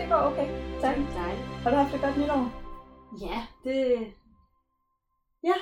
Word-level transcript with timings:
det 0.00 0.08
går 0.08 0.22
okay. 0.30 0.48
Tak. 0.80 0.96
Dejligt. 0.96 1.46
Har 1.62 1.70
du 1.70 1.76
haft 1.76 1.94
et 1.94 2.00
godt 2.00 2.16
nytår? 2.20 2.42
Ja, 3.26 3.38
det... 3.64 3.76
Ja. 5.48 5.56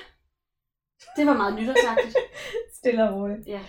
Det 1.17 1.27
var 1.27 1.37
meget 1.43 1.55
nytårsagtigt. 1.59 2.17
Stille 2.79 3.09
og 3.09 3.15
roligt. 3.17 3.47
Ja. 3.47 3.63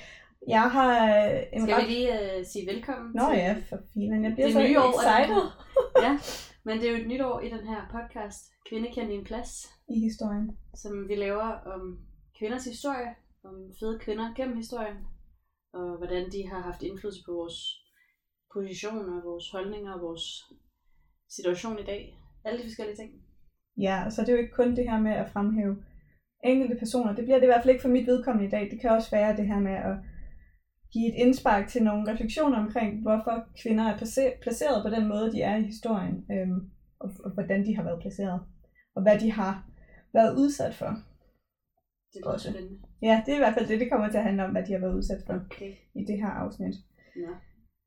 Jeg 0.48 0.66
har 0.76 0.92
øh, 1.16 1.40
en 1.54 1.62
Skal 1.62 1.76
ret... 1.76 1.88
vi 1.88 1.92
lige 1.94 2.12
uh, 2.14 2.45
sige 2.52 2.66
velkommen 2.72 3.09
Nå 3.16 3.26
til 3.30 3.40
ja, 3.40 3.55
for 3.70 3.78
filen. 3.94 4.23
Jeg 4.26 4.32
bliver 4.34 4.48
det 4.48 4.54
så 4.54 4.64
nye 4.68 4.80
år? 4.80 4.92
det 4.92 4.95
excited 4.95 5.36
her? 5.36 6.04
ja, 6.05 6.12
men 6.66 6.73
det 6.80 6.86
er 6.88 6.92
jo 6.94 7.02
et 7.04 7.08
nyt 7.12 7.23
år 7.30 7.40
i 7.40 7.50
den 7.56 7.64
her 7.72 7.81
podcast, 7.95 8.44
Kvinde 8.70 8.90
kender 8.94 9.12
din 9.16 9.26
plads, 9.30 9.52
i 9.95 10.00
historien. 10.08 10.48
som 10.81 10.94
vi 11.09 11.16
laver 11.16 11.50
om 11.73 11.81
kvinders 12.40 12.66
historie, 12.66 13.09
om 13.44 13.56
fede 13.80 14.00
kvinder 14.00 14.34
gennem 14.38 14.58
historien, 14.58 14.98
og 15.73 15.98
hvordan 15.98 16.23
de 16.34 16.50
har 16.52 16.62
haft 16.62 16.84
indflydelse 16.84 17.22
på 17.26 17.31
vores 17.40 17.58
positioner, 18.53 19.23
vores 19.23 19.52
holdninger 19.52 19.99
vores 20.08 20.26
situation 21.38 21.80
i 21.80 21.84
dag. 21.84 22.02
Alle 22.45 22.59
de 22.59 22.64
forskellige 22.64 22.95
ting. 22.95 23.11
Ja, 23.78 24.09
så 24.09 24.22
det 24.22 24.30
er 24.30 24.33
jo 24.33 24.39
ikke 24.39 24.53
kun 24.53 24.75
det 24.75 24.89
her 24.89 25.00
med 25.00 25.11
at 25.11 25.30
fremhæve 25.30 25.75
enkelte 26.44 26.75
personer. 26.75 27.16
Det 27.16 27.23
bliver 27.25 27.38
det 27.38 27.44
i 27.44 27.52
hvert 27.52 27.61
fald 27.64 27.69
ikke 27.73 27.81
for 27.81 27.89
mit 27.89 28.08
vedkommende 28.08 28.47
i 28.47 28.52
dag. 28.52 28.72
Det 28.72 28.81
kan 28.81 28.89
også 28.89 29.11
være 29.11 29.38
det 29.38 29.47
her 29.47 29.59
med 29.59 29.72
at 29.72 29.95
give 30.94 31.08
et 31.08 31.16
indspark 31.25 31.67
til 31.67 31.83
nogle 31.83 32.11
refleksioner 32.11 32.58
omkring, 32.58 33.02
hvorfor 33.02 33.45
kvinder 33.61 33.83
er 33.83 33.97
place- 33.97 34.38
placeret 34.41 34.84
på 34.84 34.89
den 34.95 35.08
måde, 35.08 35.31
de 35.31 35.41
er 35.41 35.56
i 35.58 35.61
historien, 35.63 36.25
øhm, 36.31 36.72
og, 37.00 37.09
og 37.25 37.31
hvordan 37.31 37.66
de 37.66 37.75
har 37.75 37.84
været 37.84 38.02
placeret, 38.02 38.41
og 38.95 39.02
hvad 39.02 39.19
de 39.19 39.31
har 39.31 39.66
været 40.13 40.38
udsat 40.38 40.75
for. 40.75 40.91
Det 42.13 42.22
er 42.23 42.30
Også. 42.30 42.50
spændende. 42.52 42.80
Ja, 43.02 43.23
det 43.25 43.31
er 43.31 43.36
i 43.36 43.39
hvert 43.39 43.53
fald 43.53 43.67
det, 43.67 43.80
det 43.80 43.91
kommer 43.91 44.09
til 44.09 44.17
at 44.17 44.23
handle 44.23 44.45
om, 44.45 44.52
hvad 44.52 44.63
de 44.63 44.72
har 44.73 44.80
været 44.80 44.95
udsat 44.95 45.22
for 45.25 45.34
Okay. 45.34 45.73
i 45.95 46.06
det 46.08 46.17
her 46.17 46.30
afsnit. 46.30 46.75
Ja. 47.16 47.31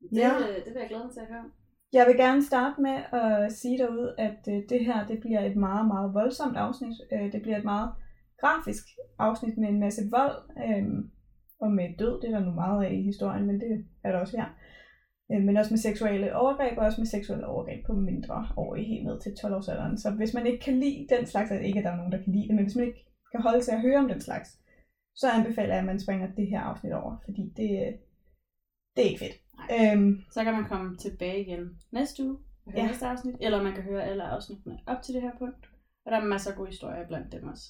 Det, 0.09 0.17
Ja. 0.17 0.29
ja. 0.33 0.47
det 0.65 0.71
vil 0.73 0.79
jeg 0.83 0.89
glæde 0.89 1.03
mig 1.03 1.13
til 1.13 1.19
at 1.25 1.27
høre. 1.33 1.45
Jeg 1.93 2.05
vil 2.07 2.17
gerne 2.17 2.43
starte 2.43 2.81
med 2.81 2.97
at 3.21 3.51
sige 3.51 3.77
derude, 3.77 4.15
at 4.17 4.39
øh, 4.53 4.59
det 4.69 4.85
her 4.85 5.07
det 5.07 5.19
bliver 5.19 5.41
et 5.41 5.55
meget, 5.55 5.87
meget 5.87 6.13
voldsomt 6.13 6.57
afsnit. 6.57 6.97
Øh, 7.13 7.31
Det 7.33 7.41
bliver 7.41 7.57
et 7.57 7.63
meget 7.73 7.89
grafisk 8.41 8.83
afsnit 9.19 9.57
med 9.57 9.69
en 9.69 9.79
masse 9.79 10.01
vold 10.11 10.37
øh, 10.67 10.85
og 11.63 11.71
med 11.71 11.87
død. 11.99 12.21
Det 12.21 12.27
er 12.29 12.39
der 12.39 12.45
nu 12.45 12.51
meget 12.51 12.85
af 12.85 12.91
i 12.93 13.01
historien, 13.01 13.45
men 13.47 13.59
det 13.61 13.85
er 14.03 14.11
der 14.11 14.19
også 14.19 14.37
her. 14.37 14.49
Øh, 15.31 15.41
Men 15.45 15.57
også 15.57 15.71
med 15.73 15.77
seksuelle 15.77 16.35
overgreb, 16.35 16.77
og 16.77 16.85
også 16.85 17.01
med 17.01 17.07
seksuelle 17.07 17.47
overgreb 17.47 17.85
på 17.85 17.93
mindre 17.93 18.47
år 18.57 18.75
i 18.75 18.83
helt 18.83 19.05
ned 19.05 19.19
til 19.21 19.31
12-årsalderen. 19.41 19.97
Så 19.97 20.11
hvis 20.11 20.33
man 20.33 20.45
ikke 20.47 20.63
kan 20.65 20.79
lide 20.79 21.07
den 21.15 21.25
slags, 21.25 21.51
altså 21.51 21.65
ikke 21.67 21.79
at 21.79 21.85
der 21.85 21.91
er 21.91 21.95
nogen, 21.97 22.11
der 22.11 22.23
kan 22.23 22.33
lide 22.33 22.47
det, 22.47 22.55
men 22.55 22.65
hvis 22.65 22.75
man 22.75 22.87
ikke 22.87 23.03
kan 23.31 23.41
holde 23.41 23.61
til 23.61 23.71
at 23.71 23.81
høre 23.81 23.99
om 23.99 24.07
den 24.07 24.21
slags, 24.21 24.49
så 25.15 25.27
anbefaler 25.37 25.73
jeg, 25.73 25.79
at 25.83 25.85
man 25.91 25.99
springer 25.99 26.27
det 26.35 26.47
her 26.47 26.59
afsnit 26.59 26.93
over, 26.93 27.17
fordi 27.25 27.43
det, 27.57 27.69
øh, 27.83 27.91
det 28.95 29.01
er 29.05 29.09
ikke 29.09 29.19
fedt. 29.25 29.37
Øhm, 29.71 30.21
Så 30.31 30.43
kan 30.43 30.53
man 30.53 30.65
komme 30.65 30.97
tilbage 30.97 31.41
igen 31.41 31.79
næste 31.91 32.23
uge 32.23 32.37
og 32.65 32.71
høre 32.71 32.81
Ja. 32.81 32.87
næste 32.87 33.05
afsnit, 33.07 33.35
eller 33.41 33.63
man 33.63 33.73
kan 33.73 33.83
høre 33.83 34.03
alle 34.03 34.23
afsnittene 34.23 34.79
op 34.87 35.01
til 35.01 35.13
det 35.13 35.21
her 35.21 35.31
punkt. 35.39 35.69
Og 36.05 36.11
der 36.11 36.17
er 36.19 36.23
masser 36.25 36.51
af 36.51 36.57
gode 36.57 36.69
historier 36.69 37.07
blandt 37.07 37.31
dem 37.31 37.47
også. 37.47 37.63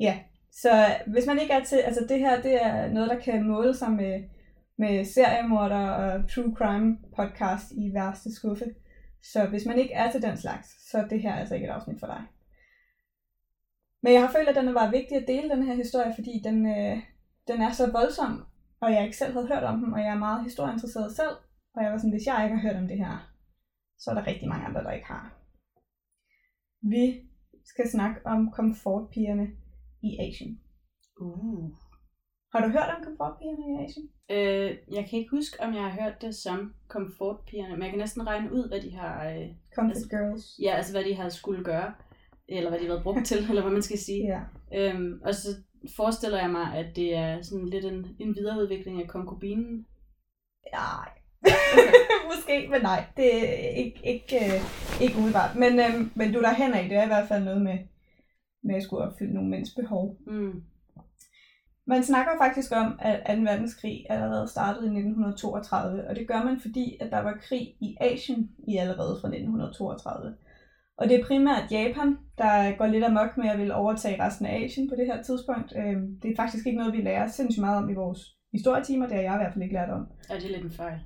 Ja, 0.00 0.18
så 0.52 0.96
hvis 1.06 1.26
man 1.26 1.38
ikke 1.40 1.52
er 1.52 1.64
til, 1.64 1.76
altså 1.76 2.06
det 2.08 2.18
her, 2.18 2.42
det 2.42 2.64
er 2.64 2.92
noget, 2.92 3.10
der 3.10 3.20
kan 3.20 3.44
måle 3.44 3.74
sig 3.76 3.90
med, 3.92 4.24
med 4.76 5.04
seriemorder 5.04 5.88
og 5.90 6.30
true 6.30 6.54
crime 6.56 6.98
podcast 7.16 7.72
i 7.72 7.94
værste 7.94 8.34
skuffe. 8.34 8.74
Så 9.22 9.46
hvis 9.46 9.66
man 9.66 9.78
ikke 9.78 9.94
er 9.94 10.10
til 10.10 10.22
den 10.22 10.36
slags, 10.36 10.90
så 10.90 10.98
er 10.98 11.08
det 11.08 11.22
her 11.22 11.34
altså 11.34 11.54
ikke 11.54 11.66
et 11.66 11.70
afsnit 11.70 12.00
for 12.00 12.06
dig. 12.06 12.22
Men 14.02 14.12
jeg 14.12 14.20
har 14.22 14.32
følt, 14.32 14.48
at 14.48 14.56
den 14.56 14.74
var 14.74 14.90
vigtig 14.90 15.16
at 15.16 15.28
dele 15.28 15.50
den 15.50 15.62
her 15.62 15.74
historie, 15.74 16.14
fordi 16.14 16.40
den, 16.44 16.66
øh, 16.66 16.98
den 17.48 17.60
er 17.62 17.70
så 17.72 17.90
voldsom, 17.92 18.44
og 18.80 18.92
jeg 18.92 19.04
ikke 19.04 19.16
selv 19.16 19.32
havde 19.32 19.48
hørt 19.48 19.64
om 19.64 19.80
den, 19.80 19.92
og 19.94 20.00
jeg 20.00 20.08
er 20.14 20.18
meget 20.18 20.44
historieinteresseret 20.44 21.16
selv. 21.16 21.36
Og 21.74 21.82
jeg 21.84 21.92
var 21.92 21.98
sådan, 21.98 22.10
hvis 22.16 22.26
jeg 22.26 22.44
ikke 22.44 22.56
har 22.56 22.68
hørt 22.68 22.82
om 22.82 22.88
det 22.88 22.98
her, 22.98 23.14
så 23.98 24.10
er 24.10 24.14
der 24.14 24.26
rigtig 24.26 24.48
mange 24.48 24.66
andre, 24.66 24.82
der 24.84 24.90
ikke 24.92 25.06
har. 25.06 25.24
Vi 26.82 27.04
skal 27.64 27.88
snakke 27.90 28.26
om 28.26 28.50
komfortpigerne 28.52 29.46
i 30.02 30.10
Asien. 30.26 30.60
Uh. 31.20 31.70
Har 32.52 32.60
du 32.66 32.68
hørt 32.68 32.90
om 32.96 33.04
komfortpigerne 33.04 33.64
i 33.70 33.84
Asien? 33.84 34.06
Øh, 34.30 34.70
jeg 34.96 35.06
kan 35.08 35.18
ikke 35.18 35.30
huske, 35.30 35.60
om 35.64 35.74
jeg 35.74 35.82
har 35.82 36.02
hørt 36.02 36.22
det 36.22 36.34
som 36.34 36.74
komfortpigerne, 36.88 37.72
men 37.74 37.82
jeg 37.82 37.90
kan 37.90 37.98
næsten 37.98 38.26
regne 38.26 38.52
ud, 38.52 38.68
hvad 38.68 38.80
de 38.80 38.96
har, 38.96 39.28
øh, 39.30 39.46
Comfort 39.74 39.90
Altså- 39.96 40.08
Girls. 40.08 40.44
ja, 40.62 40.70
altså 40.78 40.92
hvad 40.94 41.04
de 41.04 41.14
har 41.14 41.28
skulle 41.28 41.64
gøre, 41.64 41.94
eller 42.56 42.70
hvad 42.70 42.78
de 42.78 42.84
har 42.84 42.92
været 42.92 43.02
brugt 43.02 43.26
til, 43.26 43.38
eller 43.48 43.62
hvad 43.62 43.72
man 43.72 43.82
skal 43.82 43.98
sige. 43.98 44.24
Ja. 44.26 44.40
Øhm, 44.78 45.20
og 45.24 45.34
så 45.34 45.48
forestiller 45.96 46.38
jeg 46.40 46.50
mig, 46.50 46.74
at 46.74 46.96
det 46.96 47.16
er 47.16 47.42
sådan 47.42 47.68
lidt 47.68 47.84
en, 47.84 48.06
en 48.18 48.34
videreudvikling 48.34 49.02
af 49.02 49.08
konkubinen. 49.08 49.86
Nej. 50.72 51.08
Måske, 52.30 52.68
men 52.70 52.82
nej. 52.82 53.04
Det 53.16 53.34
er 53.34 53.68
ikke, 53.68 54.00
ikke, 54.04 54.36
øh, 54.36 54.60
ikke 55.02 55.16
umiddelbart. 55.16 55.56
Men, 55.56 55.78
øh, 55.78 56.06
men 56.14 56.32
du 56.32 56.40
der 56.40 56.54
hen 56.54 56.74
af, 56.74 56.88
det 56.88 56.98
er 56.98 57.04
i 57.04 57.12
hvert 57.14 57.28
fald 57.28 57.44
noget 57.44 57.62
med, 57.62 57.78
med 58.64 58.74
at 58.74 58.82
skulle 58.82 59.04
opfylde 59.04 59.34
nogle 59.34 59.50
mænds 59.50 59.74
behov. 59.74 60.16
Mm. 60.26 60.62
Man 61.86 62.02
snakker 62.02 62.32
faktisk 62.38 62.72
om, 62.72 62.98
at 62.98 63.36
2. 63.36 63.42
verdenskrig 63.42 64.06
allerede 64.08 64.48
startede 64.48 64.84
i 64.84 64.88
1932, 64.88 66.08
og 66.08 66.16
det 66.16 66.28
gør 66.28 66.42
man, 66.44 66.60
fordi 66.60 66.96
at 67.00 67.10
der 67.10 67.20
var 67.20 67.38
krig 67.42 67.74
i 67.80 67.96
Asien 68.00 68.50
i 68.68 68.76
allerede 68.76 69.18
fra 69.20 69.28
1932. 69.28 70.34
Og 71.00 71.08
det 71.08 71.20
er 71.20 71.24
primært 71.24 71.72
Japan, 71.72 72.18
der 72.38 72.76
går 72.78 72.86
lidt 72.86 73.04
amok 73.04 73.36
med 73.36 73.48
at 73.48 73.58
ville 73.58 73.74
overtage 73.74 74.22
resten 74.24 74.46
af 74.46 74.64
Asien 74.64 74.88
på 74.88 74.94
det 74.98 75.06
her 75.06 75.22
tidspunkt. 75.22 75.72
Øhm, 75.76 76.20
Det 76.22 76.30
er 76.30 76.36
faktisk 76.36 76.66
ikke 76.66 76.78
noget, 76.78 76.92
vi 76.92 77.00
lærer 77.00 77.26
sindssygt 77.26 77.60
meget 77.60 77.82
om 77.82 77.90
i 77.90 77.94
vores 77.94 78.20
historietimer, 78.52 79.06
det 79.06 79.16
har 79.16 79.22
jeg 79.22 79.34
i 79.34 79.42
hvert 79.42 79.52
fald 79.52 79.62
ikke 79.62 79.74
lært 79.74 79.90
om. 79.90 80.06
Er 80.30 80.38
det 80.38 80.50
lidt 80.50 80.64
en 80.64 80.70
fejl? 80.70 80.98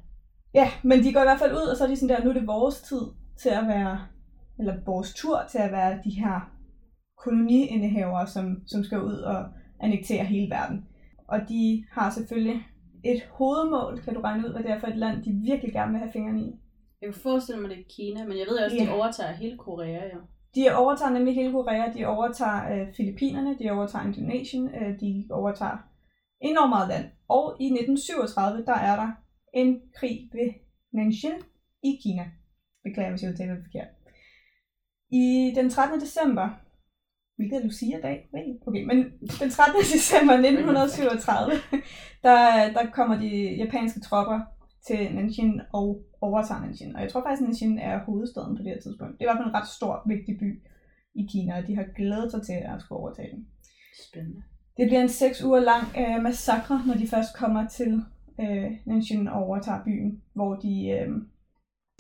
Ja, 0.55 0.69
men 0.83 0.99
de 1.05 1.13
går 1.13 1.21
i 1.21 1.29
hvert 1.31 1.39
fald 1.39 1.53
ud, 1.53 1.67
og 1.71 1.77
så 1.77 1.85
er 1.85 1.89
de 1.89 1.97
sådan 1.97 2.17
der, 2.17 2.25
nu 2.25 2.31
er 2.31 2.35
det 2.35 2.47
vores 2.47 2.83
tid 2.83 3.03
til 3.39 3.49
at 3.49 3.69
være, 3.69 3.99
eller 4.59 4.75
vores 4.87 5.15
tur 5.15 5.39
til 5.51 5.59
at 5.59 5.73
være 5.73 6.01
de 6.05 6.11
her 6.11 6.51
koloniindehavere, 7.19 8.27
som, 8.27 8.57
som 8.67 8.85
skal 8.85 9.03
ud 9.03 9.17
og 9.17 9.45
annektere 9.81 10.25
hele 10.25 10.51
verden. 10.51 10.87
Og 11.29 11.39
de 11.49 11.85
har 11.91 12.11
selvfølgelig 12.11 12.63
et 13.05 13.23
hovedmål, 13.31 14.01
kan 14.05 14.15
du 14.15 14.21
regne 14.21 14.47
ud, 14.47 14.53
hvad 14.53 14.63
det 14.63 14.71
er 14.71 14.81
for 14.81 14.87
et 14.87 14.97
land, 14.97 15.25
de 15.25 15.33
virkelig 15.33 15.73
gerne 15.73 15.91
vil 15.93 16.01
have 16.01 16.13
fingrene 16.13 16.41
i. 16.41 16.61
Jeg 17.05 17.13
kan 17.13 17.23
forestille 17.23 17.61
mig, 17.61 17.71
det 17.71 17.79
er 17.79 17.83
Kina, 17.97 18.25
men 18.25 18.39
jeg 18.39 18.47
ved 18.47 18.59
også, 18.65 18.77
at 18.77 18.81
Ja. 18.83 18.87
de 18.87 18.93
overtager 18.97 19.33
hele 19.33 19.59
Korea 19.59 20.03
jo. 20.15 20.21
De 20.55 20.75
overtager 20.77 21.13
nemlig 21.13 21.35
hele 21.35 21.53
Korea, 21.53 21.93
de 21.93 22.05
overtager 22.07 22.61
øh, 22.73 22.95
Filippinerne, 22.97 23.59
de 23.59 23.71
overtager 23.71 24.05
Indonesien, 24.07 24.75
øh, 24.75 25.01
de 25.01 25.27
overtager 25.31 25.77
enormt 26.41 26.69
meget 26.71 26.89
land. 26.89 27.05
Og 27.29 27.57
i 27.61 27.65
1937, 27.67 28.65
der 28.67 28.75
er 28.75 28.97
der 28.97 29.11
en 29.55 29.81
krig 29.99 30.31
ved 30.33 30.49
Nanjing 30.93 31.35
i 31.83 31.99
Kina. 32.03 32.25
Beklager, 32.85 33.11
hvis 33.11 33.23
jeg 33.23 33.31
udtaler 33.31 33.55
det 33.55 33.65
forkert. 33.65 33.89
I 35.11 35.53
den 35.57 35.71
13. 35.71 36.01
december, 36.01 36.49
hvilket 37.37 37.57
er 37.59 37.65
Lucia-dag? 37.65 38.29
Okay, 38.67 38.85
men 38.85 38.99
den 39.41 39.51
13. 39.51 39.81
december 39.81 40.35
1937, 40.49 41.53
der, 42.23 42.73
der 42.73 42.91
kommer 42.91 43.19
de 43.19 43.55
japanske 43.57 44.01
tropper 44.01 44.41
til 44.87 45.15
Nanjing 45.15 45.61
og 45.73 46.05
overtager 46.21 46.61
Nanjing. 46.61 46.97
Og 46.97 47.03
jeg 47.03 47.11
tror 47.11 47.23
faktisk, 47.23 47.43
at 47.43 47.49
Nanjing 47.49 47.81
er 47.81 48.05
hovedstaden 48.05 48.57
på 48.57 48.63
det 48.63 48.73
her 48.73 48.81
tidspunkt. 48.81 49.13
Det 49.19 49.21
er 49.21 49.25
i 49.25 49.31
hvert 49.31 49.43
fald 49.43 49.49
en 49.49 49.61
ret 49.61 49.69
stor, 49.69 50.03
vigtig 50.07 50.39
by 50.39 50.63
i 51.15 51.27
Kina, 51.33 51.59
og 51.59 51.67
de 51.67 51.77
har 51.77 51.87
glædet 51.97 52.31
sig 52.31 52.43
til 52.43 52.59
at 52.73 52.81
skulle 52.81 53.01
overtage 53.01 53.31
den. 53.35 53.47
Spændende. 54.09 54.43
Det 54.77 54.87
bliver 54.89 55.03
en 55.03 55.09
seks 55.09 55.45
uger 55.45 55.61
lang 55.61 55.85
øh, 55.99 56.23
massakre, 56.23 56.83
når 56.87 56.95
de 56.95 57.09
først 57.09 57.37
kommer 57.37 57.69
til 57.69 57.93
øh, 58.41 58.71
Nanjing 58.87 59.31
og 59.31 59.43
overtager 59.43 59.85
byen, 59.85 60.23
hvor 60.35 60.55
de 60.55 60.89
øh, 60.89 61.09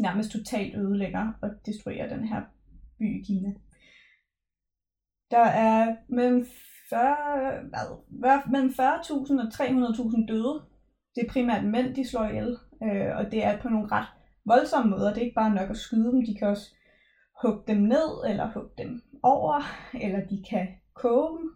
nærmest 0.00 0.30
totalt 0.30 0.76
ødelægger 0.76 1.32
og 1.42 1.50
destruerer 1.66 2.16
den 2.16 2.28
her 2.28 2.42
by 2.98 3.20
i 3.20 3.24
Kina. 3.24 3.54
Der 5.30 5.44
er 5.44 5.96
mellem 6.08 6.46
40, 6.90 7.16
hvad, 8.08 8.38
mellem 8.50 8.70
40.000 8.70 8.80
og 9.44 9.48
300.000 9.54 10.26
døde. 10.26 10.62
Det 11.14 11.24
er 11.24 11.32
primært 11.32 11.64
mænd, 11.64 11.94
de 11.94 12.08
slår 12.08 12.24
ihjel, 12.24 12.56
øh, 12.82 13.16
og 13.16 13.32
det 13.32 13.44
er 13.44 13.58
på 13.58 13.68
nogle 13.68 13.88
ret 13.92 14.06
voldsomme 14.44 14.90
måder. 14.90 15.08
Det 15.08 15.18
er 15.18 15.24
ikke 15.24 15.34
bare 15.34 15.54
nok 15.54 15.70
at 15.70 15.76
skyde 15.76 16.12
dem, 16.12 16.26
de 16.26 16.34
kan 16.38 16.48
også 16.48 16.74
hugge 17.42 17.62
dem 17.66 17.76
ned, 17.76 18.24
eller 18.28 18.52
hugge 18.54 18.70
dem 18.78 19.02
over, 19.22 19.62
eller 20.00 20.20
de 20.26 20.44
kan 20.50 20.68
koge 20.94 21.38
dem. 21.38 21.50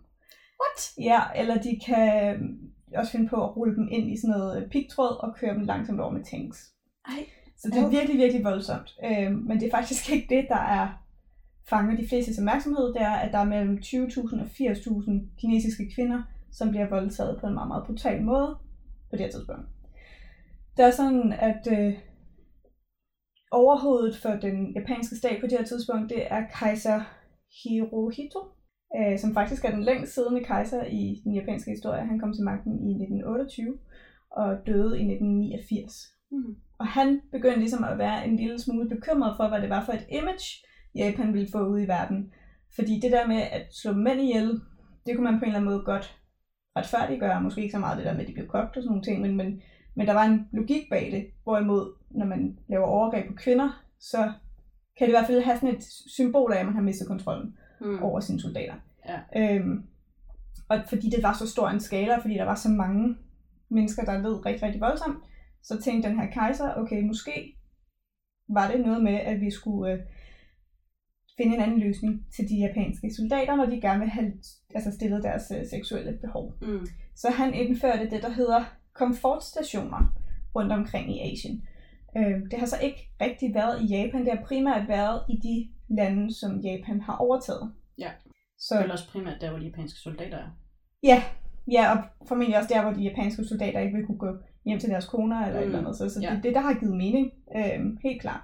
What? 0.61 1.07
Ja, 1.11 1.21
eller 1.41 1.63
de 1.63 1.81
kan 1.87 2.35
øhm, 2.35 2.71
også 2.97 3.13
finde 3.13 3.29
på 3.29 3.45
at 3.45 3.57
rulle 3.57 3.77
dem 3.77 3.89
ind 3.91 4.11
i 4.11 4.21
sådan 4.21 4.37
noget 4.39 4.71
pigtråd 4.71 5.17
og 5.21 5.37
køre 5.37 5.55
dem 5.55 5.65
langsomt 5.65 6.01
over 6.01 6.13
med 6.13 6.25
tanks. 6.25 6.73
Ej. 7.07 7.27
Så 7.57 7.69
det 7.69 7.83
er 7.83 7.89
virkelig, 7.89 8.17
virkelig 8.17 8.45
voldsomt. 8.45 8.97
Øhm, 9.05 9.35
men 9.35 9.61
det 9.61 9.67
er 9.67 9.71
faktisk 9.71 10.13
ikke 10.13 10.37
det, 10.37 10.47
der 10.49 10.63
er 10.79 10.89
fanger 11.69 11.97
de 11.97 12.09
fleste 12.09 12.41
opmærksomhed. 12.41 12.87
Det 12.95 13.03
er, 13.03 13.15
at 13.15 13.33
der 13.33 13.39
er 13.39 13.45
mellem 13.45 13.79
20.000 13.83 14.41
og 14.41 14.47
80.000 14.47 15.41
kinesiske 15.41 15.93
kvinder, 15.95 16.23
som 16.53 16.71
bliver 16.71 16.89
voldtaget 16.89 17.41
på 17.41 17.47
en 17.47 17.55
meget, 17.55 17.69
meget 17.69 17.87
brutal 17.87 18.23
måde 18.23 18.57
på 19.11 19.17
det 19.17 19.21
her 19.21 19.31
tidspunkt. 19.31 19.67
Det 20.79 20.87
er 20.87 20.91
sådan, 20.91 21.33
at 21.33 21.69
øh, 21.79 21.93
overhovedet 23.51 24.17
for 24.17 24.31
den 24.31 24.73
japanske 24.73 25.17
stat 25.17 25.41
på 25.41 25.47
det 25.47 25.59
her 25.59 25.65
tidspunkt, 25.65 26.11
det 26.11 26.33
er 26.33 26.43
kejser 26.59 27.01
Hirohito, 27.63 28.41
øh, 28.97 29.19
som 29.19 29.35
faktisk 29.35 29.65
er 29.65 29.71
den 29.71 29.85
længst 29.85 30.15
siddende 30.15 30.45
kejser 30.45 30.85
i 30.85 31.21
den 31.25 31.35
japanske 31.35 31.71
historie. 31.71 32.07
Han 32.07 32.19
kom 32.19 32.33
til 32.33 32.45
magten 32.45 32.73
i 32.73 32.91
1928 32.91 33.79
og 34.31 34.67
døde 34.67 34.99
i 34.99 35.05
1989. 35.13 35.95
Mm. 36.31 36.57
Og 36.79 36.87
han 36.87 37.21
begyndte 37.33 37.59
ligesom 37.59 37.85
at 37.85 37.99
være 37.99 38.27
en 38.29 38.37
lille 38.37 38.59
smule 38.59 38.89
bekymret 38.89 39.35
for, 39.37 39.49
hvad 39.49 39.61
det 39.61 39.71
var 39.71 39.85
for 39.85 39.93
et 39.93 40.07
image, 40.11 40.47
Japan 40.95 41.35
ville 41.35 41.49
få 41.53 41.61
ud 41.67 41.81
i 41.81 41.89
verden. 41.89 42.33
Fordi 42.75 43.01
det 43.03 43.13
der 43.13 43.27
med 43.27 43.43
at 43.57 43.67
slå 43.83 43.93
mænd 43.93 44.21
ihjel, 44.21 44.61
det 45.07 45.15
kunne 45.15 45.31
man 45.31 45.39
på 45.39 45.45
en 45.45 45.49
eller 45.49 45.59
anden 45.59 45.71
måde 45.71 45.85
godt 45.85 46.19
retfærdiggøre. 46.77 47.43
Måske 47.43 47.63
ikke 47.63 47.73
så 47.73 47.79
meget 47.79 47.99
det 47.99 48.07
der 48.07 48.13
med, 48.13 48.21
at 48.21 48.29
de 48.29 48.33
blev 48.33 48.47
kogt 48.47 48.77
og 48.77 48.83
sådan 48.83 48.89
nogle 48.89 49.03
ting, 49.03 49.21
men, 49.21 49.37
men, 49.37 49.63
men 49.99 50.07
der 50.07 50.13
var 50.13 50.25
en 50.25 50.49
logik 50.53 50.83
bag 50.91 51.13
det. 51.13 51.27
Hvorimod, 51.45 51.95
når 52.11 52.27
man 52.27 52.59
laver 52.69 52.87
overgreb 52.87 53.27
på 53.29 53.35
kvinder, 53.35 53.85
så 54.01 54.33
kan 54.99 55.07
det 55.07 55.13
i 55.13 55.17
hvert 55.17 55.27
fald 55.27 55.43
have 55.43 55.57
sådan 55.57 55.75
et 55.77 55.85
symbol 56.07 56.53
af, 56.53 56.59
at 56.59 56.67
man 56.67 56.75
har 56.75 56.83
mistet 56.83 57.09
kontrollen 57.09 57.55
Mm. 57.81 58.03
over 58.03 58.21
sine 58.21 58.41
soldater. 58.41 58.75
Ja. 59.09 59.19
Øhm, 59.57 59.83
og 60.69 60.79
fordi 60.89 61.11
det 61.11 61.23
var 61.23 61.33
så 61.33 61.47
stor 61.51 61.69
en 61.69 61.81
skala, 61.81 62.17
fordi 62.17 62.35
der 62.35 62.45
var 62.45 62.55
så 62.55 62.69
mange 62.69 63.17
mennesker, 63.69 64.05
der 64.05 64.23
led 64.23 64.47
rigtig, 64.47 64.63
rigtig 64.63 64.81
voldsomt, 64.81 65.19
så 65.63 65.81
tænkte 65.83 66.09
den 66.09 66.21
her 66.21 66.31
kejser, 66.31 66.75
okay, 66.75 67.03
måske 67.03 67.57
var 68.49 68.71
det 68.71 68.81
noget 68.81 69.03
med, 69.03 69.15
at 69.15 69.41
vi 69.41 69.51
skulle 69.51 69.93
øh, 69.93 69.99
finde 71.37 71.57
en 71.57 71.63
anden 71.63 71.81
løsning 71.81 72.27
til 72.37 72.49
de 72.49 72.57
japanske 72.57 73.15
soldater, 73.15 73.57
når 73.57 73.67
de 73.67 73.81
gerne 73.81 74.01
vil 74.01 74.09
have 74.09 74.33
altså, 74.75 74.91
stillet 74.93 75.23
deres 75.23 75.53
øh, 75.57 75.67
seksuelle 75.71 76.19
behov. 76.21 76.55
Mm. 76.63 76.87
Så 77.17 77.31
han 77.31 77.55
indførte 77.55 78.11
det, 78.11 78.23
der 78.23 78.31
hedder 78.31 78.65
komfortstationer 78.99 80.15
rundt 80.55 80.73
omkring 80.73 81.17
i 81.17 81.33
Asien. 81.33 81.63
Øh, 82.17 82.51
det 82.51 82.59
har 82.59 82.67
så 82.67 82.77
ikke 82.83 83.11
rigtig 83.21 83.55
været 83.55 83.83
i 83.83 83.87
Japan, 83.87 84.25
det 84.25 84.33
har 84.39 84.45
primært 84.45 84.89
været 84.89 85.21
i 85.29 85.37
de 85.37 85.69
lande, 85.95 86.35
som 86.35 86.59
Japan 86.61 87.01
har 87.01 87.17
overtaget. 87.17 87.73
Ja. 87.99 88.11
Så, 88.59 88.75
Det 88.75 88.81
er 88.81 88.83
vel 88.83 88.93
også 88.93 89.11
primært 89.11 89.41
der, 89.41 89.51
hvor 89.51 89.59
de 89.59 89.65
japanske 89.65 89.99
soldater 89.99 90.39
er. 90.39 90.49
Ja, 91.03 91.23
ja, 91.73 91.93
og 91.93 91.99
formentlig 92.29 92.59
også 92.59 92.75
der, 92.75 92.83
hvor 92.83 92.93
de 92.93 93.03
japanske 93.03 93.45
soldater 93.45 93.81
ikke 93.81 93.97
vil 93.97 94.07
kunne 94.07 94.19
gå 94.19 94.37
hjem 94.65 94.79
til 94.79 94.91
deres 94.91 95.07
koner 95.09 95.47
eller 95.47 95.61
mm. 95.61 95.67
et 95.67 95.69
Mm, 95.69 95.75
eller 95.75 95.79
andet. 95.79 95.97
Så, 95.97 96.09
så 96.09 96.21
ja. 96.21 96.35
det, 96.35 96.43
det, 96.43 96.55
der 96.55 96.61
har 96.61 96.75
givet 96.75 96.97
mening, 96.97 97.33
øhm, 97.57 97.99
helt 98.03 98.21
klart. 98.21 98.41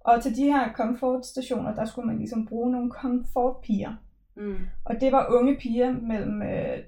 Og 0.00 0.22
til 0.22 0.36
de 0.36 0.44
her 0.44 0.72
komfortstationer, 0.72 1.74
der 1.74 1.84
skulle 1.84 2.06
man 2.06 2.18
ligesom 2.18 2.46
bruge 2.46 2.72
nogle 2.72 2.90
komfortpiger. 2.90 3.94
Mm. 4.36 4.56
Og 4.84 5.00
det 5.00 5.12
var 5.12 5.26
unge 5.30 5.56
piger 5.60 5.92
mellem 5.92 6.42
øh, 6.42 6.78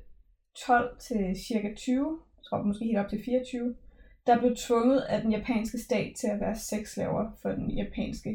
12 0.66 0.98
til 1.00 1.36
cirka 1.48 1.74
20, 1.76 1.96
jeg 1.98 2.29
tror 2.50 2.62
måske 2.62 2.84
helt 2.84 2.98
op 2.98 3.08
til 3.10 3.20
24, 3.24 3.74
der 4.26 4.38
blev 4.38 4.56
tvunget 4.56 5.00
af 5.00 5.22
den 5.22 5.32
japanske 5.32 5.78
stat 5.78 6.12
til 6.20 6.26
at 6.26 6.40
være 6.40 6.56
sexslaver 6.56 7.24
for 7.42 7.48
den 7.48 7.70
japanske, 7.70 8.30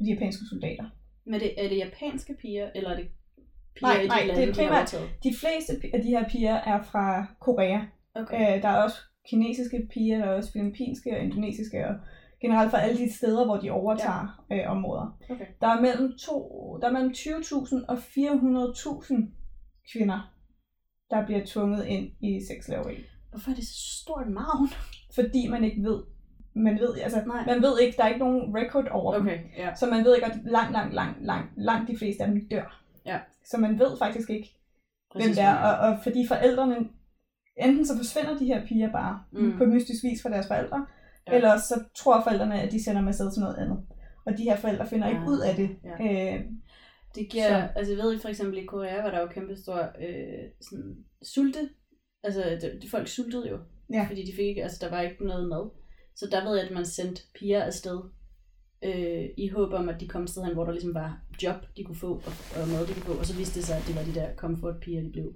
de 0.00 0.10
japanske 0.12 0.44
soldater. 0.52 0.84
Men 1.26 1.40
det, 1.40 1.64
er 1.64 1.68
det 1.68 1.76
japanske 1.78 2.34
piger, 2.40 2.70
eller 2.74 2.90
er 2.90 2.96
det 2.96 3.08
piger 3.76 3.88
Nej, 3.92 4.00
i 4.00 4.02
de 4.02 4.08
nej, 4.08 4.20
det 4.20 4.30
er 4.30 4.36
lande, 4.36 4.42
de 4.42 4.46
har 4.46 4.54
primært- 4.62 4.94
overtaget? 4.94 5.08
De 5.22 5.34
fleste 5.40 5.72
af 5.94 6.00
de 6.02 6.08
her 6.08 6.28
piger 6.28 6.54
er 6.54 6.82
fra 6.82 7.26
Korea, 7.40 7.80
Okay. 8.16 8.56
Øh, 8.56 8.62
der 8.62 8.68
er 8.68 8.82
også 8.82 8.96
kinesiske 9.30 9.88
piger, 9.92 10.18
der 10.18 10.24
er 10.24 10.36
også 10.36 10.52
filippinske 10.52 11.10
og 11.16 11.18
indonesiske, 11.24 11.86
og 11.88 11.94
generelt 12.40 12.70
fra 12.70 12.80
alle 12.80 12.98
de 12.98 13.12
steder, 13.12 13.44
hvor 13.44 13.56
de 13.56 13.70
overtager 13.70 14.44
ja. 14.50 14.56
øh, 14.56 14.70
områder. 14.70 15.18
Okay. 15.30 15.46
Der 15.60 15.66
er 15.68 15.80
mellem, 15.80 16.12
to, 16.18 16.36
der 16.80 16.88
er 16.88 16.92
mellem 16.92 17.10
20.000 17.10 17.86
og 17.88 17.96
400.000 17.96 19.14
kvinder, 19.92 20.34
der 21.10 21.26
bliver 21.26 21.42
tvunget 21.46 21.86
ind 21.86 22.10
i 22.20 22.40
sexslaveri. 22.48 22.96
Hvorfor 23.34 23.50
er 23.50 23.54
det 23.54 23.64
så 23.66 24.00
stort 24.02 24.28
navn? 24.30 24.68
Fordi 25.14 25.48
man 25.48 25.64
ikke 25.64 25.82
ved, 25.82 26.02
man 26.54 26.78
ved, 26.78 26.98
altså, 26.98 27.22
Nej. 27.26 27.46
man 27.46 27.62
ved 27.62 27.80
ikke, 27.80 27.96
der 27.96 28.04
er 28.04 28.08
ikke 28.08 28.20
nogen 28.20 28.56
record 28.56 28.88
over 28.90 29.14
dem. 29.14 29.22
Okay, 29.26 29.38
ja. 29.58 29.74
Så 29.74 29.86
man 29.86 30.04
ved 30.04 30.14
ikke, 30.14 30.26
at 30.26 30.38
langt, 30.44 30.72
langt, 30.72 30.94
langt, 30.94 31.24
langt, 31.26 31.50
langt 31.56 31.90
de 31.90 31.96
fleste 31.98 32.22
af 32.24 32.28
dem 32.30 32.48
dør. 32.48 32.82
Ja. 33.06 33.18
Så 33.44 33.58
man 33.58 33.78
ved 33.78 33.98
faktisk 33.98 34.30
ikke, 34.30 34.54
hvem 35.14 35.28
det 35.28 35.38
er, 35.38 35.50
ja. 35.50 35.70
og, 35.70 35.88
og 35.88 35.98
fordi 36.02 36.26
forældrene, 36.28 36.76
enten 37.56 37.86
så 37.86 37.96
forsvinder 37.96 38.38
de 38.38 38.44
her 38.46 38.66
piger 38.66 38.92
bare 38.92 39.22
Mm. 39.32 39.58
på 39.58 39.64
mystisk 39.64 40.04
vis 40.04 40.22
fra 40.22 40.30
deres 40.30 40.46
forældre, 40.46 40.86
Ja. 41.26 41.32
ja. 41.32 41.36
eller 41.36 41.52
også 41.52 41.66
så 41.68 41.84
tror 41.96 42.22
forældrene, 42.22 42.60
at 42.60 42.72
de 42.72 42.84
sender 42.84 43.00
dem 43.00 43.08
afsted 43.08 43.32
til 43.32 43.40
noget 43.40 43.56
andet. 43.56 43.78
Og 44.26 44.38
de 44.38 44.42
her 44.42 44.56
forældre 44.56 44.86
finder 44.86 45.08
ikke 45.08 45.20
Ja, 45.20 45.26
ud 45.28 45.38
af 45.38 45.54
det. 45.56 45.76
ja. 45.84 46.34
Øh, 46.34 46.40
Det 47.14 47.28
giver, 47.30 47.48
Så- 47.48 47.68
altså 47.78 47.92
jeg 47.92 48.02
ved 48.02 48.18
for 48.18 48.28
eksempel 48.28 48.58
i 48.58 48.64
Korea 48.64 49.02
var 49.02 49.10
der 49.10 49.20
jo 49.20 49.26
kæmpe 49.26 49.56
stor 49.56 49.78
øh, 49.78 50.44
sådan, 50.60 50.96
sulte. 51.22 51.68
Altså 52.24 52.42
det, 52.60 52.78
det, 52.82 52.90
folk 52.90 53.08
sultede 53.08 53.48
jo, 53.48 53.58
Ja. 53.92 54.06
fordi 54.08 54.22
de 54.26 54.32
fik 54.32 54.46
ikke, 54.46 54.62
altså 54.62 54.78
der 54.80 54.90
var 54.90 55.00
ikke 55.00 55.26
noget 55.26 55.48
mad. 55.48 55.70
Så 56.16 56.28
der 56.30 56.48
ved 56.48 56.56
jeg, 56.56 56.66
at 56.66 56.74
man 56.74 56.86
sendte 56.86 57.22
piger 57.34 57.62
afsted 57.62 58.00
øh, 58.84 59.24
i 59.36 59.48
håb 59.48 59.72
om, 59.72 59.88
at 59.88 60.00
de 60.00 60.08
kom 60.08 60.22
et 60.22 60.30
sted 60.30 60.44
hen, 60.44 60.54
hvor 60.54 60.64
der 60.64 60.72
ligesom 60.72 60.94
var 60.94 61.20
job, 61.42 61.56
de 61.76 61.84
kunne 61.84 61.96
få, 61.96 62.12
og, 62.26 62.32
og 62.62 62.68
mad, 62.68 62.86
de 62.86 62.92
kunne 62.94 63.02
få. 63.14 63.18
Og 63.18 63.26
så 63.26 63.36
viste 63.36 63.54
det 63.60 63.64
sig, 63.64 63.76
at 63.76 63.84
det 63.88 63.96
var 63.96 64.02
de 64.02 64.14
der 64.14 64.34
comfort 64.36 64.74
piger, 64.80 65.02
de 65.02 65.10
blev. 65.10 65.34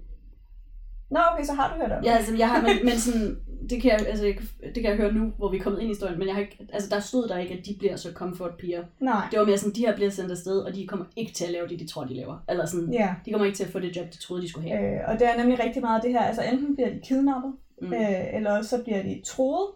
Nå, 1.11 1.19
okay, 1.33 1.43
så 1.45 1.53
har 1.53 1.73
du 1.73 1.81
hørt 1.81 1.91
om 1.91 2.03
Ja, 2.03 2.11
det. 2.11 2.17
altså, 2.17 2.35
jeg 2.35 2.49
har, 2.49 2.61
men, 2.61 2.71
men 2.83 2.97
sådan, 3.05 3.37
det 3.69 3.81
kan, 3.81 3.91
jeg, 3.91 4.07
altså, 4.07 4.25
det 4.65 4.73
kan 4.75 4.83
jeg 4.83 4.95
høre 4.97 5.11
nu, 5.13 5.31
hvor 5.37 5.51
vi 5.51 5.57
er 5.57 5.61
kommet 5.61 5.79
ind 5.79 5.89
i 5.89 5.93
historien, 5.93 6.19
men 6.19 6.27
jeg 6.27 6.35
har 6.35 6.41
ikke, 6.41 6.67
altså, 6.73 6.89
der 6.89 6.99
stod 6.99 7.27
der 7.27 7.37
ikke, 7.37 7.53
at 7.53 7.65
de 7.65 7.75
bliver 7.79 7.95
så 7.95 8.11
comfort 8.13 8.51
piger. 8.59 8.83
Nej. 8.99 9.27
Det 9.31 9.39
var 9.39 9.45
mere 9.45 9.57
sådan, 9.57 9.73
de 9.75 9.85
her 9.85 9.95
bliver 9.95 10.09
sendt 10.09 10.31
afsted, 10.31 10.59
og 10.59 10.75
de 10.75 10.87
kommer 10.87 11.05
ikke 11.15 11.33
til 11.33 11.45
at 11.45 11.51
lave 11.51 11.67
det, 11.67 11.79
de 11.79 11.87
tror, 11.87 12.03
de 12.03 12.13
laver. 12.13 12.37
Eller 12.49 12.65
sådan, 12.65 12.93
Ja. 12.93 13.15
de 13.25 13.31
kommer 13.31 13.45
ikke 13.45 13.57
til 13.57 13.63
at 13.63 13.71
få 13.71 13.79
det 13.79 13.95
job, 13.95 14.05
de 14.13 14.17
troede, 14.17 14.41
de 14.43 14.49
skulle 14.49 14.69
have. 14.69 14.93
Øh, 14.95 14.99
og 15.07 15.19
det 15.19 15.27
er 15.29 15.37
nemlig 15.37 15.59
rigtig 15.63 15.81
meget 15.81 16.03
det 16.03 16.11
her, 16.11 16.21
altså 16.21 16.41
enten 16.43 16.75
bliver 16.75 16.89
de 16.89 16.99
kidnappet, 17.03 17.53
Mm. 17.81 17.93
øh, 17.93 18.33
eller 18.35 18.57
også 18.57 18.69
så 18.69 18.83
bliver 18.83 19.03
de 19.03 19.21
troet 19.25 19.67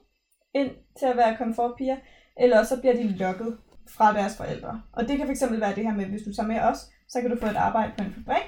ind 0.55 0.69
til 0.99 1.05
at 1.05 1.17
være 1.17 1.35
komfortpiger, 1.37 1.95
eller 2.37 2.59
også 2.59 2.75
så 2.75 2.81
bliver 2.81 2.95
de 2.95 3.07
lokket 3.17 3.57
fra 3.89 4.13
deres 4.13 4.37
forældre. 4.37 4.81
Og 4.93 5.07
det 5.07 5.17
kan 5.17 5.27
fx 5.27 5.43
være 5.51 5.75
det 5.75 5.83
her 5.83 5.93
med, 5.95 6.05
hvis 6.05 6.21
du 6.21 6.33
tager 6.33 6.47
med 6.47 6.59
os, 6.59 6.77
så 7.09 7.21
kan 7.21 7.29
du 7.29 7.37
få 7.39 7.45
et 7.45 7.55
arbejde 7.55 7.91
på 7.97 8.03
en 8.03 8.13
fabrik, 8.17 8.43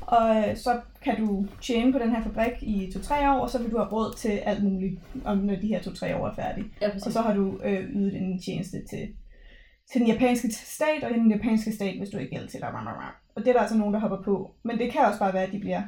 og 0.00 0.36
øh, 0.36 0.56
så 0.56 0.80
kan 1.02 1.26
du 1.26 1.46
tjene 1.60 1.92
på 1.92 1.98
den 1.98 2.10
her 2.10 2.22
fabrik 2.22 2.62
i 2.62 2.86
2-3 2.86 3.28
år, 3.28 3.40
og 3.40 3.50
så 3.50 3.58
vil 3.62 3.70
du 3.70 3.76
have 3.76 3.92
råd 3.92 4.14
til 4.16 4.28
alt 4.28 4.64
muligt, 4.64 5.00
om 5.24 5.38
når 5.38 5.56
de 5.56 5.66
her 5.66 5.80
2-3 5.80 6.16
år 6.16 6.28
er 6.28 6.34
færdige. 6.34 6.66
Ja, 6.80 6.88
præcis. 6.88 7.06
Og 7.06 7.12
så 7.12 7.20
har 7.20 7.34
du 7.34 7.60
øh, 7.64 7.84
ydet 7.84 8.16
en 8.16 8.42
tjeneste 8.42 8.76
til, 8.90 9.08
til 9.92 10.00
den 10.00 10.08
japanske 10.08 10.52
stat, 10.52 11.04
og 11.04 11.10
den 11.10 11.30
japanske 11.30 11.72
stat, 11.72 11.98
hvis 11.98 12.10
du 12.10 12.18
ikke 12.18 12.30
gælder 12.30 12.48
til 12.48 12.60
dig. 12.60 12.70
Og 13.36 13.42
det 13.42 13.48
er 13.48 13.52
der 13.52 13.60
altså 13.60 13.76
nogen, 13.76 13.94
der 13.94 14.00
hopper 14.00 14.22
på. 14.22 14.54
Men 14.64 14.78
det 14.78 14.92
kan 14.92 15.04
også 15.04 15.18
bare 15.18 15.34
være, 15.34 15.46
at 15.46 15.52
de 15.52 15.60
bliver 15.60 15.82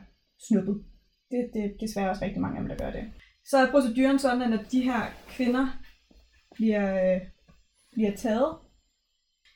snuppet. 0.49 0.85
Det, 1.31 1.51
det 1.55 1.65
er 1.65 1.71
desværre 1.81 2.11
også 2.11 2.25
rigtig 2.25 2.41
mange 2.41 2.57
af 2.57 2.63
dem, 2.63 2.69
der 2.69 2.85
gør 2.85 2.91
det. 2.91 3.05
Så 3.45 3.59
er 3.59 3.71
proceduren 3.71 4.19
sådan, 4.19 4.43
at 4.43 4.51
når 4.51 4.63
de 4.73 4.81
her 4.81 5.01
kvinder 5.29 5.67
bliver, 6.55 7.15
øh, 7.15 7.21
bliver 7.93 8.17
taget, 8.17 8.57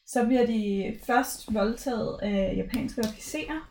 så 0.07 0.27
bliver 0.27 0.47
de 0.47 0.95
først 1.07 1.55
voldtaget 1.55 2.19
af 2.23 2.55
japanske 2.57 3.01
officerer, 3.01 3.71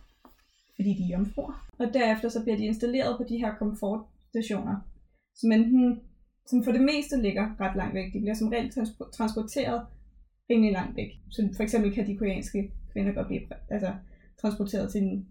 fordi 0.79 0.91
de 0.98 1.03
er 1.03 1.17
jomfruer. 1.17 1.67
Og 1.79 1.88
derefter 1.93 2.29
så 2.29 2.43
bliver 2.43 2.57
de 2.57 2.65
installeret 2.65 3.17
på 3.17 3.24
de 3.29 3.38
her 3.38 3.51
komfortstationer, 3.55 4.75
som 5.36 5.51
enten 5.51 6.00
som 6.50 6.63
for 6.63 6.71
det 6.71 6.81
meste 6.81 7.21
ligger 7.21 7.45
ret 7.59 7.75
langt 7.75 7.93
væk. 7.95 8.13
De 8.13 8.19
bliver 8.19 8.33
som 8.33 8.48
regel 8.48 8.69
trans- 8.71 9.12
transporteret 9.17 9.86
rimelig 10.50 10.71
langt 10.71 10.95
væk. 10.98 11.12
Så 11.31 11.39
for 11.55 11.63
eksempel 11.63 11.93
kan 11.93 12.07
de 12.07 12.17
koreanske 12.17 12.71
kvinder 12.91 13.12
godt 13.13 13.27
blive 13.27 13.41
altså, 13.69 13.93
transporteret 14.41 14.91
til 14.91 15.01
en, 15.01 15.27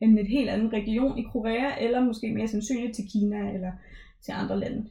en 0.00 0.18
et 0.18 0.28
helt 0.28 0.50
anden 0.50 0.72
region 0.72 1.18
i 1.18 1.22
Korea, 1.32 1.84
eller 1.84 2.04
måske 2.04 2.34
mere 2.34 2.48
sandsynligt 2.48 2.94
til 2.96 3.04
Kina 3.12 3.40
eller 3.54 3.72
til 4.24 4.32
andre 4.32 4.60
lande. 4.60 4.90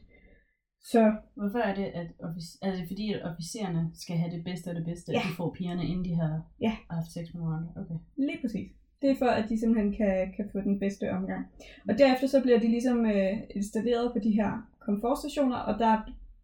Så 0.92 1.00
Hvorfor 1.36 1.58
er 1.58 1.74
det, 1.74 1.84
at 1.84 2.06
offic- 2.26 2.58
er 2.62 2.70
det 2.76 2.84
fordi, 2.88 3.12
at 3.12 3.22
officererne 3.30 3.90
skal 3.94 4.16
have 4.16 4.36
det 4.36 4.44
bedste 4.44 4.70
af 4.70 4.74
det 4.76 4.84
bedste, 4.84 5.12
Ja. 5.12 5.18
at 5.18 5.24
de 5.28 5.36
får 5.36 5.54
pigerne, 5.58 5.84
inden 5.86 6.04
de 6.04 6.14
har 6.14 6.42
Ja. 6.60 6.72
haft 6.90 7.10
sex 7.12 7.34
med 7.34 7.42
andre? 7.56 7.72
Okay. 7.76 7.98
Lige 8.16 8.38
præcis. 8.40 8.70
Det 9.02 9.10
er 9.10 9.16
for, 9.18 9.26
at 9.26 9.48
de 9.48 9.60
simpelthen 9.60 9.92
kan, 9.92 10.32
kan 10.36 10.48
få 10.52 10.58
den 10.60 10.78
bedste 10.78 11.10
omgang. 11.10 11.46
Og 11.88 11.98
derefter 11.98 12.26
så 12.26 12.42
bliver 12.42 12.58
de 12.58 12.68
ligesom 12.68 13.06
øh, 13.06 13.34
installeret 13.50 14.12
på 14.12 14.18
de 14.18 14.30
her 14.30 14.50
komfortstationer, 14.80 15.56
og 15.56 15.78
der 15.78 15.94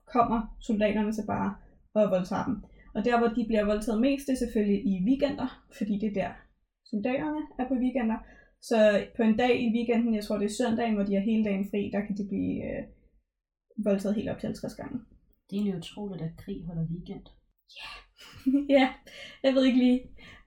kommer 0.07 0.57
soldaterne 0.61 1.13
så 1.13 1.27
bare 1.27 1.55
og 1.95 2.11
voldtager 2.11 2.45
dem. 2.45 2.57
Og 2.95 3.05
der, 3.05 3.19
hvor 3.19 3.29
de 3.29 3.45
bliver 3.47 3.65
voldtaget 3.65 4.01
mest, 4.01 4.27
det 4.27 4.33
er 4.33 4.45
selvfølgelig 4.45 4.81
i 4.91 4.93
weekender, 5.09 5.49
fordi 5.79 5.95
det 5.99 6.09
er 6.09 6.17
der, 6.23 6.33
soldaterne 6.91 7.43
er 7.59 7.69
på 7.69 7.75
weekender. 7.75 8.19
Så 8.63 9.07
på 9.17 9.23
en 9.23 9.37
dag 9.37 9.53
i 9.65 9.73
weekenden, 9.77 10.15
jeg 10.15 10.25
tror 10.25 10.39
det 10.39 10.45
er 10.45 10.59
søndagen, 10.61 10.95
hvor 10.95 11.05
de 11.05 11.15
har 11.15 11.21
hele 11.31 11.45
dagen 11.45 11.67
fri, 11.71 11.91
der 11.93 12.01
kan 12.07 12.17
de 12.17 12.29
blive 12.29 12.55
øh, 12.69 12.83
voldtaget 13.85 14.17
helt 14.17 14.31
op 14.31 14.39
til 14.39 14.47
50 14.47 14.75
gange. 14.75 14.99
Det 15.47 15.53
er 15.53 15.61
egentlig 15.61 15.77
utroligt, 15.77 16.23
at 16.23 16.37
krig 16.43 16.67
holder 16.67 16.87
weekend. 16.93 17.27
ja, 18.77 18.87
jeg 19.45 19.55
ved 19.55 19.65
ikke 19.65 19.79
lige. 19.79 20.01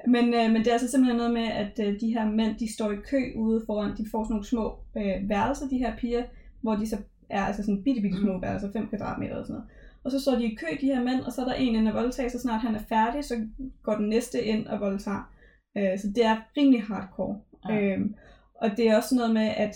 Men, 0.08 0.34
øh, 0.34 0.52
men 0.52 0.56
det 0.56 0.68
er 0.68 0.74
altså 0.74 0.92
simpelthen 0.92 1.18
noget 1.18 1.34
med, 1.34 1.48
at 1.48 1.80
øh, 1.88 2.00
de 2.00 2.14
her 2.14 2.32
mænd, 2.32 2.58
de 2.60 2.74
står 2.74 2.92
i 2.92 2.96
kø 2.96 3.32
ude 3.36 3.64
foran, 3.66 3.98
de 3.98 4.06
får 4.12 4.24
sådan 4.24 4.34
nogle 4.34 4.46
små 4.46 4.78
øh, 4.98 5.30
værelser, 5.30 5.68
de 5.68 5.78
her 5.78 5.96
piger, 5.98 6.24
hvor 6.62 6.76
de 6.76 6.88
så 6.88 6.98
er 7.30 7.42
altså 7.46 7.64
sådan 7.64 7.84
bitte, 7.84 8.02
bitte 8.02 8.18
små 8.18 8.34
Mm. 8.34 8.42
værelser, 8.42 8.72
5 8.72 8.88
kvadratmeter 8.88 9.32
eller 9.34 9.44
sådan 9.46 9.54
noget. 9.54 9.70
Og 10.04 10.12
så 10.12 10.20
står 10.20 10.36
de 10.36 10.46
i 10.46 10.56
kø, 10.56 10.68
de 10.82 10.86
her 10.86 11.04
mænd, 11.04 11.22
og 11.22 11.32
så 11.34 11.42
er 11.42 11.46
der 11.46 11.54
en 11.54 11.76
inde 11.76 11.90
at 11.90 11.96
voldtage, 11.96 12.30
så 12.30 12.40
snart 12.40 12.62
han 12.62 12.76
er 12.76 12.84
færdig, 12.90 13.24
så 13.26 13.48
går 13.84 13.96
den 13.96 14.10
næste 14.10 14.44
ind 14.44 14.68
og 14.68 14.80
voldtager. 14.80 15.32
Øh, 15.78 16.00
så 16.00 16.08
det 16.16 16.26
er 16.26 16.38
rimelig 16.58 16.84
hardcore. 16.84 17.40
Ja. 17.70 17.82
Øhm, 17.82 18.16
og 18.62 18.70
det 18.78 18.90
er 18.90 18.96
også 18.98 19.16
noget 19.16 19.34
med, 19.34 19.48
at 19.58 19.76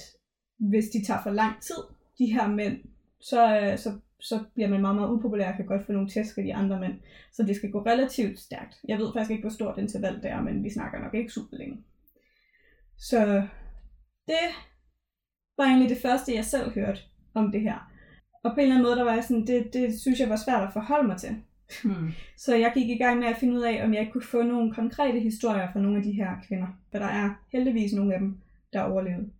hvis 0.60 0.86
de 0.86 1.06
tager 1.06 1.24
for 1.24 1.30
lang 1.30 1.62
tid, 1.62 1.76
de 2.20 2.26
her 2.26 2.48
mænd, 2.48 2.78
så, 3.22 3.60
øh, 3.62 3.78
så, 3.78 3.90
så 4.20 4.44
bliver 4.54 4.70
man 4.70 4.82
meget, 4.82 4.96
meget 4.96 5.10
upopulær 5.10 5.52
og 5.52 5.56
kan 5.56 5.66
godt 5.66 5.86
få 5.86 5.92
nogle 5.92 6.10
tæsk 6.10 6.38
af 6.38 6.44
de 6.44 6.56
andre 6.56 6.80
mænd. 6.80 6.94
Så 7.34 7.44
det 7.44 7.56
skal 7.56 7.72
gå 7.72 7.80
relativt 7.80 8.40
stærkt. 8.40 8.76
Jeg 8.88 8.98
ved 8.98 9.14
faktisk 9.14 9.32
ikke, 9.32 9.42
hvor 9.42 9.50
stort 9.50 9.78
interval 9.78 10.16
det 10.16 10.32
er, 10.32 10.42
men 10.42 10.64
vi 10.64 10.70
snakker 10.70 11.00
nok 11.00 11.14
ikke 11.14 11.32
super 11.32 11.58
længe. 11.58 11.78
Så 12.98 13.48
det 14.28 14.48
var 15.58 15.64
egentlig 15.64 15.90
det 15.90 16.02
første, 16.02 16.36
jeg 16.36 16.46
selv 16.46 16.72
hørte 16.72 17.00
om 17.34 17.52
det 17.52 17.62
her. 17.62 17.92
Og 18.44 18.52
på 18.54 18.60
en 18.60 18.62
eller 18.62 18.76
anden 18.76 18.88
måde, 18.88 18.96
der 18.96 19.04
var 19.04 19.14
jeg 19.14 19.24
sådan, 19.24 19.48
det, 19.48 19.74
det 19.74 20.00
synes 20.00 20.20
jeg 20.20 20.30
var 20.30 20.36
svært 20.46 20.64
at 20.64 20.74
forholde 20.74 21.08
mig 21.08 21.18
til. 21.18 21.36
Mm. 21.84 22.12
Så 22.44 22.56
jeg 22.56 22.72
gik 22.74 22.90
i 22.90 22.98
gang 22.98 23.20
med 23.20 23.28
at 23.28 23.38
finde 23.38 23.54
ud 23.54 23.62
af, 23.62 23.84
om 23.84 23.94
jeg 23.94 24.10
kunne 24.12 24.24
få 24.24 24.42
nogle 24.42 24.74
konkrete 24.74 25.20
historier 25.20 25.72
fra 25.72 25.80
nogle 25.80 25.98
af 25.98 26.04
de 26.04 26.12
her 26.12 26.30
kvinder. 26.48 26.68
For 26.92 27.00
der 27.00 27.06
er 27.06 27.30
heldigvis 27.52 27.94
nogle 27.94 28.14
af 28.14 28.20
dem, 28.20 28.38
der 28.74 28.80
er 28.80 28.92
overlevet. 28.92 29.32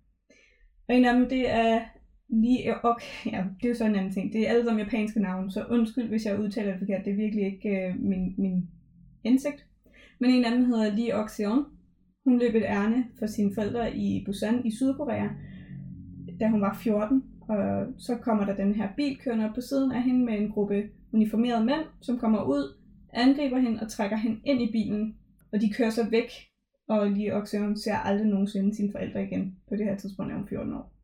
Og 0.88 0.96
en 0.96 1.06
af 1.06 1.14
dem, 1.14 1.30
det 1.30 1.50
er 1.50 1.82
lige... 2.30 2.70
Øh, 2.70 2.76
okay, 2.84 3.26
ja, 3.34 3.44
det 3.58 3.66
er 3.66 3.70
jo 3.70 3.76
sådan 3.76 3.92
en 3.92 4.00
anden 4.00 4.14
ting. 4.14 4.34
Det 4.34 4.42
er 4.42 4.50
alle 4.50 4.64
sammen 4.64 4.86
japanske 4.86 5.20
navne, 5.20 5.52
så 5.52 5.66
undskyld, 5.70 6.08
hvis 6.10 6.26
jeg 6.26 6.40
udtaler 6.40 6.72
det 6.72 6.80
forkert. 6.80 7.06
Det 7.06 7.12
er 7.12 7.18
virkelig 7.18 7.46
ikke 7.46 7.70
øh, 7.70 8.00
min, 8.00 8.36
min 8.38 8.70
indsigt. 9.24 9.66
Men 10.20 10.30
en 10.30 10.46
anden 10.46 10.66
hedder 10.66 10.96
Lee 10.96 11.16
Oxeon. 11.16 11.66
Hun 12.24 12.40
løb 12.40 12.56
et 12.56 12.64
ærne 12.64 13.06
for 13.20 13.26
sine 13.26 13.52
forældre 13.56 13.98
i 13.98 14.24
Busan 14.26 14.66
i 14.66 14.72
Sydkorea, 14.72 15.28
da 16.40 16.48
hun 16.48 16.62
var 16.62 16.80
14. 16.84 17.24
Og 17.50 17.86
så 17.98 18.16
kommer 18.16 18.46
der 18.46 18.56
den 18.56 18.76
her 18.76 18.88
bil 18.98 19.18
kørende 19.18 19.46
op 19.50 19.56
på 19.56 19.62
siden 19.62 19.92
af 19.92 20.04
hende 20.04 20.26
med 20.26 20.34
en 20.34 20.52
gruppe 20.52 20.84
uniformerede 21.14 21.66
mænd, 21.66 21.86
som 22.02 22.18
kommer 22.18 22.44
ud, 22.44 22.78
angriber 23.14 23.60
hende 23.60 23.80
og 23.82 23.90
trækker 23.90 24.18
hende 24.18 24.40
ind 24.46 24.62
i 24.62 24.72
bilen. 24.72 25.16
Og 25.54 25.62
de 25.62 25.74
kører 25.74 25.90
så 25.90 26.10
væk, 26.10 26.30
og 26.88 27.12
Lee 27.12 27.34
Oxeon 27.34 27.78
ser 27.78 27.96
aldrig 27.96 28.28
nogensinde 28.28 28.76
sine 28.76 28.92
forældre 28.92 29.24
igen. 29.24 29.56
På 29.70 29.76
det 29.76 29.86
her 29.86 29.98
tidspunkt 29.98 30.32
er 30.32 30.36
hun 30.36 30.48
14 30.48 30.74
år. 30.74 30.97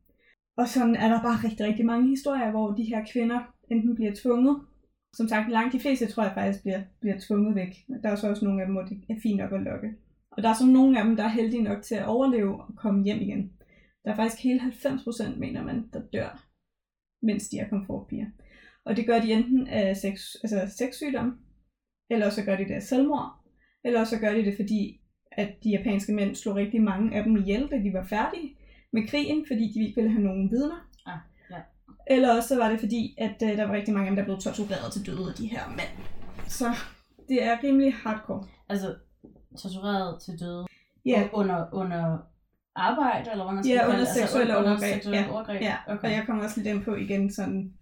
Og 0.58 0.68
sådan 0.68 0.96
er 0.96 1.08
der 1.08 1.22
bare 1.22 1.44
rigtig, 1.44 1.66
rigtig 1.66 1.86
mange 1.86 2.10
historier, 2.10 2.52
hvor 2.52 2.72
de 2.72 2.84
her 2.84 3.06
kvinder 3.12 3.40
enten 3.72 3.96
bliver 3.96 4.12
tvunget, 4.16 4.62
som 5.14 5.28
sagt 5.28 5.52
langt 5.52 5.74
de 5.74 5.80
fleste 5.80 6.08
tror 6.08 6.24
jeg 6.24 6.34
faktisk 6.34 6.64
bliver, 6.64 6.82
bliver 7.02 7.16
tvunget 7.28 7.56
væk. 7.56 7.86
Der 8.04 8.10
er 8.10 8.16
så 8.16 8.30
også 8.30 8.46
nogle 8.46 8.62
af 8.62 8.68
dem, 8.68 8.76
hvor 8.76 8.84
det 8.84 8.98
er 9.10 9.16
fint 9.24 9.38
nok 9.38 9.52
at 9.52 9.62
lokke. 9.62 9.94
Og 10.32 10.44
der 10.44 10.50
er 10.50 10.54
så 10.54 10.66
nogle 10.66 11.00
af 11.00 11.06
dem, 11.06 11.16
der 11.16 11.24
er 11.24 11.28
heldige 11.40 11.64
nok 11.64 11.82
til 11.82 11.96
at 11.96 12.06
overleve 12.06 12.62
og 12.62 12.76
komme 12.76 13.04
hjem 13.04 13.22
igen. 13.22 13.52
Der 14.06 14.12
er 14.12 14.16
faktisk 14.16 14.44
hele 14.44 14.60
90% 14.60 15.40
mener 15.40 15.64
man, 15.64 15.90
der 15.94 16.02
dør, 16.14 16.48
mens 17.22 17.50
de 17.50 17.58
er 17.58 17.70
komfortpiger. 17.70 18.26
Og 18.86 18.98
det 18.98 19.06
gør 19.06 19.20
de 19.20 19.32
enten 19.32 19.68
af 19.68 19.98
sex, 19.98 20.36
altså 20.44 20.76
sexsygdom, 20.78 21.38
eller 22.10 22.30
så 22.30 22.46
gør 22.46 22.58
de 22.58 22.64
det 22.64 22.74
af 22.74 22.84
selvmord, 22.84 23.32
eller 23.84 24.04
så 24.04 24.20
gør 24.20 24.34
de 24.34 24.46
det, 24.46 24.56
fordi 24.56 25.02
at 25.32 25.50
de 25.64 25.70
japanske 25.70 26.14
mænd 26.14 26.36
slog 26.36 26.56
rigtig 26.56 26.82
mange 26.82 27.18
af 27.18 27.24
dem 27.24 27.38
ihjel, 27.38 27.68
da 27.72 27.78
de 27.78 27.94
var 27.94 28.04
færdige 28.04 28.58
med 28.94 29.08
krigen, 29.08 29.46
fordi 29.48 29.72
de 29.74 29.80
ikke 29.86 29.96
ville 29.96 30.12
have 30.12 30.24
nogen 30.24 30.52
vidner. 30.52 30.90
Ah, 31.06 31.18
ja. 31.52 31.58
Eller 32.08 32.36
også 32.36 32.48
så 32.50 32.58
var 32.58 32.70
det 32.70 32.80
fordi, 32.80 33.16
at 33.18 33.36
uh, 33.44 33.50
der 33.50 33.66
var 33.68 33.74
rigtig 33.74 33.94
mange 33.94 34.08
af 34.10 34.12
dem, 34.12 34.18
der 34.18 34.24
blev 34.24 34.38
tortureret 34.40 34.94
til 34.94 35.06
døde 35.06 35.30
af 35.30 35.36
de 35.38 35.48
her 35.48 35.64
mænd. 35.70 35.94
Så 36.48 36.68
det 37.30 37.44
er 37.44 37.64
rimelig 37.64 37.94
hardcore. 37.94 38.44
Altså, 38.70 38.96
tortureret 39.62 40.22
til 40.22 40.40
døde 40.40 40.66
Ja, 41.06 41.28
under, 41.34 41.66
under 41.74 42.18
arbejde, 42.76 43.32
eller 43.32 43.44
hvad 43.46 43.54
man 43.54 43.64
skal 43.64 43.74
Ja, 43.74 43.80
kalde 43.80 43.90
under 43.94 44.00
det? 44.00 44.08
Altså, 44.08 44.20
seksuelle 44.22 44.58
under 44.58 44.70
overgreb, 44.72 44.94
seksuelle 44.94 45.20
ja. 45.26 45.32
overgreb. 45.34 45.62
ja. 45.62 45.76
Okay. 45.88 46.08
og 46.08 46.12
jeg 46.16 46.24
kommer 46.26 46.44
også 46.44 46.58
lidt 46.60 46.68
ind 46.76 46.84
på 46.84 46.96
igen 46.96 47.32
sådan, 47.32 47.74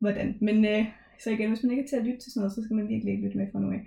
hvordan. 0.00 0.38
Men 0.40 0.64
øh, 0.64 0.84
så 1.22 1.30
igen, 1.30 1.48
hvis 1.50 1.62
man 1.62 1.70
ikke 1.70 1.82
er 1.82 1.88
til 1.88 1.96
at 1.96 2.04
lytte 2.06 2.20
til 2.20 2.32
sådan 2.32 2.40
noget, 2.40 2.52
så 2.52 2.62
skal 2.64 2.76
man 2.76 2.88
virkelig 2.88 3.12
ikke 3.12 3.24
lytte 3.24 3.38
med 3.38 3.46
fra 3.52 3.60
nu 3.60 3.70
af. 3.72 3.80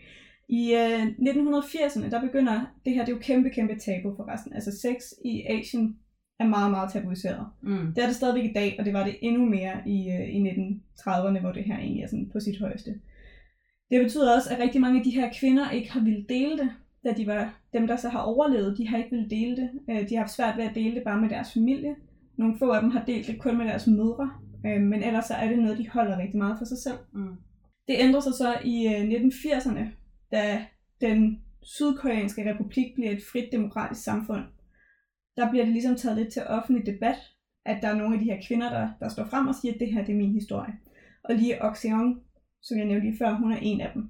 I 0.49 0.73
øh, 0.73 1.03
1980'erne, 1.31 2.09
der 2.09 2.21
begynder, 2.21 2.65
det 2.85 2.93
her 2.93 3.05
det 3.05 3.11
er 3.11 3.15
jo 3.15 3.21
kæmpe, 3.21 3.49
kæmpe 3.49 3.75
tabu 3.79 4.15
forresten. 4.15 4.53
Altså 4.53 4.71
sex 4.85 4.95
i 5.25 5.43
Asien 5.55 5.97
er 6.39 6.47
meget, 6.47 6.71
meget 6.71 6.91
tabuiseret. 6.91 7.47
Mm. 7.61 7.93
Det 7.95 8.03
er 8.03 8.07
det 8.07 8.15
stadigvæk 8.15 8.49
i 8.49 8.53
dag, 8.53 8.75
og 8.79 8.85
det 8.85 8.93
var 8.93 9.03
det 9.03 9.15
endnu 9.21 9.45
mere 9.45 9.73
i, 9.85 10.09
øh, 10.09 10.29
i 10.29 10.49
1930'erne, 10.49 11.39
hvor 11.39 11.51
det 11.51 11.63
her 11.63 11.77
egentlig 11.77 12.03
er 12.03 12.07
sådan 12.07 12.29
på 12.33 12.39
sit 12.39 12.59
højeste. 12.59 12.99
Det 13.91 14.03
betyder 14.03 14.35
også, 14.35 14.49
at 14.53 14.59
rigtig 14.59 14.81
mange 14.81 14.99
af 14.99 15.03
de 15.03 15.09
her 15.09 15.29
kvinder 15.39 15.71
ikke 15.71 15.91
har 15.91 15.99
ville 15.99 16.25
dele 16.29 16.57
det, 16.57 16.69
da 17.03 17.13
de 17.17 17.27
var 17.27 17.53
dem, 17.73 17.87
der 17.87 17.95
så 17.95 18.09
har 18.09 18.19
overlevet, 18.19 18.77
de 18.77 18.87
har 18.87 18.97
ikke 18.97 19.11
ville 19.11 19.29
dele 19.29 19.55
det. 19.55 19.69
Øh, 19.89 20.09
De 20.09 20.15
har 20.15 20.21
haft 20.21 20.35
svært 20.35 20.57
ved 20.57 20.63
at 20.63 20.75
dele 20.75 20.95
det 20.95 21.03
bare 21.03 21.21
med 21.21 21.29
deres 21.29 21.53
familie. 21.53 21.95
Nogle 22.37 22.57
få 22.59 22.71
af 22.71 22.81
dem 22.81 22.91
har 22.91 23.05
delt 23.05 23.27
det 23.27 23.39
kun 23.39 23.57
med 23.57 23.65
deres 23.65 23.87
mødre, 23.87 24.31
øh, 24.65 24.81
men 24.81 25.03
ellers 25.03 25.25
så 25.25 25.33
er 25.33 25.49
det 25.49 25.59
noget, 25.59 25.77
de 25.77 25.89
holder 25.89 26.17
rigtig 26.17 26.37
meget 26.37 26.57
for 26.57 26.65
sig 26.65 26.77
selv. 26.77 26.97
Mm. 27.13 27.35
Det 27.87 27.95
ændrer 27.99 28.19
sig 28.19 28.33
så 28.33 28.57
i 28.63 28.87
øh, 28.87 29.01
1980'erne, 29.01 29.83
da 30.31 30.65
den 31.01 31.41
sydkoreanske 31.61 32.53
republik 32.53 32.93
bliver 32.95 33.11
et 33.11 33.23
frit 33.31 33.51
demokratisk 33.51 34.03
samfund. 34.03 34.43
Der 35.37 35.49
bliver 35.49 35.65
det 35.65 35.73
ligesom 35.73 35.95
taget 35.95 36.17
lidt 36.17 36.33
til 36.33 36.41
offentlig 36.47 36.85
debat, 36.85 37.17
at 37.65 37.81
der 37.81 37.87
er 37.87 37.95
nogle 37.95 38.13
af 38.15 38.19
de 38.19 38.25
her 38.25 38.41
kvinder, 38.47 38.69
der, 38.69 38.89
der 38.99 39.09
står 39.09 39.25
frem 39.25 39.47
og 39.47 39.55
siger, 39.55 39.73
at 39.73 39.79
det 39.79 39.93
her 39.93 40.05
det 40.05 40.13
er 40.13 40.17
min 40.17 40.33
historie. 40.33 40.73
Og 41.23 41.35
lige 41.35 41.61
Oxeon, 41.61 42.21
som 42.61 42.77
jeg 42.77 42.85
nævnte 42.85 43.07
lige 43.07 43.17
før, 43.17 43.33
hun 43.33 43.51
er 43.51 43.59
en 43.61 43.81
af 43.81 43.91
dem. 43.93 44.09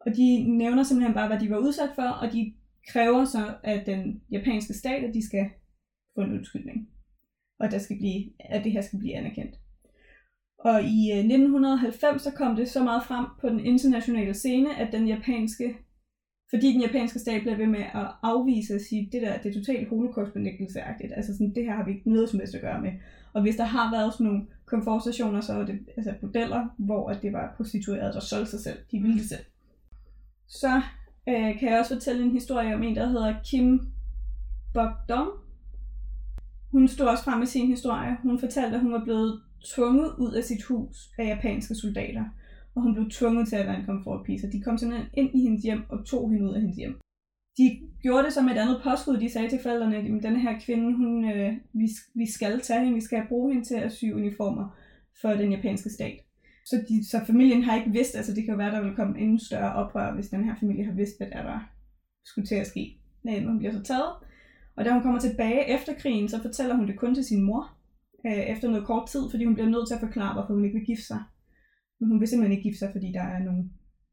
Og 0.00 0.16
de 0.16 0.56
nævner 0.58 0.82
simpelthen 0.82 1.14
bare, 1.14 1.28
hvad 1.28 1.40
de 1.40 1.50
var 1.50 1.58
udsat 1.58 1.90
for, 1.94 2.08
og 2.08 2.32
de 2.32 2.54
kræver 2.88 3.24
så, 3.24 3.54
at 3.62 3.86
den 3.86 4.22
japanske 4.30 4.74
stat, 4.74 5.04
at 5.04 5.14
de 5.14 5.26
skal 5.26 5.50
få 6.14 6.20
en 6.20 6.32
undskyldning. 6.32 6.88
Og 7.58 7.70
der 7.70 7.78
skal 7.78 7.96
blive, 7.96 8.30
at 8.40 8.64
det 8.64 8.72
her 8.72 8.80
skal 8.80 8.98
blive 8.98 9.14
anerkendt. 9.14 9.54
Og 10.58 10.82
i 10.82 11.10
øh, 11.12 11.18
1990 11.18 12.22
så 12.22 12.30
kom 12.30 12.56
det 12.56 12.70
så 12.70 12.84
meget 12.84 13.02
frem 13.04 13.26
på 13.40 13.48
den 13.48 13.60
internationale 13.60 14.34
scene, 14.34 14.76
at 14.76 14.92
den 14.92 15.08
japanske, 15.08 15.76
fordi 16.52 16.72
den 16.72 16.80
japanske 16.80 17.18
stat 17.18 17.42
blev 17.42 17.58
ved 17.58 17.66
med 17.66 17.80
at 17.80 18.06
afvise 18.22 18.74
og 18.74 18.80
sige, 18.80 19.08
det 19.12 19.22
der 19.22 19.38
det 19.38 19.50
er 19.50 19.60
totalt 19.60 19.88
holocaustbenægtelseagtigt, 19.88 21.12
altså 21.16 21.32
sådan, 21.32 21.54
det 21.54 21.64
her 21.64 21.74
har 21.74 21.84
vi 21.84 21.90
ikke 21.90 22.12
noget 22.12 22.28
som 22.28 22.38
helst 22.38 22.54
at 22.54 22.60
gøre 22.60 22.80
med. 22.80 22.92
Og 23.32 23.42
hvis 23.42 23.56
der 23.56 23.64
har 23.64 23.96
været 23.96 24.12
sådan 24.12 24.26
nogle 24.26 24.46
komfortstationer, 24.66 25.40
så 25.40 25.52
er 25.52 25.64
det 25.64 25.78
altså 25.96 26.14
modeller, 26.22 26.66
hvor 26.78 27.10
at 27.10 27.22
det 27.22 27.32
var 27.32 27.54
prostituerede, 27.56 28.12
der 28.12 28.20
solgte 28.20 28.50
sig 28.50 28.60
selv. 28.60 28.78
De 28.90 29.00
ville 29.00 29.18
det 29.18 29.28
selv. 29.28 29.44
Så 30.48 30.82
øh, 31.28 31.58
kan 31.58 31.70
jeg 31.70 31.78
også 31.78 31.94
fortælle 31.94 32.22
en 32.22 32.30
historie 32.30 32.74
om 32.74 32.82
en, 32.82 32.96
der 32.96 33.06
hedder 33.06 33.34
Kim 33.44 33.80
Bok-dong. 34.74 35.30
Hun 36.72 36.88
stod 36.88 37.06
også 37.06 37.24
frem 37.24 37.38
med 37.38 37.46
sin 37.46 37.66
historie. 37.66 38.16
Hun 38.22 38.38
fortalte, 38.38 38.76
at 38.76 38.82
hun 38.82 38.92
var 38.92 39.04
blevet 39.04 39.40
tvunget 39.74 40.12
ud 40.18 40.32
af 40.32 40.44
sit 40.44 40.62
hus 40.62 41.10
af 41.18 41.26
japanske 41.26 41.74
soldater. 41.74 42.24
Og 42.74 42.82
hun 42.82 42.94
blev 42.94 43.10
tvunget 43.10 43.48
til 43.48 43.56
at 43.56 43.66
være 43.66 43.78
en 43.78 43.86
komfortpige. 43.86 44.52
De 44.52 44.62
kom 44.62 44.78
simpelthen 44.78 45.08
ind 45.14 45.30
i 45.34 45.42
hendes 45.42 45.62
hjem 45.62 45.82
og 45.88 46.06
tog 46.06 46.30
hende 46.30 46.48
ud 46.48 46.54
af 46.54 46.60
hendes 46.60 46.76
hjem. 46.76 47.00
De 47.58 47.80
gjorde 48.02 48.24
det 48.24 48.32
som 48.32 48.48
et 48.48 48.56
andet 48.56 48.80
påskud. 48.84 49.20
De 49.20 49.32
sagde 49.32 49.48
til 49.48 49.58
forældrene, 49.62 49.96
at 49.96 50.22
den 50.22 50.36
her 50.36 50.60
kvinde, 50.60 50.96
hun, 50.96 51.30
øh, 51.30 51.52
vi, 51.72 51.88
vi 52.14 52.30
skal 52.30 52.60
tage 52.60 52.80
hende, 52.80 52.94
vi 52.94 53.00
skal 53.00 53.22
bruge 53.28 53.52
hende 53.52 53.68
til 53.68 53.74
at 53.74 53.92
sy 53.92 54.04
uniformer 54.04 54.76
for 55.20 55.28
den 55.28 55.52
japanske 55.52 55.90
stat. 55.90 56.18
Så, 56.66 56.84
de, 56.88 57.08
så 57.08 57.20
familien 57.26 57.62
har 57.62 57.76
ikke 57.76 57.90
vidst, 57.90 58.16
altså 58.16 58.34
det 58.34 58.44
kan 58.44 58.52
jo 58.52 58.56
være, 58.56 58.74
der 58.74 58.82
vil 58.82 58.96
komme 58.96 59.20
endnu 59.20 59.38
større 59.38 59.74
oprør, 59.74 60.14
hvis 60.14 60.28
den 60.28 60.44
her 60.44 60.54
familie 60.60 60.84
har 60.84 60.92
vidst, 60.92 61.18
hvad 61.18 61.26
der, 61.26 61.36
er, 61.36 61.42
der 61.42 61.60
skulle 62.24 62.46
til 62.46 62.54
at 62.54 62.66
ske. 62.66 62.96
Men 63.22 63.46
hun 63.46 63.58
bliver 63.58 63.72
så 63.72 63.82
taget, 63.82 64.12
og 64.76 64.84
da 64.84 64.92
hun 64.92 65.02
kommer 65.02 65.20
tilbage 65.20 65.74
efter 65.74 65.92
krigen, 65.94 66.28
så 66.28 66.42
fortæller 66.42 66.74
hun 66.76 66.86
det 66.86 66.98
kun 66.98 67.14
til 67.14 67.24
sin 67.24 67.42
mor, 67.42 67.76
øh, 68.26 68.32
efter 68.32 68.68
noget 68.68 68.86
kort 68.86 69.08
tid, 69.08 69.30
fordi 69.30 69.44
hun 69.44 69.54
bliver 69.54 69.68
nødt 69.68 69.88
til 69.88 69.94
at 69.94 70.00
forklare, 70.00 70.32
hvorfor 70.32 70.54
hun 70.54 70.64
ikke 70.64 70.78
vil 70.78 70.86
gifte 70.86 71.06
sig. 71.06 71.22
Men 72.02 72.10
hun 72.10 72.20
vil 72.20 72.28
simpelthen 72.28 72.56
ikke 72.56 72.68
gifte 72.68 72.78
sig, 72.78 72.92
fordi 72.92 73.12
der 73.12 73.22
er 73.22 73.38
nogle, 73.38 73.62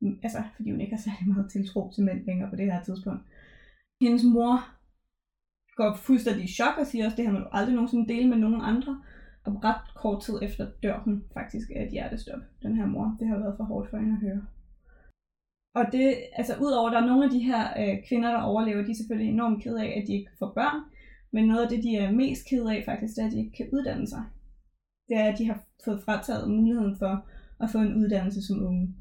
mm, 0.02 0.20
altså 0.24 0.42
fordi 0.56 0.72
hun 0.72 0.82
ikke 0.82 0.96
har 0.96 1.02
særlig 1.08 1.28
meget 1.34 1.52
tiltro 1.52 1.92
til 1.92 2.04
mænd 2.04 2.26
længere 2.26 2.50
på 2.50 2.56
det 2.56 2.66
her 2.72 2.84
tidspunkt. 2.84 3.22
Hendes 4.02 4.24
mor 4.24 4.56
går 5.80 5.96
fuldstændig 5.96 6.44
i 6.46 6.56
chok 6.58 6.76
og 6.82 6.88
siger 6.88 7.06
også, 7.06 7.18
det 7.18 7.26
her 7.26 7.34
må 7.34 7.40
du 7.40 7.50
aldrig 7.52 7.76
nogensinde 7.76 8.14
dele 8.14 8.30
med 8.30 8.38
nogen 8.38 8.62
andre. 8.62 9.02
Og 9.46 9.64
ret 9.64 9.84
kort 9.96 10.22
tid 10.24 10.36
efter 10.42 10.64
dør 10.84 11.00
hun 11.06 11.24
faktisk 11.34 11.68
af 11.76 11.84
et 11.86 11.92
hjertestop, 11.92 12.42
den 12.64 12.76
her 12.76 12.86
mor. 12.86 13.18
Det 13.20 13.28
har 13.28 13.38
været 13.38 13.58
for 13.58 13.64
hårdt 13.64 13.90
for 13.90 13.98
hende 13.98 14.14
at 14.14 14.26
høre. 14.28 14.42
Og 15.76 15.86
det, 15.92 16.06
altså 16.40 16.54
udover 16.66 16.90
at 16.90 16.94
der 16.94 17.02
er 17.02 17.10
nogle 17.12 17.26
af 17.26 17.32
de 17.32 17.40
her 17.40 17.64
øh, 17.82 17.96
kvinder, 18.08 18.32
der 18.32 18.42
overlever, 18.42 18.84
de 18.84 18.92
er 18.92 19.02
selvfølgelig 19.02 19.32
enormt 19.34 19.64
ked 19.64 19.76
af, 19.76 19.90
at 19.98 20.08
de 20.08 20.14
ikke 20.14 20.32
får 20.40 20.52
børn. 20.60 20.80
Men 21.34 21.48
noget 21.48 21.64
af 21.64 21.70
det, 21.70 21.84
de 21.84 21.96
er 21.96 22.12
mest 22.12 22.42
ked 22.50 22.66
af 22.68 22.84
faktisk, 22.86 23.16
det 23.16 23.22
er, 23.22 23.28
at 23.28 23.32
de 23.34 23.40
ikke 23.44 23.58
kan 23.58 23.70
uddanne 23.74 24.08
sig. 24.08 24.24
Det 25.08 25.18
er, 25.18 25.26
at 25.32 25.38
de 25.40 25.46
har 25.46 25.60
fået 25.86 26.04
frataget 26.06 26.50
muligheden 26.50 26.96
for 26.98 27.14
at 27.62 27.70
få 27.70 27.78
en 27.78 27.96
uddannelse 27.96 28.42
som 28.48 28.64
unge. 28.68 28.96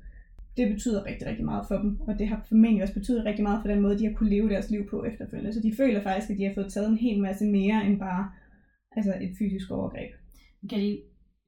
Det 0.56 0.68
betyder 0.72 1.04
rigtig, 1.04 1.26
rigtig 1.28 1.44
meget 1.44 1.64
for 1.68 1.78
dem, 1.78 2.00
og 2.00 2.18
det 2.18 2.28
har 2.28 2.44
formentlig 2.48 2.82
også 2.82 2.94
betydet 2.94 3.24
rigtig 3.24 3.42
meget 3.42 3.60
for 3.62 3.68
den 3.68 3.80
måde, 3.82 3.98
de 3.98 4.06
har 4.06 4.12
kunne 4.12 4.30
leve 4.30 4.48
deres 4.48 4.70
liv 4.70 4.88
på 4.90 5.04
efterfølgende. 5.04 5.52
Så 5.54 5.60
de 5.60 5.74
føler 5.76 6.02
faktisk, 6.02 6.30
at 6.30 6.38
de 6.38 6.44
har 6.44 6.54
fået 6.54 6.72
taget 6.72 6.88
en 6.88 6.98
hel 6.98 7.20
masse 7.22 7.44
mere 7.46 7.86
end 7.86 7.98
bare 7.98 8.30
altså 8.96 9.14
et 9.20 9.32
fysisk 9.38 9.70
overgreb. 9.70 10.10
Kan, 10.70 10.78
de, 10.80 10.98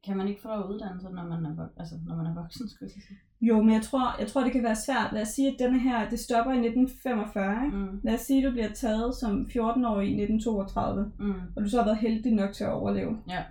kan 0.06 0.16
man 0.16 0.28
ikke 0.28 0.42
få 0.42 0.48
lov 0.48 0.58
at 0.58 0.70
uddanne 0.70 1.00
sig, 1.00 1.10
når 1.12 1.24
man 1.28 1.44
er, 1.44 1.68
altså, 1.76 1.94
når 2.06 2.16
man 2.16 2.26
er 2.26 2.34
voksen, 2.34 2.68
skulle 2.68 2.90
jeg 2.96 3.02
sige? 3.02 3.18
Jo, 3.40 3.62
men 3.62 3.74
jeg 3.74 3.82
tror, 3.82 4.20
jeg 4.20 4.28
tror, 4.28 4.44
det 4.44 4.52
kan 4.52 4.62
være 4.62 4.76
svært. 4.76 5.10
Lad 5.12 5.22
os 5.22 5.28
sige, 5.28 5.48
at 5.48 5.56
denne 5.58 5.80
her, 5.80 6.08
det 6.08 6.18
stopper 6.18 6.52
i 6.52 6.56
1945. 6.56 7.64
Ikke? 7.66 7.76
Mm. 7.76 8.00
Lad 8.02 8.14
os 8.14 8.20
sige, 8.20 8.38
at 8.38 8.44
du 8.48 8.52
bliver 8.52 8.68
taget 8.68 9.14
som 9.14 9.32
14-årig 9.50 10.08
i 10.08 10.22
1932, 10.22 11.12
Mm. 11.18 11.32
og 11.56 11.62
du 11.64 11.68
så 11.68 11.76
har 11.78 11.84
været 11.84 11.98
heldig 11.98 12.32
nok 12.32 12.52
til 12.52 12.64
at 12.64 12.72
overleve. 12.72 13.16
Ja. 13.28 13.42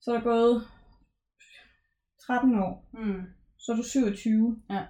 Så 0.00 0.10
er 0.10 0.14
der 0.16 0.22
gået 0.22 0.62
13 2.26 2.58
år, 2.58 2.84
Mm. 2.92 3.22
så 3.58 3.72
er 3.72 3.76
du 3.76 3.82
27. 3.82 4.56
Ja. 4.70 4.80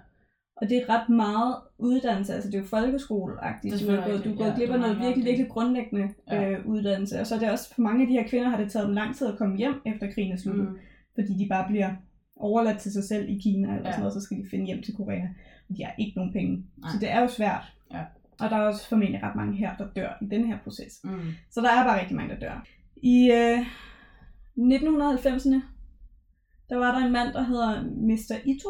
Og 0.61 0.69
det 0.69 0.77
er 0.77 0.89
ret 0.89 1.09
meget 1.09 1.55
uddannelse, 1.77 2.33
altså 2.33 2.49
det 2.51 2.55
er 2.57 2.61
jo 2.61 2.65
folkeskoleagtigt. 2.67 3.73
Du 3.73 3.77
selvfølgelig 3.77 4.09
gået, 4.11 4.23
du 4.23 4.29
er 4.29 4.33
rigtigt, 4.33 4.37
gået 4.37 4.47
ja, 4.49 4.55
glip 4.55 4.69
af 4.69 4.79
noget 4.79 4.99
virkelig, 4.99 5.25
virkelig 5.25 5.49
grundlæggende 5.49 6.13
Ja. 6.31 6.49
øh, 6.51 6.65
uddannelse. 6.65 7.19
Og 7.19 7.27
så 7.27 7.35
er 7.35 7.39
det 7.39 7.51
også, 7.51 7.75
for 7.75 7.81
mange 7.81 8.01
af 8.01 8.07
de 8.07 8.13
her 8.13 8.27
kvinder 8.27 8.49
har 8.49 8.57
det 8.57 8.71
taget 8.71 8.87
dem 8.87 8.95
lang 8.95 9.15
tid 9.15 9.27
at 9.27 9.37
komme 9.37 9.57
hjem 9.57 9.73
efter 9.85 10.11
krigen 10.13 10.31
er 10.33 10.37
sluttet. 10.37 10.69
Mm. 10.69 10.77
fordi 11.15 11.33
de 11.43 11.47
bare 11.49 11.67
bliver 11.69 11.89
overladt 12.35 12.79
til 12.79 12.91
sig 12.91 13.03
selv 13.03 13.29
i 13.29 13.39
Kina 13.43 13.67
eller 13.67 13.81
Ja. 13.85 13.91
sådan 13.91 13.99
noget, 13.99 14.13
så 14.13 14.21
skal 14.21 14.37
de 14.37 14.45
finde 14.51 14.65
hjem 14.65 14.81
til 14.83 14.95
Korea. 14.95 15.27
Og 15.69 15.77
de 15.77 15.83
har 15.85 15.93
ikke 15.97 16.17
nogen 16.17 16.33
penge. 16.33 16.65
Nej. 16.77 16.89
Så 16.91 16.97
det 16.99 17.11
er 17.11 17.21
jo 17.21 17.27
svært. 17.27 17.73
Ja. 17.93 18.03
Og 18.39 18.49
der 18.49 18.55
er 18.55 18.61
også 18.61 18.89
formentlig 18.89 19.23
ret 19.23 19.35
mange 19.35 19.57
her, 19.57 19.75
der 19.77 19.87
dør 19.95 20.17
i 20.21 20.25
den 20.25 20.45
her 20.47 20.57
proces. 20.63 20.99
Mm. 21.03 21.19
Så 21.51 21.61
der 21.61 21.69
er 21.71 21.83
bare 21.83 21.99
rigtig 21.99 22.15
mange, 22.15 22.33
der 22.33 22.39
dør. 22.39 22.65
I 22.95 23.31
øh, 23.31 23.59
1990'erne, 24.57 25.61
der 26.69 26.75
var 26.75 26.99
der 26.99 27.05
en 27.05 27.11
mand, 27.11 27.33
der 27.33 27.43
hedder 27.43 27.83
Mr. 27.83 28.35
Ito, 28.45 28.69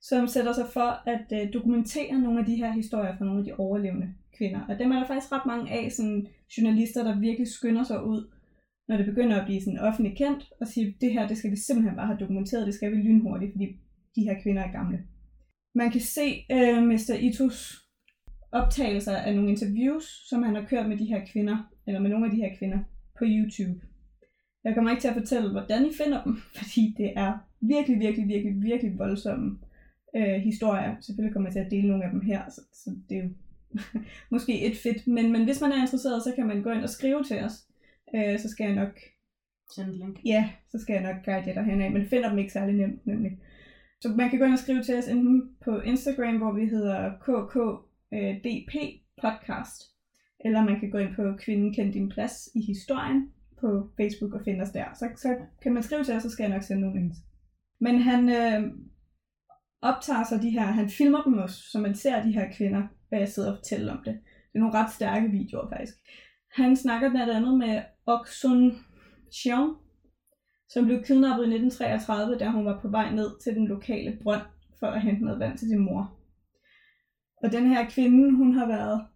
som 0.00 0.28
sætter 0.28 0.52
sig 0.52 0.66
for 0.72 1.08
at 1.14 1.26
øh, 1.32 1.52
dokumentere 1.52 2.20
nogle 2.20 2.40
af 2.40 2.46
de 2.46 2.56
her 2.56 2.72
historier 2.72 3.16
fra 3.16 3.24
nogle 3.24 3.40
af 3.40 3.44
de 3.44 3.54
overlevende 3.54 4.14
kvinder. 4.38 4.60
Og 4.68 4.78
dem 4.78 4.90
er 4.90 4.98
der 4.98 5.06
faktisk 5.06 5.32
ret 5.32 5.46
mange 5.46 5.70
af, 5.70 5.92
sådan 5.92 6.26
journalister, 6.58 7.04
der 7.04 7.20
virkelig 7.20 7.48
skynder 7.48 7.82
sig 7.82 8.04
ud, 8.04 8.30
når 8.88 8.96
det 8.96 9.06
begynder 9.06 9.40
at 9.40 9.46
blive 9.46 9.60
sådan 9.60 9.78
offentligt 9.78 10.18
kendt, 10.18 10.52
og 10.60 10.66
siger, 10.66 10.92
det 11.00 11.12
her, 11.12 11.28
det 11.28 11.38
skal 11.38 11.50
vi 11.50 11.56
simpelthen 11.56 11.96
bare 11.96 12.06
have 12.06 12.18
dokumenteret, 12.20 12.66
det 12.66 12.74
skal 12.74 12.92
vi 12.92 12.96
lynhurtigt, 12.96 13.52
fordi 13.52 13.66
de 14.16 14.22
her 14.22 14.42
kvinder 14.42 14.62
er 14.62 14.72
gamle. 14.72 14.98
Man 15.74 15.90
kan 15.90 16.00
se 16.00 16.44
øh, 16.52 16.82
Mr. 16.82 17.14
Itos 17.20 17.88
optagelser 18.52 19.16
af 19.16 19.34
nogle 19.34 19.50
interviews, 19.50 20.28
som 20.28 20.42
han 20.42 20.54
har 20.54 20.64
kørt 20.64 20.88
med 20.88 20.98
de 20.98 21.04
her 21.04 21.20
kvinder, 21.32 21.56
eller 21.86 22.00
med 22.00 22.10
nogle 22.10 22.26
af 22.26 22.32
de 22.32 22.36
her 22.36 22.56
kvinder, 22.58 22.78
på 23.18 23.24
YouTube. 23.24 23.80
Jeg 24.64 24.74
kommer 24.74 24.90
ikke 24.90 25.00
til 25.00 25.08
at 25.08 25.14
fortælle, 25.14 25.50
hvordan 25.50 25.86
I 25.86 25.92
finder 26.02 26.22
dem, 26.24 26.36
fordi 26.58 26.94
det 26.98 27.12
er 27.16 27.38
virkelig, 27.60 28.00
virkelig, 28.00 28.28
virkelig, 28.28 28.62
virkelig 28.62 28.98
voldsomme 28.98 29.58
øh, 30.16 30.40
historier. 30.40 30.96
Selvfølgelig 31.00 31.32
kommer 31.32 31.48
jeg 31.48 31.54
til 31.54 31.64
at 31.64 31.70
dele 31.70 31.88
nogle 31.88 32.04
af 32.04 32.10
dem 32.10 32.20
her, 32.20 32.42
så, 32.50 32.60
så 32.72 32.90
det 33.08 33.18
er 33.18 33.22
jo 33.22 33.30
måske 34.34 34.66
et 34.66 34.76
fedt. 34.76 35.06
Men, 35.06 35.32
men 35.32 35.44
hvis 35.44 35.60
man 35.60 35.72
er 35.72 35.80
interesseret, 35.80 36.22
så 36.22 36.32
kan 36.36 36.46
man 36.46 36.62
gå 36.62 36.70
ind 36.70 36.82
og 36.82 36.88
skrive 36.88 37.24
til 37.24 37.44
os. 37.44 37.52
Øh, 38.14 38.38
så 38.38 38.48
skal 38.48 38.64
jeg 38.64 38.74
nok... 38.74 38.98
Send 39.74 39.90
et 39.90 39.96
link. 39.96 40.18
Ja, 40.24 40.50
så 40.70 40.78
skal 40.78 40.94
jeg 40.94 41.02
nok 41.02 41.24
guide 41.24 41.44
jer 41.46 41.54
derhen 41.54 41.80
af, 41.80 41.90
men 41.90 42.06
finder 42.06 42.28
dem 42.28 42.38
ikke 42.38 42.52
særlig 42.52 42.74
nemt, 42.74 43.06
nemlig. 43.06 43.38
Så 44.00 44.08
man 44.08 44.30
kan 44.30 44.38
gå 44.38 44.44
ind 44.44 44.52
og 44.52 44.58
skrive 44.58 44.82
til 44.82 44.98
os 44.98 45.08
enten 45.08 45.50
på 45.64 45.80
Instagram, 45.80 46.36
hvor 46.36 46.52
vi 46.52 46.66
hedder 46.66 47.10
KKDP 47.24 48.74
podcast, 49.22 49.82
eller 50.44 50.64
man 50.64 50.80
kan 50.80 50.90
gå 50.90 50.98
ind 50.98 51.14
på 51.14 51.22
Kvinden 51.38 51.74
kendt 51.74 51.94
din 51.94 52.08
plads 52.08 52.48
i 52.54 52.60
historien 52.66 53.32
på 53.60 53.90
Facebook 53.96 54.34
og 54.34 54.40
finde 54.44 54.62
os 54.62 54.70
der. 54.70 54.84
Så, 54.94 55.08
så 55.16 55.36
kan 55.62 55.74
man 55.74 55.82
skrive 55.82 56.04
til 56.04 56.14
os, 56.14 56.22
så 56.22 56.30
skal 56.30 56.42
jeg 56.44 56.52
nok 56.52 56.62
sende 56.62 56.82
nogle 56.82 57.00
links. 57.00 57.16
Men 57.80 57.98
han 58.00 58.28
øh, 58.28 58.72
optager 59.82 60.24
sig 60.24 60.42
de 60.42 60.50
her, 60.50 60.62
han 60.62 60.90
filmer 60.90 61.22
dem 61.22 61.38
også, 61.38 61.62
så 61.70 61.78
man 61.78 61.94
ser 61.94 62.22
de 62.22 62.32
her 62.32 62.52
kvinder, 62.56 62.82
hvad 63.08 63.18
jeg 63.18 63.28
sidder 63.28 63.52
og 63.52 63.58
fortæller 63.58 63.92
om 63.92 64.02
det. 64.04 64.14
Det 64.24 64.54
er 64.54 64.58
nogle 64.58 64.78
ret 64.78 64.92
stærke 64.92 65.28
videoer 65.28 65.68
faktisk. 65.68 65.94
Han 66.52 66.76
snakker 66.76 67.10
blandt 67.10 67.32
andet 67.32 67.58
med 67.58 67.82
Oksun 68.06 68.72
Chion, 69.32 69.76
som 70.68 70.84
blev 70.84 71.04
kidnappet 71.04 71.44
i 71.44 71.54
1933, 71.54 72.38
da 72.38 72.48
hun 72.48 72.64
var 72.64 72.80
på 72.80 72.88
vej 72.88 73.14
ned 73.14 73.40
til 73.42 73.54
den 73.54 73.68
lokale 73.68 74.18
brønd 74.22 74.42
for 74.80 74.86
at 74.86 75.02
hente 75.02 75.24
noget 75.24 75.40
vand 75.40 75.58
til 75.58 75.68
sin 75.68 75.78
mor. 75.78 76.18
Og 77.42 77.52
den 77.52 77.66
her 77.68 77.90
kvinde, 77.90 78.36
hun 78.36 78.54
har 78.54 78.66
været 78.66 79.06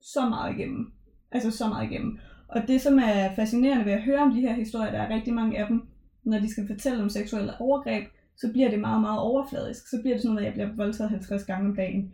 så 0.00 0.28
meget 0.28 0.56
igennem. 0.56 0.92
Altså 1.30 1.50
så 1.50 1.68
meget 1.68 1.90
igennem. 1.90 2.18
Og 2.48 2.68
det, 2.68 2.80
som 2.80 2.98
er 2.98 3.34
fascinerende 3.36 3.84
ved 3.84 3.92
at 3.92 4.02
høre 4.02 4.18
om 4.18 4.34
de 4.34 4.40
her 4.40 4.52
historier, 4.52 4.90
der 4.90 4.98
er 4.98 5.14
rigtig 5.14 5.34
mange 5.34 5.58
af 5.58 5.66
dem, 5.66 5.82
når 6.24 6.38
de 6.38 6.50
skal 6.50 6.66
fortælle 6.66 7.02
om 7.02 7.08
seksuelle 7.08 7.60
overgreb, 7.60 8.04
så 8.36 8.52
bliver 8.52 8.70
det 8.70 8.80
meget, 8.80 9.00
meget 9.00 9.20
overfladisk. 9.20 9.88
Så 9.88 10.00
bliver 10.02 10.14
det 10.14 10.22
sådan 10.22 10.34
noget, 10.34 10.46
at 10.46 10.56
jeg 10.56 10.68
bliver 10.68 10.84
voldtaget 10.84 11.10
50 11.10 11.44
gange 11.44 11.68
om 11.68 11.76
dagen. 11.76 12.12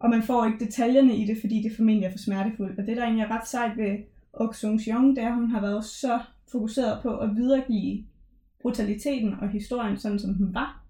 Og 0.00 0.10
man 0.10 0.22
får 0.22 0.46
ikke 0.46 0.64
detaljerne 0.64 1.16
i 1.16 1.26
det, 1.26 1.38
fordi 1.40 1.62
det 1.62 1.76
formentlig 1.76 2.06
er 2.06 2.10
for 2.10 2.18
smertefuldt. 2.18 2.78
Og 2.78 2.86
det, 2.86 2.96
der 2.96 3.02
egentlig 3.02 3.22
er 3.22 3.38
ret 3.40 3.48
sejt 3.48 3.76
ved 3.76 3.98
Ok 4.32 4.54
Sung 4.54 4.80
Jong, 4.80 5.16
det 5.16 5.24
er, 5.24 5.28
at 5.28 5.34
hun 5.34 5.50
har 5.50 5.60
været 5.60 5.84
så 5.84 6.20
fokuseret 6.52 7.02
på 7.02 7.18
at 7.18 7.36
videregive 7.36 8.04
brutaliteten 8.62 9.34
og 9.40 9.48
historien, 9.48 9.98
sådan 9.98 10.18
som 10.18 10.34
den 10.34 10.54
var. 10.54 10.84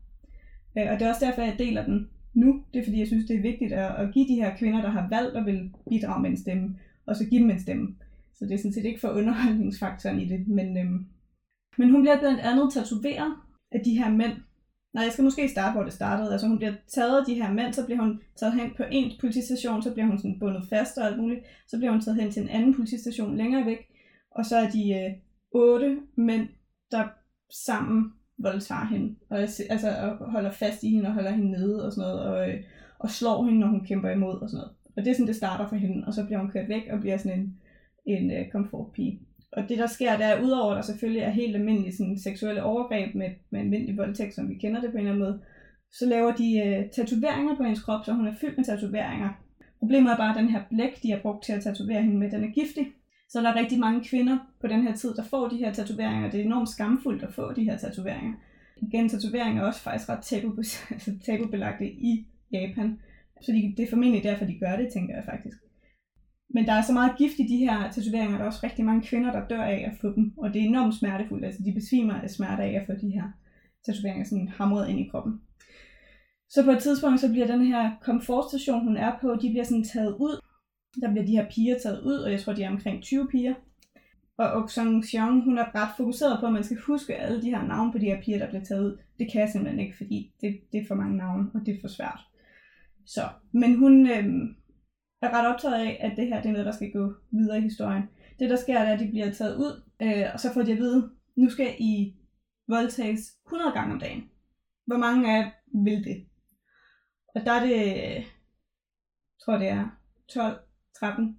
Øh, 0.79 0.87
og 0.90 0.99
det 0.99 1.03
er 1.03 1.09
også 1.09 1.27
derfor, 1.27 1.42
jeg 1.42 1.59
deler 1.59 1.85
den 1.85 2.09
nu. 2.35 2.62
Det 2.75 2.81
er 2.81 2.85
fordi, 2.85 2.99
jeg 2.99 3.07
synes, 3.07 3.27
det 3.27 3.37
er 3.37 3.42
vigtigt 3.42 3.72
at, 3.72 4.12
give 4.14 4.29
de 4.29 4.35
her 4.35 4.57
kvinder, 4.57 4.81
der 4.81 4.90
har 4.90 5.09
valgt 5.11 5.37
at 5.37 5.46
vil 5.46 5.70
bidrage 5.90 6.22
med 6.22 6.31
en 6.31 6.37
stemme, 6.37 6.77
og 7.07 7.16
så 7.16 7.25
give 7.25 7.42
dem 7.42 7.51
en 7.51 7.61
stemme. 7.61 7.94
Så 8.35 8.44
det 8.44 8.55
er 8.55 8.59
sådan 8.59 8.73
set 8.73 8.85
ikke 8.85 9.01
for 9.01 9.09
underholdningsfaktoren 9.09 10.20
i 10.20 10.29
det. 10.29 10.49
Men, 10.49 10.79
øhm, 10.79 11.07
men 11.79 11.90
hun 11.90 12.03
bliver 12.03 12.18
blandt 12.18 12.40
andet 12.40 12.73
tatoveret 12.73 13.33
af 13.73 13.81
de 13.85 13.99
her 13.99 14.11
mænd. 14.11 14.33
Nej, 14.94 15.05
jeg 15.05 15.12
skal 15.12 15.25
måske 15.25 15.49
starte, 15.49 15.73
hvor 15.73 15.83
det 15.83 15.92
startede. 15.92 16.33
Altså 16.33 16.47
hun 16.47 16.59
bliver 16.59 16.75
taget 16.88 17.18
af 17.18 17.25
de 17.27 17.35
her 17.35 17.53
mænd, 17.53 17.73
så 17.73 17.85
bliver 17.85 18.03
hun 18.03 18.20
taget 18.37 18.55
hen 18.55 18.70
på 18.77 18.83
en 18.90 19.12
politistation, 19.20 19.83
så 19.83 19.92
bliver 19.92 20.07
hun 20.07 20.18
sådan 20.18 20.38
bundet 20.38 20.68
fast 20.70 20.99
og 20.99 21.07
alt 21.07 21.18
muligt. 21.18 21.40
Så 21.68 21.77
bliver 21.79 21.92
hun 21.92 22.01
taget 22.01 22.20
hen 22.20 22.31
til 22.31 22.42
en 22.42 22.49
anden 22.49 22.75
politistation 22.75 23.37
længere 23.37 23.66
væk. 23.66 23.79
Og 24.31 24.47
så 24.47 24.57
er 24.57 24.70
de 24.70 24.92
øh, 24.94 25.11
otte 25.51 25.99
mænd, 26.16 26.49
der 26.90 27.09
sammen 27.66 28.12
voldtager 28.38 28.87
hende. 28.87 29.16
Og, 29.31 29.38
altså, 29.38 30.16
og 30.18 30.31
holder 30.31 30.51
fast 30.51 30.83
i 30.83 30.90
hende 30.90 31.09
og 31.09 31.14
holder 31.14 31.31
hende 31.31 31.51
nede 31.51 31.87
og 31.87 31.92
sådan 31.92 32.11
noget. 32.11 32.20
Og, 32.20 32.51
øh, 32.51 32.62
og 32.99 33.11
slår 33.11 33.44
hende, 33.44 33.61
når 33.61 33.68
hun 33.68 33.87
kæmper 33.87 34.11
imod 34.11 34.40
og 34.42 34.51
sådan 34.51 34.59
noget. 34.59 34.73
Og 34.97 35.05
det 35.05 35.11
er 35.11 35.14
sådan, 35.14 35.27
det 35.27 35.37
starter 35.37 35.68
for 35.68 35.77
hende. 35.77 36.07
Og 36.07 36.14
så 36.14 36.25
bliver 36.25 36.38
hun 36.38 36.51
kørt 36.51 36.68
væk 36.68 36.83
og 36.92 37.01
bliver 37.01 37.16
sådan 37.16 37.40
en, 37.40 37.59
en 38.07 38.31
øh, 38.31 38.51
komfortpige. 38.53 39.21
Og 39.53 39.69
det, 39.69 39.79
der 39.79 39.87
sker, 39.87 40.17
der 40.17 40.27
er 40.27 40.43
udover, 40.43 40.71
at 40.71 40.77
der 40.77 40.83
selvfølgelig 40.83 41.23
er 41.23 41.31
helt 41.31 41.57
almindelige 41.57 41.97
sådan, 41.97 42.19
seksuelle 42.19 42.62
overgreb 42.62 43.14
med, 43.14 43.31
med 43.51 43.61
almindelig 43.61 43.97
voldtægt, 43.97 44.35
som 44.35 44.49
vi 44.49 44.55
kender 44.55 44.81
det 44.81 44.90
på 44.90 44.97
en 44.97 45.07
eller 45.07 45.12
anden 45.12 45.25
måde, 45.25 45.40
så 45.93 46.07
laver 46.07 46.33
de 46.33 46.59
øh, 46.59 46.90
tatoveringer 46.90 47.57
på 47.57 47.62
hendes 47.62 47.83
krop, 47.83 48.05
så 48.05 48.12
hun 48.12 48.27
er 48.27 48.35
fyldt 48.40 48.57
med 48.57 48.64
tatoveringer. 48.64 49.29
Problemet 49.79 50.12
er 50.12 50.17
bare, 50.17 50.31
at 50.31 50.40
den 50.40 50.49
her 50.49 50.62
blæk, 50.71 51.03
de 51.03 51.11
har 51.11 51.19
brugt 51.19 51.45
til 51.45 51.53
at 51.53 51.62
tatovere 51.62 52.03
hende 52.03 52.19
med, 52.19 52.31
den 52.31 52.45
er 52.45 52.49
giftig. 52.49 52.87
Så 53.29 53.40
der 53.40 53.49
er 53.49 53.61
rigtig 53.61 53.79
mange 53.79 54.05
kvinder 54.05 54.38
på 54.61 54.67
den 54.67 54.83
her 54.83 54.95
tid, 54.97 55.14
der 55.14 55.23
får 55.23 55.49
de 55.49 55.57
her 55.57 55.73
tatoveringer. 55.73 56.31
Det 56.31 56.40
er 56.40 56.45
enormt 56.45 56.69
skamfuldt 56.69 57.23
at 57.23 57.35
få 57.35 57.53
de 57.53 57.64
her 57.64 57.77
tatoveringer. 57.77 58.35
Igen, 58.77 59.09
tatoveringer 59.09 59.62
er 59.62 59.67
også 59.67 59.81
faktisk 59.81 60.09
ret 60.09 60.23
tabu, 60.23 60.62
tabubelagte 61.27 61.87
i 61.87 62.27
Japan. 62.53 62.99
Så 63.43 63.53
de, 63.53 63.75
det 63.77 63.83
er 63.83 63.90
formentlig 63.90 64.23
derfor, 64.23 64.45
de 64.45 64.59
gør 64.59 64.77
det, 64.77 64.93
tænker 64.93 65.14
jeg 65.14 65.25
faktisk. 65.25 65.57
Men 66.55 66.67
der 66.67 66.73
er 66.73 66.83
så 66.83 66.93
meget 66.93 67.19
gift 67.19 67.38
i 67.38 67.47
de 67.47 67.57
her 67.57 67.90
tatoveringer, 67.90 68.37
der 68.37 68.45
er 68.45 68.49
også 68.49 68.61
rigtig 68.62 68.85
mange 68.85 69.03
kvinder, 69.03 69.33
der 69.33 69.49
dør 69.49 69.62
af 69.62 69.90
at 69.93 69.99
få 70.01 70.12
dem. 70.14 70.33
Og 70.37 70.55
det 70.55 70.62
er 70.62 70.67
enormt 70.67 70.95
smertefuldt. 70.95 71.45
Altså, 71.45 71.62
de 71.64 71.73
besvimer 71.73 72.14
af 72.14 72.31
smerte 72.31 72.62
af 72.62 72.73
at 72.81 72.87
få 72.87 72.93
de 72.93 73.11
her 73.11 73.25
tatoveringer 73.87 74.25
sådan 74.25 74.49
hamret 74.49 74.88
ind 74.88 75.01
i 75.01 75.09
kroppen. 75.11 75.40
Så 76.49 76.64
på 76.64 76.71
et 76.71 76.79
tidspunkt, 76.79 77.21
så 77.21 77.31
bliver 77.31 77.47
den 77.47 77.67
her 77.67 77.90
komfortstation, 78.03 78.85
hun 78.85 78.97
er 78.97 79.19
på, 79.21 79.37
de 79.43 79.51
bliver 79.51 79.64
sådan 79.64 79.85
taget 79.85 80.17
ud. 80.17 80.40
Der 81.01 81.11
bliver 81.11 81.27
de 81.27 81.37
her 81.37 81.47
piger 81.51 81.79
taget 81.79 82.03
ud, 82.03 82.14
og 82.14 82.33
jeg 82.33 82.40
tror, 82.40 82.53
de 82.53 82.62
er 82.62 82.71
omkring 82.71 83.03
20 83.03 83.29
piger. 83.29 83.55
Og 84.38 84.53
Ok 84.53 84.71
Song 84.71 85.05
Xiong, 85.05 85.45
hun 85.45 85.59
er 85.59 85.75
ret 85.75 85.97
fokuseret 85.97 86.40
på, 86.40 86.47
at 86.47 86.53
man 86.53 86.64
skal 86.64 86.77
huske 86.87 87.17
alle 87.17 87.43
de 87.43 87.51
her 87.51 87.67
navne 87.67 87.93
på 87.93 87.99
de 87.99 88.05
her 88.05 88.23
piger, 88.23 88.38
der 88.38 88.49
bliver 88.49 88.64
taget 88.64 88.85
ud. 88.85 88.99
Det 89.19 89.33
kan 89.33 89.40
jeg 89.40 89.49
simpelthen 89.49 89.81
ikke, 89.81 89.97
fordi 89.97 90.33
det, 90.40 90.61
det 90.73 90.81
er 90.81 90.87
for 90.88 90.95
mange 90.95 91.17
navne, 91.17 91.51
og 91.55 91.61
det 91.67 91.75
er 91.75 91.81
for 91.81 91.88
svært. 91.88 92.21
Så, 93.07 93.29
men 93.53 93.79
hun 93.79 94.07
øh, 94.11 94.25
er 95.25 95.39
ret 95.39 95.55
optaget 95.55 95.75
af, 95.75 95.99
at 96.01 96.17
det 96.17 96.27
her 96.27 96.43
det 96.43 96.49
er 96.49 96.53
noget, 96.53 96.67
der 96.67 96.73
skal 96.73 96.93
gå 96.93 97.15
videre 97.31 97.59
i 97.59 97.63
historien. 97.63 98.03
Det, 98.39 98.51
der 98.51 98.57
sker, 98.57 98.79
er, 98.79 98.93
at 98.93 99.01
de 99.01 99.09
bliver 99.09 99.33
taget 99.33 99.57
ud, 99.57 99.83
øh, 100.03 100.25
og 100.35 100.41
så 100.41 100.53
får 100.55 100.63
de 100.63 100.73
at 100.73 100.79
vide, 100.79 101.11
nu 101.37 101.51
skal 101.51 101.77
I 101.79 102.15
voldtages 102.69 103.21
100 103.47 103.73
gange 103.73 103.95
om 103.95 104.01
dagen. 104.01 104.31
Hvor 104.87 104.97
mange 104.97 105.33
af 105.33 105.43
jer 105.43 105.51
vil 105.85 106.05
det? 106.05 106.27
Og 107.35 107.41
der 107.45 107.53
er 107.53 107.67
det, 107.67 107.77
jeg 107.87 108.25
tror 109.45 109.59
det 109.59 109.69
er 109.69 110.01
12, 110.29 110.59
13, 110.99 111.39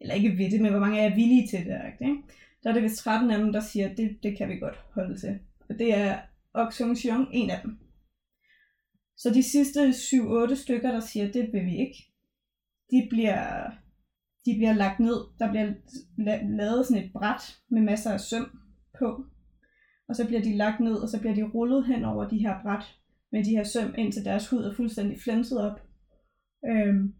eller 0.00 0.14
ikke 0.14 0.38
ved 0.38 0.50
det, 0.50 0.60
men 0.60 0.70
hvor 0.70 0.80
mange 0.80 1.00
er 1.00 1.14
villige 1.14 1.48
til 1.48 1.58
det, 1.58 1.80
ikke? 1.86 2.22
Der 2.62 2.70
er 2.70 2.74
det 2.74 2.82
vist 2.82 2.96
13 2.96 3.30
af 3.30 3.38
dem, 3.38 3.52
der 3.52 3.60
siger, 3.60 3.94
det, 3.94 4.18
det 4.22 4.38
kan 4.38 4.48
vi 4.48 4.58
godt 4.58 4.80
holde 4.94 5.20
til. 5.20 5.38
Og 5.68 5.78
det 5.78 5.94
er 5.94 6.18
Ok 6.54 6.72
Sung 6.72 6.98
Xiong, 6.98 7.28
en 7.32 7.50
af 7.50 7.60
dem. 7.62 7.78
Så 9.16 9.30
de 9.34 9.42
sidste 9.42 9.88
7-8 9.88 10.54
stykker, 10.54 10.92
der 10.92 11.00
siger, 11.00 11.32
det 11.32 11.52
vil 11.52 11.64
vi 11.66 11.76
ikke, 11.76 12.07
de 12.90 13.06
bliver, 13.10 13.70
de 14.46 14.54
bliver 14.56 14.72
lagt 14.72 15.00
ned. 15.00 15.18
Der 15.38 15.50
bliver 15.50 15.72
lavet 16.56 16.86
sådan 16.86 17.04
et 17.04 17.12
bræt 17.12 17.58
med 17.70 17.82
masser 17.82 18.10
af 18.10 18.20
søm 18.20 18.58
på. 18.98 19.24
Og 20.08 20.16
så 20.16 20.26
bliver 20.26 20.42
de 20.42 20.56
lagt 20.56 20.80
ned, 20.80 20.94
og 20.94 21.08
så 21.08 21.20
bliver 21.20 21.34
de 21.34 21.42
rullet 21.42 21.86
hen 21.86 22.04
over 22.04 22.28
de 22.28 22.38
her 22.38 22.62
bræt 22.62 22.84
med 23.32 23.44
de 23.44 23.50
her 23.50 23.64
søm, 23.64 23.94
indtil 23.98 24.24
deres 24.24 24.48
hud 24.50 24.64
er 24.64 24.74
fuldstændig 24.74 25.18
flænset 25.24 25.60
op. 25.60 25.80
Øhm, 26.70 27.14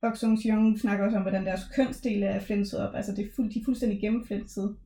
Bok 0.00 0.16
Sung 0.16 0.38
Jung 0.46 0.78
snakker 0.80 1.04
også 1.04 1.16
om, 1.16 1.22
hvordan 1.22 1.46
deres 1.46 1.60
kønsdele 1.76 2.26
er 2.26 2.40
flænset 2.40 2.80
op. 2.80 2.94
Altså 2.94 3.12
det 3.14 3.24
er 3.24 3.30
fuld, 3.36 3.50
de 3.52 3.60
er 3.60 3.64
fuldstændig 3.64 4.00
gennemflænset. 4.00 4.76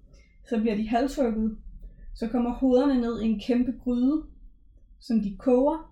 Så 0.49 0.61
bliver 0.61 0.77
de 0.77 0.89
halshugget. 0.89 1.59
Så 2.15 2.29
kommer 2.29 2.53
hovederne 2.53 3.01
ned 3.01 3.23
i 3.23 3.25
en 3.25 3.41
kæmpe 3.41 3.73
gryde, 3.85 4.23
som 5.01 5.21
de 5.21 5.37
koger. 5.39 5.92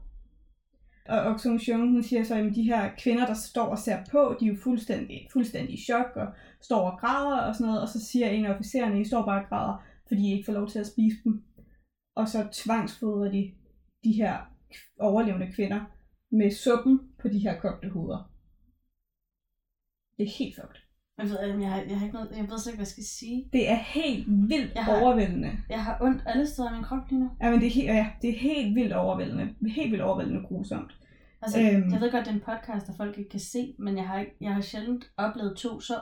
Og 1.09 1.21
Ok 1.21 1.69
Jung, 1.69 1.91
hun 1.93 2.03
siger 2.03 2.25
så, 2.25 2.35
at 2.35 2.55
de 2.55 2.63
her 2.63 2.91
kvinder, 2.99 3.27
der 3.27 3.35
står 3.35 3.67
og 3.67 3.79
ser 3.79 4.05
på, 4.11 4.37
de 4.41 4.45
er 4.47 4.49
jo 4.49 4.57
fuldstændig, 4.63 5.29
fuldstændig 5.33 5.75
i 5.75 5.83
chok 5.83 6.17
og 6.17 6.27
står 6.61 6.91
og 6.91 7.01
græder 7.01 7.41
og 7.41 7.55
sådan 7.55 7.67
noget. 7.67 7.83
Og 7.83 7.89
så 7.89 8.07
siger 8.07 8.29
en 8.29 8.47
af 8.47 8.55
officererne, 8.55 9.01
I 9.01 9.05
står 9.05 9.25
bare 9.25 9.43
og 9.43 9.49
græder, 9.49 9.85
fordi 10.09 10.29
I 10.29 10.33
ikke 10.33 10.47
får 10.47 10.53
lov 10.53 10.69
til 10.69 10.79
at 10.79 10.87
spise 10.87 11.17
dem. 11.25 11.43
Og 12.15 12.29
så 12.29 12.49
tvangsfodrer 12.53 13.31
de 13.31 13.53
de 14.05 14.13
her 14.13 14.39
overlevende 14.99 15.53
kvinder 15.53 15.81
med 16.31 16.51
suppen 16.51 17.01
på 17.19 17.29
de 17.29 17.39
her 17.39 17.61
kogte 17.61 17.89
hoveder. 17.89 18.33
Det 20.17 20.25
er 20.25 20.39
helt 20.39 20.55
fucked. 20.55 20.90
Jeg 21.21 21.31
ved, 21.31 21.61
jeg, 21.61 21.71
har, 21.71 21.81
jeg, 21.89 21.99
har 21.99 22.05
ikke 22.07 22.15
noget, 22.15 22.29
jeg 22.37 22.51
ved 22.51 22.59
slet 22.59 22.67
ikke, 22.73 22.77
hvad 22.77 22.87
jeg 22.87 22.87
skal 22.87 23.05
sige. 23.05 23.45
Det 23.53 23.71
er 23.71 23.75
helt 23.75 24.25
vildt 24.29 24.75
Jeg 24.75 24.85
har- 24.85 25.01
overvældende. 25.03 25.51
Jeg 25.71 25.85
har 25.85 25.99
ondt 26.01 26.23
alle 26.27 26.47
steder 26.47 26.71
i 26.71 26.75
min 26.75 26.83
krop 26.85 26.99
lige 27.11 27.21
nu. 27.21 27.31
Ja, 27.43 27.51
men 27.51 27.61
det 27.61 27.67
er, 27.67 27.71
helt, 27.71 27.87
ja, 27.87 28.07
det 28.23 28.31
er 28.31 28.39
helt 28.39 28.75
vildt 28.75 28.93
overvældende. 28.93 29.49
Helt 29.71 29.91
vildt 29.91 30.05
overvældende 30.05 30.43
grusomt. 30.49 30.93
Altså, 31.43 31.61
øhm. 31.61 31.93
jeg 31.93 32.01
ved 32.01 32.11
godt, 32.13 32.25
det 32.25 32.31
er 32.31 32.35
en 32.35 32.41
podcast, 32.41 32.87
der 32.87 32.93
folk 32.97 33.19
ikke 33.19 33.31
kan 33.31 33.41
se, 33.41 33.75
men 33.79 33.97
jeg 33.97 34.07
har, 34.09 34.19
ikke, 34.21 34.33
jeg 34.41 34.55
har 34.55 34.61
sjældent 34.61 35.11
oplevet 35.17 35.57
to 35.57 35.81
så 35.81 35.95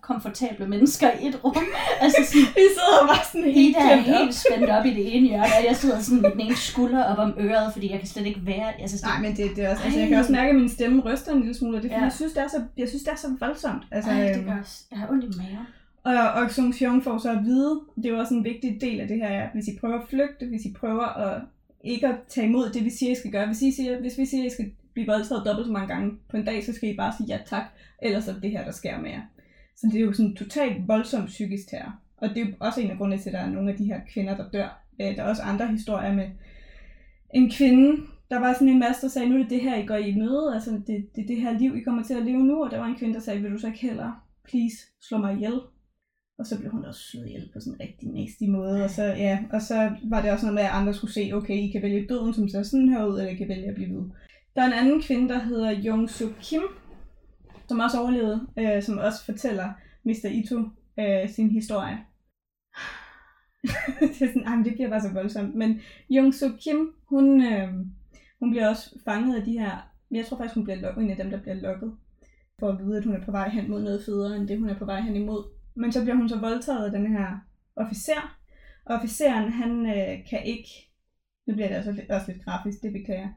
komfortable 0.00 0.66
mennesker 0.68 1.10
i 1.22 1.26
et 1.28 1.44
rum. 1.44 1.56
altså 2.00 2.22
sådan, 2.26 2.40
Vi 2.54 2.66
sidder 2.76 3.06
bare 3.06 3.24
sådan 3.32 3.44
helt 3.44 3.76
Ida 3.76 3.90
er 3.90 3.96
helt 3.96 4.34
spændt 4.34 4.70
op 4.70 4.84
i 4.86 4.90
det 4.94 5.16
ene 5.16 5.28
hjørne, 5.28 5.44
og 5.58 5.64
jeg 5.68 5.76
sidder 5.76 6.00
sådan 6.00 6.22
med 6.22 6.30
den 6.30 6.40
ene 6.40 6.56
skulder 6.56 7.04
op 7.04 7.18
om 7.18 7.34
øret, 7.38 7.72
fordi 7.72 7.90
jeg 7.90 7.98
kan 7.98 8.08
slet 8.08 8.26
ikke 8.26 8.40
være... 8.46 8.80
Altså 8.80 8.98
sådan, 8.98 9.10
Nej, 9.12 9.20
men 9.22 9.36
det, 9.36 9.56
det 9.56 9.64
er 9.64 9.70
også, 9.70 9.84
altså, 9.84 9.98
jeg 10.00 10.08
kan 10.08 10.18
også 10.18 10.32
mærke, 10.32 10.50
at 10.50 10.56
min 10.56 10.68
stemme 10.68 11.02
ryster 11.02 11.32
en 11.32 11.40
lille 11.40 11.54
smule, 11.54 11.76
og 11.76 11.82
det 11.82 11.92
er 11.92 11.96
Ja. 11.96 12.02
jeg, 12.02 12.12
synes, 12.12 12.32
det 12.32 12.42
er 12.42 12.48
så, 12.48 12.62
jeg 12.76 12.88
synes, 12.88 13.02
det 13.02 13.12
er 13.12 13.16
så 13.16 13.26
voldsomt. 13.40 13.82
Altså, 13.90 14.10
Ej, 14.10 14.20
det 14.20 14.36
øhm, 14.36 14.44
gør 14.44 14.56
også. 14.60 14.84
Jeg 14.90 14.98
har 14.98 15.08
ondt 15.08 15.24
i 15.24 15.28
maven. 15.38 15.66
Og, 16.04 16.42
og 16.42 16.50
Sung 16.50 16.74
Hyung 16.78 17.04
får 17.04 17.18
så 17.18 17.30
at 17.30 17.44
vide, 17.44 17.80
det 17.96 18.06
er 18.06 18.10
jo 18.10 18.18
også 18.18 18.34
en 18.34 18.44
vigtig 18.44 18.78
del 18.80 19.00
af 19.00 19.08
det 19.08 19.16
her, 19.16 19.28
at 19.28 19.48
hvis 19.54 19.68
I 19.68 19.78
prøver 19.80 19.94
at 19.94 20.08
flygte, 20.08 20.46
hvis 20.46 20.64
I 20.64 20.72
prøver 20.72 21.04
at 21.18 21.42
ikke 21.84 22.08
at 22.08 22.14
tage 22.28 22.46
imod 22.46 22.70
det, 22.70 22.84
vi 22.84 22.90
siger, 22.90 23.12
I 23.12 23.14
skal 23.14 23.30
gøre. 23.30 23.46
Hvis, 23.46 23.62
I 23.62 23.72
siger, 23.72 24.00
hvis 24.00 24.18
vi 24.18 24.26
siger, 24.26 24.42
at 24.44 24.46
I 24.46 24.54
skal 24.54 24.70
blive 24.94 25.06
voldtaget 25.06 25.42
dobbelt 25.46 25.66
så 25.66 25.72
mange 25.72 25.88
gange 25.88 26.12
på 26.28 26.36
en 26.36 26.44
dag, 26.44 26.64
så 26.64 26.72
skal 26.72 26.88
I 26.88 26.96
bare 26.96 27.12
sige 27.16 27.26
ja 27.28 27.38
tak, 27.46 27.62
ellers 28.02 28.28
er 28.28 28.32
det 28.32 28.42
det 28.42 28.50
her, 28.50 28.64
der 28.64 28.72
sker 28.72 29.00
med 29.00 29.10
jer. 29.10 29.20
Så 29.76 29.86
det 29.92 29.96
er 29.96 30.04
jo 30.04 30.12
sådan 30.12 30.36
totalt 30.36 30.88
voldsom 30.88 31.26
psykisk 31.26 31.68
terror. 31.68 31.94
Og 32.16 32.28
det 32.28 32.38
er 32.38 32.46
jo 32.46 32.52
også 32.60 32.80
en 32.80 32.90
af 32.90 32.98
grundene 32.98 33.22
til, 33.22 33.28
at 33.28 33.34
der 33.34 33.40
er 33.40 33.50
nogle 33.50 33.70
af 33.70 33.76
de 33.76 33.84
her 33.84 34.00
kvinder, 34.12 34.36
der 34.36 34.50
dør. 34.50 34.84
Øh, 35.00 35.16
Der 35.16 35.22
er 35.22 35.28
også 35.28 35.42
andre 35.42 35.66
historier 35.66 36.14
med 36.14 36.28
en 37.34 37.50
kvinde, 37.50 38.02
der 38.30 38.38
var 38.40 38.52
sådan 38.52 38.68
en 38.68 38.78
masse, 38.78 39.02
der 39.02 39.08
sagde, 39.08 39.28
nu 39.28 39.34
er 39.34 39.38
det 39.38 39.50
det 39.50 39.60
her, 39.60 39.76
I 39.76 39.86
går 39.86 39.96
i 39.96 40.14
møde, 40.14 40.54
altså 40.54 40.70
det, 40.70 41.08
det 41.14 41.22
er 41.22 41.26
det 41.26 41.40
her 41.40 41.58
liv, 41.58 41.76
I 41.76 41.80
kommer 41.80 42.02
til 42.02 42.14
at 42.14 42.24
leve 42.24 42.44
nu, 42.44 42.64
og 42.64 42.70
der 42.70 42.78
var 42.78 42.86
en 42.86 42.96
kvinde, 42.96 43.14
der 43.14 43.20
sagde, 43.20 43.42
vil 43.42 43.52
du 43.52 43.58
så 43.58 43.66
ikke 43.66 43.78
heller, 43.78 44.10
please, 44.48 44.76
slå 45.08 45.18
mig 45.18 45.34
ihjel. 45.34 45.60
Og 46.38 46.46
så 46.46 46.58
blev 46.58 46.70
hun 46.70 46.84
også 46.84 47.00
slået 47.10 47.26
ihjel 47.26 47.50
på 47.52 47.60
sådan 47.60 47.74
en 47.74 47.80
rigtig 47.80 48.08
nasty 48.08 48.44
måde, 48.48 48.84
og 48.84 48.90
så, 48.90 49.04
ja, 49.04 49.38
og 49.52 49.62
så 49.62 49.90
var 50.04 50.22
det 50.22 50.30
også 50.30 50.46
noget 50.46 50.54
med, 50.54 50.62
at 50.62 50.76
andre 50.78 50.94
skulle 50.94 51.12
se, 51.12 51.30
okay, 51.34 51.54
I 51.54 51.70
kan 51.70 51.82
vælge 51.82 52.06
døden, 52.08 52.34
som 52.34 52.48
ser 52.48 52.62
sådan 52.62 52.88
her 52.88 53.04
ud, 53.04 53.18
eller 53.18 53.32
I 53.32 53.34
kan 53.34 53.48
vælge 53.48 53.68
at 53.68 53.74
blive 53.74 53.94
ved. 53.94 54.04
Der 54.54 54.62
er 54.62 54.66
en 54.66 54.72
anden 54.72 55.02
kvinde, 55.02 55.28
der 55.28 55.38
hedder 55.38 55.70
Jung 55.70 56.10
Suk 56.10 56.32
Kim, 56.42 56.62
som 57.68 57.80
også 57.80 58.00
overlevede, 58.00 58.46
øh, 58.58 58.82
som 58.82 58.98
også 58.98 59.24
fortæller 59.24 59.72
Mr. 60.04 60.28
Ito 60.30 60.58
øh, 60.98 61.30
sin 61.30 61.50
historie. 61.50 61.98
det, 64.00 64.22
er 64.22 64.26
sådan, 64.26 64.44
ej, 64.46 64.56
men 64.56 64.64
det 64.64 64.74
bliver 64.74 64.90
bare 64.90 65.00
så 65.00 65.12
voldsomt. 65.12 65.54
Men 65.54 65.80
Jung 66.10 66.34
Soo 66.34 66.48
Kim, 66.60 66.94
hun, 67.08 67.42
øh, 67.42 67.68
hun 68.40 68.50
bliver 68.50 68.68
også 68.68 68.98
fanget 69.04 69.36
af 69.36 69.44
de 69.44 69.58
her... 69.58 69.90
Jeg 70.10 70.26
tror 70.26 70.36
faktisk, 70.36 70.54
hun 70.54 70.64
bliver 70.64 70.80
lukket, 70.80 71.04
en 71.04 71.10
af 71.10 71.16
dem, 71.16 71.30
der 71.30 71.40
bliver 71.40 71.54
lukket. 71.54 71.96
For 72.58 72.68
at 72.68 72.78
vide, 72.78 72.98
at 72.98 73.04
hun 73.04 73.14
er 73.14 73.24
på 73.24 73.30
vej 73.30 73.48
hen 73.48 73.70
mod 73.70 73.82
noget 73.82 74.04
federe, 74.04 74.36
end 74.36 74.48
det, 74.48 74.58
hun 74.58 74.68
er 74.68 74.78
på 74.78 74.84
vej 74.84 75.00
hen 75.00 75.16
imod. 75.16 75.44
Men 75.76 75.92
så 75.92 76.02
bliver 76.02 76.16
hun 76.16 76.28
så 76.28 76.38
voldtaget 76.38 76.84
af 76.84 76.92
den 76.92 77.06
her 77.06 77.38
officer. 77.76 78.38
Og 78.86 78.96
officeren, 78.96 79.52
han 79.52 79.86
øh, 79.86 80.26
kan 80.30 80.44
ikke... 80.44 80.68
Nu 81.46 81.54
bliver 81.54 81.68
det 81.68 81.76
også, 81.76 82.02
også 82.10 82.32
lidt 82.32 82.44
grafisk, 82.44 82.82
det 82.82 82.92
beklager 82.92 83.20
jeg. 83.20 83.32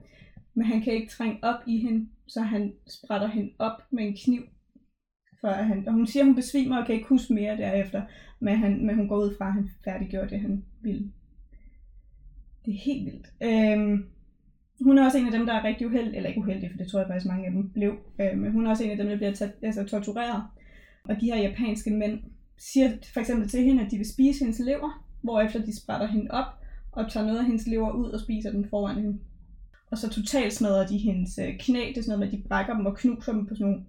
Men 0.54 0.66
han 0.66 0.82
kan 0.82 0.94
ikke 0.94 1.12
trænge 1.12 1.40
op 1.44 1.60
i 1.68 1.78
hende, 1.78 2.10
så 2.28 2.42
han 2.42 2.74
sprætter 2.88 3.28
hende 3.28 3.52
op 3.60 3.82
med 3.92 4.04
en 4.04 4.18
kniv. 4.24 4.42
For 5.42 5.48
at 5.48 5.66
han, 5.66 5.88
og 5.88 5.94
hun 5.94 6.08
siger, 6.08 6.24
at 6.24 6.28
hun 6.28 6.36
besvimer 6.36 6.78
og 6.78 6.86
kan 6.86 6.96
ikke 6.96 7.08
huske 7.08 7.34
mere 7.34 7.58
derefter. 7.58 8.02
Men, 8.40 8.58
han, 8.58 8.86
men 8.86 8.96
hun 8.96 9.08
går 9.08 9.18
ud 9.18 9.36
fra, 9.38 9.48
at 9.48 9.54
han 9.54 9.70
færdiggjorde 9.84 10.30
det, 10.30 10.40
han 10.40 10.66
ville. 10.82 11.12
Det 12.66 12.74
er 12.74 12.80
helt 12.86 13.06
vildt. 13.06 13.28
Øhm, 13.44 14.06
hun 14.82 14.98
er 14.98 15.06
også 15.06 15.18
en 15.18 15.26
af 15.26 15.32
dem, 15.32 15.46
der 15.46 15.54
er 15.54 15.64
rigtig 15.64 15.88
uheldig, 15.88 16.16
eller 16.16 16.30
ikke 16.30 16.42
uheldig, 16.42 16.72
for 16.72 16.78
det 16.78 16.88
tror 16.88 17.00
jeg 17.00 17.08
faktisk 17.08 17.26
mange 17.26 17.46
af 17.46 17.52
dem 17.52 17.70
blev, 17.70 17.98
øh, 18.22 18.38
men 18.38 18.52
hun 18.52 18.66
er 18.66 18.70
også 18.70 18.84
en 18.84 18.92
af 18.92 18.98
dem, 18.98 19.08
der 19.08 19.18
bliver 19.18 19.34
tæt, 19.34 19.52
altså, 19.62 19.84
tortureret. 19.84 20.44
Og 21.04 21.22
de 21.22 21.26
her 21.26 21.38
japanske 21.38 21.92
mænd 21.92 22.20
siger 22.58 22.92
for 23.14 23.20
eksempel 23.20 23.50
til 23.50 23.64
hende, 23.64 23.86
at 23.86 23.92
de 23.92 23.98
vil 23.98 24.14
spise 24.14 24.40
hendes 24.40 24.60
lever, 24.60 25.06
hvorefter 25.22 25.66
de 25.66 25.80
sprætter 25.82 26.08
hende 26.08 26.32
op 26.32 26.46
og 26.92 27.12
tager 27.12 27.26
noget 27.26 27.40
af 27.40 27.46
hendes 27.46 27.68
lever 27.68 27.92
ud 27.92 28.10
og 28.10 28.20
spiser 28.20 28.52
den 28.52 28.70
foran 28.70 28.96
hende. 28.96 29.20
Og 29.92 29.98
så 29.98 30.10
totalt 30.10 30.54
smadrer 30.54 30.88
de 30.88 30.98
hendes 30.98 31.38
øh, 31.38 31.60
knæ, 31.60 31.80
det 31.80 31.98
er 31.98 32.02
sådan 32.02 32.20
noget 32.20 32.20
med, 32.20 32.28
at 32.28 32.44
de 32.44 32.48
brækker 32.48 32.74
dem 32.78 32.86
og 32.86 32.98
knuser 32.98 33.32
dem 33.32 33.46
på 33.46 33.56
sådan 33.56 33.68
nogle 33.68 33.86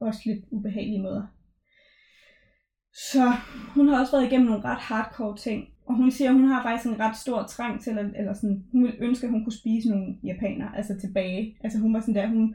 også 0.00 0.20
lidt 0.26 0.44
ubehagelige 0.50 1.02
måder. 1.02 1.26
Så 3.12 3.32
hun 3.74 3.88
har 3.88 4.00
også 4.00 4.12
været 4.12 4.26
igennem 4.26 4.48
nogle 4.48 4.64
ret 4.64 4.80
hardcore 4.80 5.36
ting. 5.36 5.68
Og 5.86 5.96
hun 5.96 6.10
siger, 6.10 6.30
at 6.30 6.34
hun 6.34 6.48
har 6.48 6.62
faktisk 6.62 6.86
en 6.86 7.00
ret 7.00 7.16
stor 7.16 7.42
trang 7.42 7.82
til, 7.82 7.98
at, 7.98 8.06
eller 8.16 8.34
sådan, 8.34 8.64
hun 8.72 8.82
ville 8.84 9.00
ønske, 9.00 9.26
at 9.26 9.32
hun 9.32 9.44
kunne 9.44 9.60
spise 9.60 9.88
nogle 9.88 10.16
japaner, 10.24 10.68
altså 10.68 11.00
tilbage. 11.00 11.56
Altså 11.64 11.78
hun 11.78 11.94
var 11.94 12.00
sådan 12.00 12.14
der, 12.14 12.26
hun, 12.26 12.54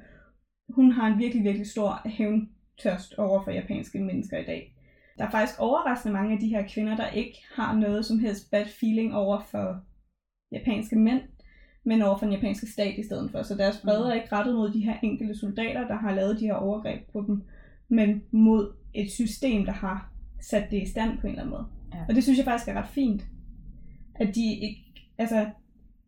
hun 0.70 0.92
har 0.92 1.08
en 1.08 1.20
virkelig, 1.20 1.44
virkelig 1.44 1.68
stor 1.68 2.02
hævntørst 2.06 3.14
over 3.14 3.44
for 3.44 3.52
japanske 3.52 4.00
mennesker 4.00 4.38
i 4.38 4.46
dag. 4.46 4.74
Der 5.18 5.26
er 5.26 5.32
faktisk 5.32 5.60
overraskende 5.60 6.14
mange 6.14 6.34
af 6.34 6.40
de 6.40 6.48
her 6.48 6.68
kvinder, 6.68 6.96
der 6.96 7.10
ikke 7.10 7.38
har 7.56 7.76
noget 7.76 8.06
som 8.06 8.20
helst 8.20 8.52
bad 8.52 8.66
feeling 8.66 9.16
over 9.16 9.40
for 9.52 9.82
japanske 10.52 10.96
mænd, 10.96 11.22
men 11.88 12.02
over 12.02 12.18
for 12.18 12.26
den 12.26 12.34
japanske 12.34 12.68
stat 12.72 13.00
i 13.00 13.04
stedet 13.04 13.32
for. 13.32 13.44
Så 13.44 13.56
deres 13.56 13.86
vrede 13.86 14.10
er 14.10 14.14
ikke 14.14 14.36
rettet 14.36 14.56
mod 14.56 14.72
de 14.72 14.80
her 14.80 14.96
enkelte 15.04 15.36
soldater, 15.36 15.88
der 15.88 15.96
har 15.96 16.16
lavet 16.16 16.40
de 16.40 16.46
her 16.46 16.54
overgreb 16.54 17.12
på 17.12 17.24
dem, 17.28 17.42
men 17.90 18.24
mod 18.32 18.74
et 18.94 19.12
system, 19.12 19.66
der 19.66 19.72
har 19.72 20.12
sat 20.42 20.72
det 20.72 20.82
i 20.82 20.86
stand 20.86 21.18
på 21.20 21.28
en 21.28 21.34
eller 21.34 21.42
anden 21.42 21.52
måde. 21.52 21.66
Ja. 21.94 22.06
Og 22.10 22.16
det 22.16 22.24
synes 22.24 22.38
jeg 22.38 22.46
faktisk 22.46 22.70
er 22.70 22.74
ret 22.74 22.88
fint. 22.88 23.26
At 24.16 24.36
de 24.36 24.56
ikke, 24.56 25.12
altså, 25.18 25.50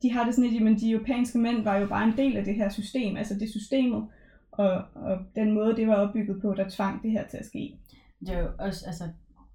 de 0.02 0.12
har 0.12 0.26
det 0.26 0.36
sådan 0.36 0.50
lidt, 0.50 0.64
men 0.64 0.80
de 0.80 0.92
japanske 0.92 1.38
mænd 1.38 1.64
var 1.64 1.78
jo 1.78 1.88
bare 1.88 2.08
en 2.08 2.18
del 2.18 2.38
af 2.38 2.46
det 2.46 2.56
her 2.56 2.70
system, 2.70 3.18
altså 3.18 3.34
det 3.34 3.50
systemet, 3.50 4.08
og, 4.52 4.84
og 4.96 5.18
den 5.36 5.52
måde, 5.52 5.76
det 5.76 5.88
var 5.88 5.96
opbygget 5.96 6.42
på, 6.42 6.54
der 6.54 6.70
tvang 6.70 7.04
det 7.04 7.12
her 7.12 7.28
til 7.28 7.38
at 7.38 7.46
ske. 7.46 7.76
Det 8.20 8.30
er 8.30 8.40
jo 8.40 8.48
også, 8.60 8.86
altså, 8.86 9.04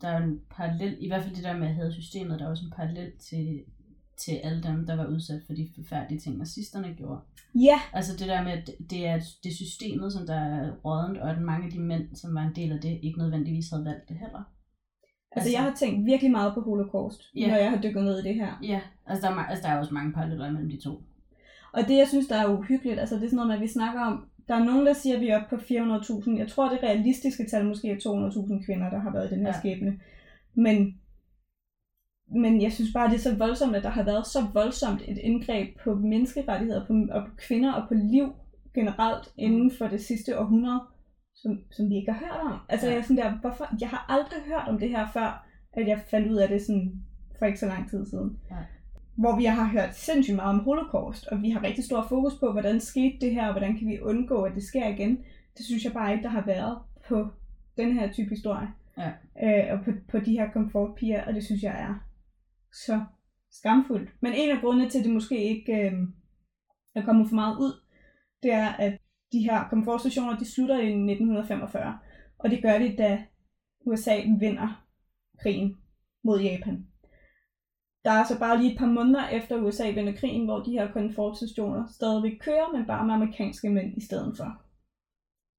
der 0.02 0.08
er 0.08 0.18
jo 0.18 0.24
en 0.24 0.40
parallel, 0.50 0.96
i 1.00 1.08
hvert 1.08 1.22
fald 1.22 1.34
det 1.34 1.44
der 1.44 1.58
med 1.58 1.68
at 1.68 1.74
have 1.74 1.92
systemet, 1.92 2.38
der 2.38 2.46
er 2.46 2.50
også 2.50 2.64
en 2.64 2.72
parallel 2.76 3.12
til, 3.18 3.60
til 4.16 4.32
alle 4.44 4.62
dem, 4.62 4.86
der 4.86 4.96
var 4.96 5.06
udsat 5.06 5.42
for 5.46 5.52
de 5.54 5.68
forfærdelige 5.74 6.20
ting, 6.20 6.38
nazisterne 6.38 6.94
gjorde. 6.96 7.20
Ja, 7.54 7.80
Altså 7.92 8.12
det 8.18 8.28
der 8.28 8.42
med, 8.44 8.52
at 8.52 8.70
det 8.90 9.06
er 9.06 9.16
det 9.42 9.50
er 9.50 9.54
systemet, 9.54 10.12
som 10.12 10.26
der 10.26 10.34
er 10.34 10.70
rådent, 10.84 11.18
og 11.18 11.30
at 11.30 11.40
mange 11.42 11.66
af 11.66 11.72
de 11.72 11.80
mænd, 11.80 12.14
som 12.14 12.34
var 12.34 12.42
en 12.42 12.56
del 12.56 12.72
af 12.72 12.80
det, 12.80 12.98
ikke 13.02 13.18
nødvendigvis 13.18 13.70
havde 13.70 13.84
valgt 13.84 14.08
det 14.08 14.16
heller. 14.18 14.42
altså 15.32 15.50
jeg 15.50 15.62
har 15.62 15.74
tænkt 15.78 16.06
virkelig 16.06 16.30
meget 16.30 16.54
på 16.54 16.60
holocaust, 16.60 17.22
Ja. 17.36 17.48
når 17.48 17.56
jeg 17.56 17.70
har 17.70 17.80
dykket 17.82 18.04
ned 18.04 18.18
i 18.18 18.28
det 18.28 18.34
her. 18.34 18.52
Ja, 18.62 18.80
altså 19.06 19.26
der 19.28 19.32
er, 19.34 19.38
altså 19.38 19.62
der 19.68 19.74
er 19.74 19.78
også 19.78 19.94
mange 19.94 20.12
paralleller 20.12 20.50
mellem 20.52 20.70
de 20.70 20.80
to. 20.84 21.02
Og 21.72 21.82
det, 21.88 21.96
jeg 21.96 22.08
synes, 22.08 22.26
der 22.26 22.36
er 22.36 22.48
uhyggeligt, 22.58 23.00
altså 23.00 23.14
det 23.14 23.24
er 23.24 23.28
sådan 23.28 23.36
noget 23.36 23.54
at 23.54 23.60
vi 23.60 23.68
snakker 23.68 24.00
om, 24.00 24.26
der 24.48 24.54
er 24.54 24.64
nogen, 24.64 24.86
der 24.86 24.92
siger, 24.92 25.14
at 25.14 25.20
vi 25.20 25.28
er 25.28 25.40
oppe 25.42 25.56
på 25.56 25.62
400.000. 25.62 26.38
Jeg 26.38 26.48
tror, 26.48 26.68
det 26.68 26.82
realistiske 26.82 27.46
tal 27.50 27.64
måske 27.66 27.90
er 27.90 27.96
200.000 27.96 28.64
kvinder, 28.66 28.90
der 28.90 28.98
har 29.00 29.12
været 29.12 29.30
i 29.30 29.34
den 29.34 29.40
her 29.40 29.52
ja. 29.54 29.58
skæbne. 29.58 30.00
Men, 30.54 30.98
men 32.26 32.62
jeg 32.62 32.72
synes 32.72 32.92
bare, 32.92 33.08
det 33.08 33.14
er 33.14 33.20
så 33.30 33.36
voldsomt, 33.36 33.76
at 33.76 33.82
der 33.82 33.90
har 33.90 34.02
været 34.02 34.26
så 34.26 34.46
voldsomt 34.54 35.02
et 35.08 35.18
indgreb 35.18 35.78
på 35.84 35.94
menneskerettigheder, 35.94 36.86
på, 36.86 36.92
og 37.10 37.22
på 37.26 37.30
kvinder 37.36 37.72
og 37.72 37.88
på 37.88 37.94
liv 37.94 38.32
generelt 38.74 39.32
inden 39.36 39.70
for 39.78 39.86
det 39.86 40.04
sidste 40.04 40.38
århundrede, 40.40 40.80
som, 41.34 41.58
som 41.70 41.90
vi 41.90 41.96
ikke 41.96 42.12
har 42.12 42.18
hørt 42.18 42.52
om. 42.52 42.58
Altså 42.68 42.86
Ja. 42.86 42.92
jeg 42.92 42.98
er 42.98 43.02
sådan 43.02 43.16
der, 43.16 43.38
hvorfor? 43.40 43.76
Jeg 43.80 43.88
har 43.88 44.06
aldrig 44.08 44.38
hørt 44.46 44.68
om 44.68 44.78
det 44.78 44.88
her 44.88 45.06
før, 45.12 45.46
at 45.72 45.88
jeg 45.88 46.00
fandt 46.10 46.30
ud 46.30 46.36
af 46.36 46.48
det 46.48 46.62
sådan 46.62 46.92
for 47.38 47.46
ikke 47.46 47.58
så 47.58 47.66
lang 47.66 47.90
tid 47.90 48.06
siden 48.06 48.38
hvor 49.16 49.36
vi 49.36 49.44
har 49.44 49.64
hørt 49.68 49.94
sindssygt 49.96 50.36
meget 50.36 50.54
om 50.58 50.64
holocaust, 50.64 51.26
og 51.26 51.42
vi 51.42 51.50
har 51.50 51.62
rigtig 51.62 51.84
stor 51.84 52.06
fokus 52.08 52.32
på, 52.40 52.52
hvordan 52.52 52.80
skete 52.80 53.16
det 53.20 53.34
her, 53.34 53.46
og 53.46 53.52
hvordan 53.52 53.78
kan 53.78 53.88
vi 53.88 54.00
undgå, 54.00 54.42
at 54.42 54.54
det 54.54 54.62
sker 54.62 54.88
igen. 54.88 55.18
Det 55.56 55.64
synes 55.66 55.84
jeg 55.84 55.92
bare 55.92 56.12
ikke, 56.12 56.22
der 56.22 56.28
har 56.28 56.46
været 56.46 56.78
på 57.08 57.28
den 57.76 57.92
her 57.92 58.12
type 58.12 58.30
historie. 58.30 58.68
Ja. 58.98 59.10
Øh, 59.42 59.72
og 59.78 59.84
på, 59.84 59.90
på 60.10 60.18
de 60.18 60.32
her 60.32 60.50
komfortpiger, 60.50 61.24
og 61.24 61.34
det 61.34 61.44
synes 61.44 61.62
jeg 61.62 61.80
er 61.80 62.04
så 62.86 63.04
skamfuldt. 63.50 64.10
Men 64.20 64.32
en 64.32 64.50
af 64.50 64.60
grundene 64.60 64.90
til, 64.90 64.98
at 64.98 65.04
det 65.04 65.12
måske 65.12 65.44
ikke 65.44 65.72
øh, 65.72 65.92
er 66.94 67.04
kommet 67.04 67.28
for 67.28 67.34
meget 67.34 67.58
ud, 67.58 67.80
det 68.42 68.52
er, 68.52 68.68
at 68.68 68.98
de 69.32 69.40
her 69.40 69.68
komfortstationer, 69.68 70.38
de 70.38 70.52
slutter 70.52 70.78
i 70.78 70.86
1945. 70.86 71.98
Og 72.38 72.50
det 72.50 72.62
gør 72.62 72.78
de, 72.78 72.96
da 72.96 73.24
USA 73.86 74.16
vinder 74.40 74.86
krigen 75.42 75.76
mod 76.24 76.40
Japan. 76.40 76.86
Der 78.04 78.10
er 78.10 78.24
så 78.24 78.38
bare 78.38 78.58
lige 78.58 78.72
et 78.72 78.78
par 78.78 78.86
måneder 78.86 79.28
efter 79.28 79.62
USA 79.62 79.90
vinder 79.90 80.16
krigen, 80.16 80.44
hvor 80.44 80.62
de 80.62 80.72
her 80.72 80.92
komfortstationer 80.92 81.86
stadigvæk 81.94 82.38
kører, 82.40 82.72
men 82.72 82.86
bare 82.86 83.06
med 83.06 83.14
amerikanske 83.14 83.70
mænd 83.70 83.96
i 83.96 84.00
stedet 84.00 84.36
for. 84.36 84.62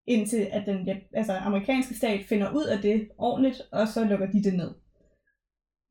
Indtil 0.08 0.48
at 0.52 0.66
den 0.66 0.90
altså, 1.14 1.34
amerikanske 1.34 1.96
stat 1.96 2.26
finder 2.26 2.52
ud 2.52 2.64
af 2.64 2.82
det 2.82 3.10
ordentligt, 3.18 3.62
og 3.72 3.88
så 3.88 4.06
lukker 4.06 4.32
de 4.32 4.44
det 4.44 4.54
ned. 4.54 4.74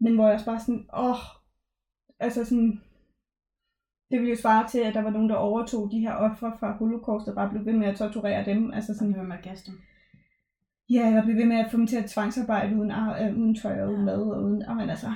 Men 0.00 0.14
hvor 0.14 0.24
jeg 0.26 0.34
også 0.34 0.46
bare 0.46 0.60
sådan, 0.60 0.86
åh, 0.96 1.16
altså 2.20 2.44
sådan, 2.44 2.80
det 4.10 4.18
ville 4.20 4.30
jo 4.30 4.36
svare 4.40 4.68
til, 4.68 4.78
at 4.78 4.94
der 4.94 5.02
var 5.02 5.10
nogen, 5.10 5.28
der 5.28 5.34
overtog 5.36 5.90
de 5.90 6.00
her 6.00 6.14
ofre 6.14 6.52
fra 6.60 6.76
holocaust, 6.76 7.28
og 7.28 7.34
bare 7.34 7.50
blev 7.50 7.66
ved 7.66 7.72
med 7.72 7.86
at 7.86 7.96
torturere 7.96 8.44
dem. 8.44 8.72
Altså 8.72 8.92
Så 8.94 8.98
sådan, 8.98 9.14
kan 9.14 9.24
man 9.24 9.42
gasse 9.42 9.70
dem. 9.70 9.80
ja, 10.90 11.10
der 11.10 11.24
blev 11.24 11.36
ved 11.36 11.44
med 11.46 11.56
at 11.56 11.70
få 11.70 11.76
dem 11.76 11.86
til 11.86 11.96
at 11.96 12.10
tvangsarbejde 12.10 12.76
uden, 12.76 12.90
øh, 12.90 13.36
uden 13.38 13.54
tøj 13.54 13.82
og 13.82 13.88
uden 13.88 13.98
Ja. 14.00 14.04
mad 14.04 14.22
og 14.22 14.42
uden, 14.42 14.62
og 14.62 14.76
men 14.76 14.90
altså, 14.90 15.06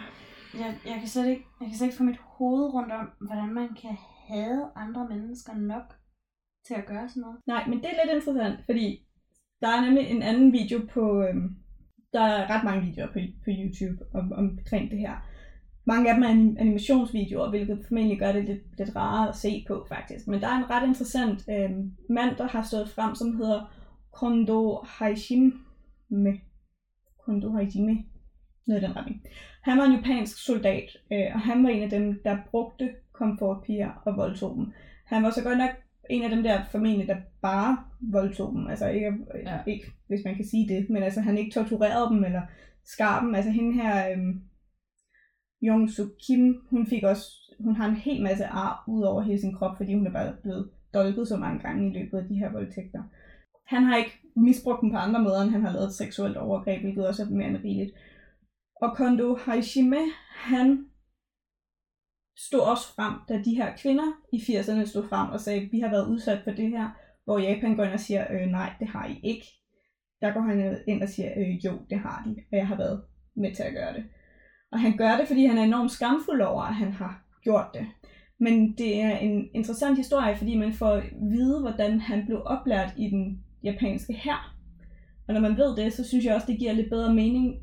Jeg, 0.55 0.75
jeg, 0.87 0.95
kan 0.99 1.09
slet 1.09 1.27
ikke, 1.29 1.45
jeg 1.61 1.69
kan 1.69 1.77
slet 1.77 1.87
ikke 1.87 1.97
få 1.99 2.05
mit 2.05 2.19
hoved 2.19 2.75
rundt 2.75 2.93
om, 2.93 3.07
hvordan 3.27 3.55
man 3.55 3.69
kan 3.83 3.97
have 4.29 4.71
andre 4.77 5.09
mennesker 5.09 5.55
nok 5.55 5.95
til 6.67 6.75
at 6.75 6.87
gøre 6.87 7.09
sådan 7.09 7.21
noget. 7.21 7.38
Nej, 7.47 7.67
men 7.69 7.79
det 7.79 7.85
er 7.87 8.05
lidt 8.05 8.14
interessant, 8.17 8.61
fordi 8.64 9.07
der 9.61 9.69
er 9.69 9.81
nemlig 9.85 10.05
en 10.11 10.23
anden 10.23 10.53
video 10.53 10.79
på... 10.95 11.23
Øhm, 11.23 11.57
der 12.12 12.21
er 12.21 12.51
ret 12.51 12.64
mange 12.64 12.87
videoer 12.87 13.07
på, 13.07 13.18
på 13.44 13.51
YouTube 13.51 14.05
om, 14.14 14.33
omkring 14.33 14.90
det 14.90 14.99
her. 14.99 15.14
Mange 15.85 16.11
af 16.11 16.14
dem 16.14 16.25
er 16.25 16.61
animationsvideoer, 16.61 17.51
hvilket 17.51 17.85
formentlig 17.88 18.18
gør 18.18 18.33
det 18.33 18.44
lidt, 18.44 18.79
lidt 18.79 18.97
rarere 18.97 19.29
at 19.29 19.37
se 19.37 19.64
på, 19.68 19.87
faktisk. 19.88 20.27
Men 20.27 20.40
der 20.40 20.49
er 20.49 20.59
en 20.59 20.71
ret 20.71 20.87
interessant 20.87 21.44
øh, 21.51 21.71
mand, 22.11 22.37
der 22.37 22.49
har 22.49 22.62
stået 22.62 22.90
frem, 22.90 23.14
som 23.14 23.37
hedder 23.37 23.73
Kondo 24.12 24.85
Hajime. 24.87 25.53
Kondo 27.25 27.51
Hajime. 27.53 28.05
Noget 28.66 28.83
i 28.83 28.87
den 28.87 28.97
retning. 28.97 29.23
Han 29.62 29.79
var 29.79 29.85
en 29.85 29.97
japansk 29.97 30.44
soldat, 30.44 30.97
øh, 31.12 31.35
og 31.35 31.40
han 31.40 31.64
var 31.64 31.68
en 31.68 31.83
af 31.83 31.90
dem, 31.90 32.21
der 32.25 32.38
brugte 32.51 32.90
komfortpiger 33.12 33.90
og 34.07 34.16
voldtog 34.16 34.57
dem. 34.57 34.73
Han 35.07 35.23
var 35.23 35.31
så 35.31 35.42
godt 35.42 35.59
nok 35.59 35.71
en 36.11 36.23
af 36.23 36.31
dem 36.31 36.42
der 36.42 36.64
formentlig, 36.71 37.09
der 37.09 37.16
bare 37.42 37.79
voldtog 38.12 38.53
dem. 38.53 38.66
Altså 38.66 38.88
ikke, 38.88 39.12
Ja. 39.47 39.59
ikke, 39.66 39.87
hvis 40.09 40.21
man 40.25 40.35
kan 40.37 40.44
sige 40.44 40.68
det, 40.68 40.90
men 40.90 41.03
altså 41.03 41.21
han 41.21 41.38
ikke 41.38 41.51
torturerede 41.51 42.14
dem 42.14 42.25
eller 42.25 42.42
skar 42.85 43.21
dem. 43.25 43.35
Altså 43.35 43.51
hende 43.51 43.73
her, 43.83 44.12
øhm, 44.12 44.40
Jong 45.62 45.90
Suk 45.90 46.09
Kim, 46.27 46.55
hun 46.71 46.87
fik 46.87 47.03
også, 47.03 47.23
hun 47.61 47.77
har 47.77 47.88
en 47.88 47.94
hel 47.97 48.23
masse 48.23 48.47
ar 48.47 48.85
ud 48.88 49.03
over 49.03 49.23
hele 49.23 49.40
sin 49.40 49.55
krop, 49.55 49.77
fordi 49.77 49.94
hun 49.94 50.07
er 50.07 50.12
bare 50.12 50.37
blevet 50.42 50.71
dolket 50.94 51.29
så 51.29 51.37
mange 51.37 51.59
gange 51.61 51.90
i 51.90 51.99
løbet 51.99 52.18
af 52.18 52.29
de 52.29 52.35
her 52.38 52.53
voldtægter. 52.53 53.03
Han 53.66 53.83
har 53.83 53.97
ikke 53.97 54.12
misbrugt 54.37 54.81
dem 54.83 54.90
på 54.90 54.97
andre 54.97 55.23
måder, 55.23 55.42
end 55.42 55.51
han 55.51 55.62
har 55.62 55.73
lavet 55.73 55.87
et 55.87 55.94
seksuelt 55.94 56.37
overgreb, 56.37 56.83
hvilket 56.83 57.09
også 57.09 57.23
er 57.23 57.27
mere 57.31 57.49
end 57.49 57.57
rigeligt. 57.57 57.92
Og 58.83 58.97
Kondo 58.97 59.37
Haishime, 59.44 60.03
han 60.37 60.85
stod 62.46 62.61
også 62.61 62.94
frem, 62.94 63.14
da 63.29 63.42
de 63.44 63.55
her 63.55 63.77
kvinder 63.77 64.12
i 64.33 64.37
80'erne 64.37 64.87
stod 64.87 65.09
frem 65.09 65.31
og 65.31 65.40
sagde, 65.40 65.68
vi 65.72 65.81
har 65.81 65.90
været 65.90 66.09
udsat 66.09 66.40
for 66.44 66.51
det 66.51 66.70
her, 66.70 66.88
hvor 67.24 67.38
Japan 67.38 67.77
går 67.77 67.85
ind 67.85 67.92
og 67.92 68.01
siger, 68.01 68.27
øh, 68.31 68.46
nej, 68.46 68.72
det 68.81 68.88
har 68.88 69.07
I 69.07 69.20
ikke. 69.22 69.46
Der 70.20 70.33
går 70.33 70.40
han 70.40 70.79
ind 70.87 71.03
og 71.03 71.09
siger, 71.09 71.31
øh, 71.37 71.64
jo, 71.64 71.72
det 71.90 71.98
har 71.98 72.22
de, 72.27 72.31
og 72.53 72.59
jeg 72.59 72.66
har 72.66 72.77
været 72.77 73.03
med 73.37 73.55
til 73.55 73.62
at 73.62 73.72
gøre 73.72 73.92
det. 73.92 74.05
Og 74.72 74.81
han 74.81 74.96
gør 74.96 75.16
det, 75.16 75.29
fordi 75.29 75.46
han 75.46 75.59
er 75.59 75.62
enormt 75.62 75.90
skamfuld 75.90 76.40
over, 76.40 76.62
at 76.62 76.74
han 76.74 76.92
har 76.92 77.24
gjort 77.42 77.66
det. 77.74 77.87
Men 78.40 78.74
det 78.79 79.03
er 79.03 79.16
en 79.16 79.48
interessant 79.55 79.96
historie, 79.96 80.37
fordi 80.37 80.57
man 80.57 80.72
får 80.72 80.90
at 80.90 81.05
vide, 81.31 81.61
hvordan 81.61 82.01
han 82.01 82.27
blev 82.27 82.42
oplært 82.44 82.94
i 82.96 83.11
den 83.11 83.44
japanske 83.64 84.12
hær. 84.12 84.55
Og 85.29 85.35
når 85.35 85.40
man 85.40 85.57
ved 85.57 85.77
det, 85.77 85.92
så 85.92 86.05
synes 86.05 86.24
jeg 86.24 86.35
også, 86.35 86.46
det 86.46 86.59
giver 86.59 86.72
lidt 86.72 86.90
bedre 86.90 87.14
mening, 87.14 87.55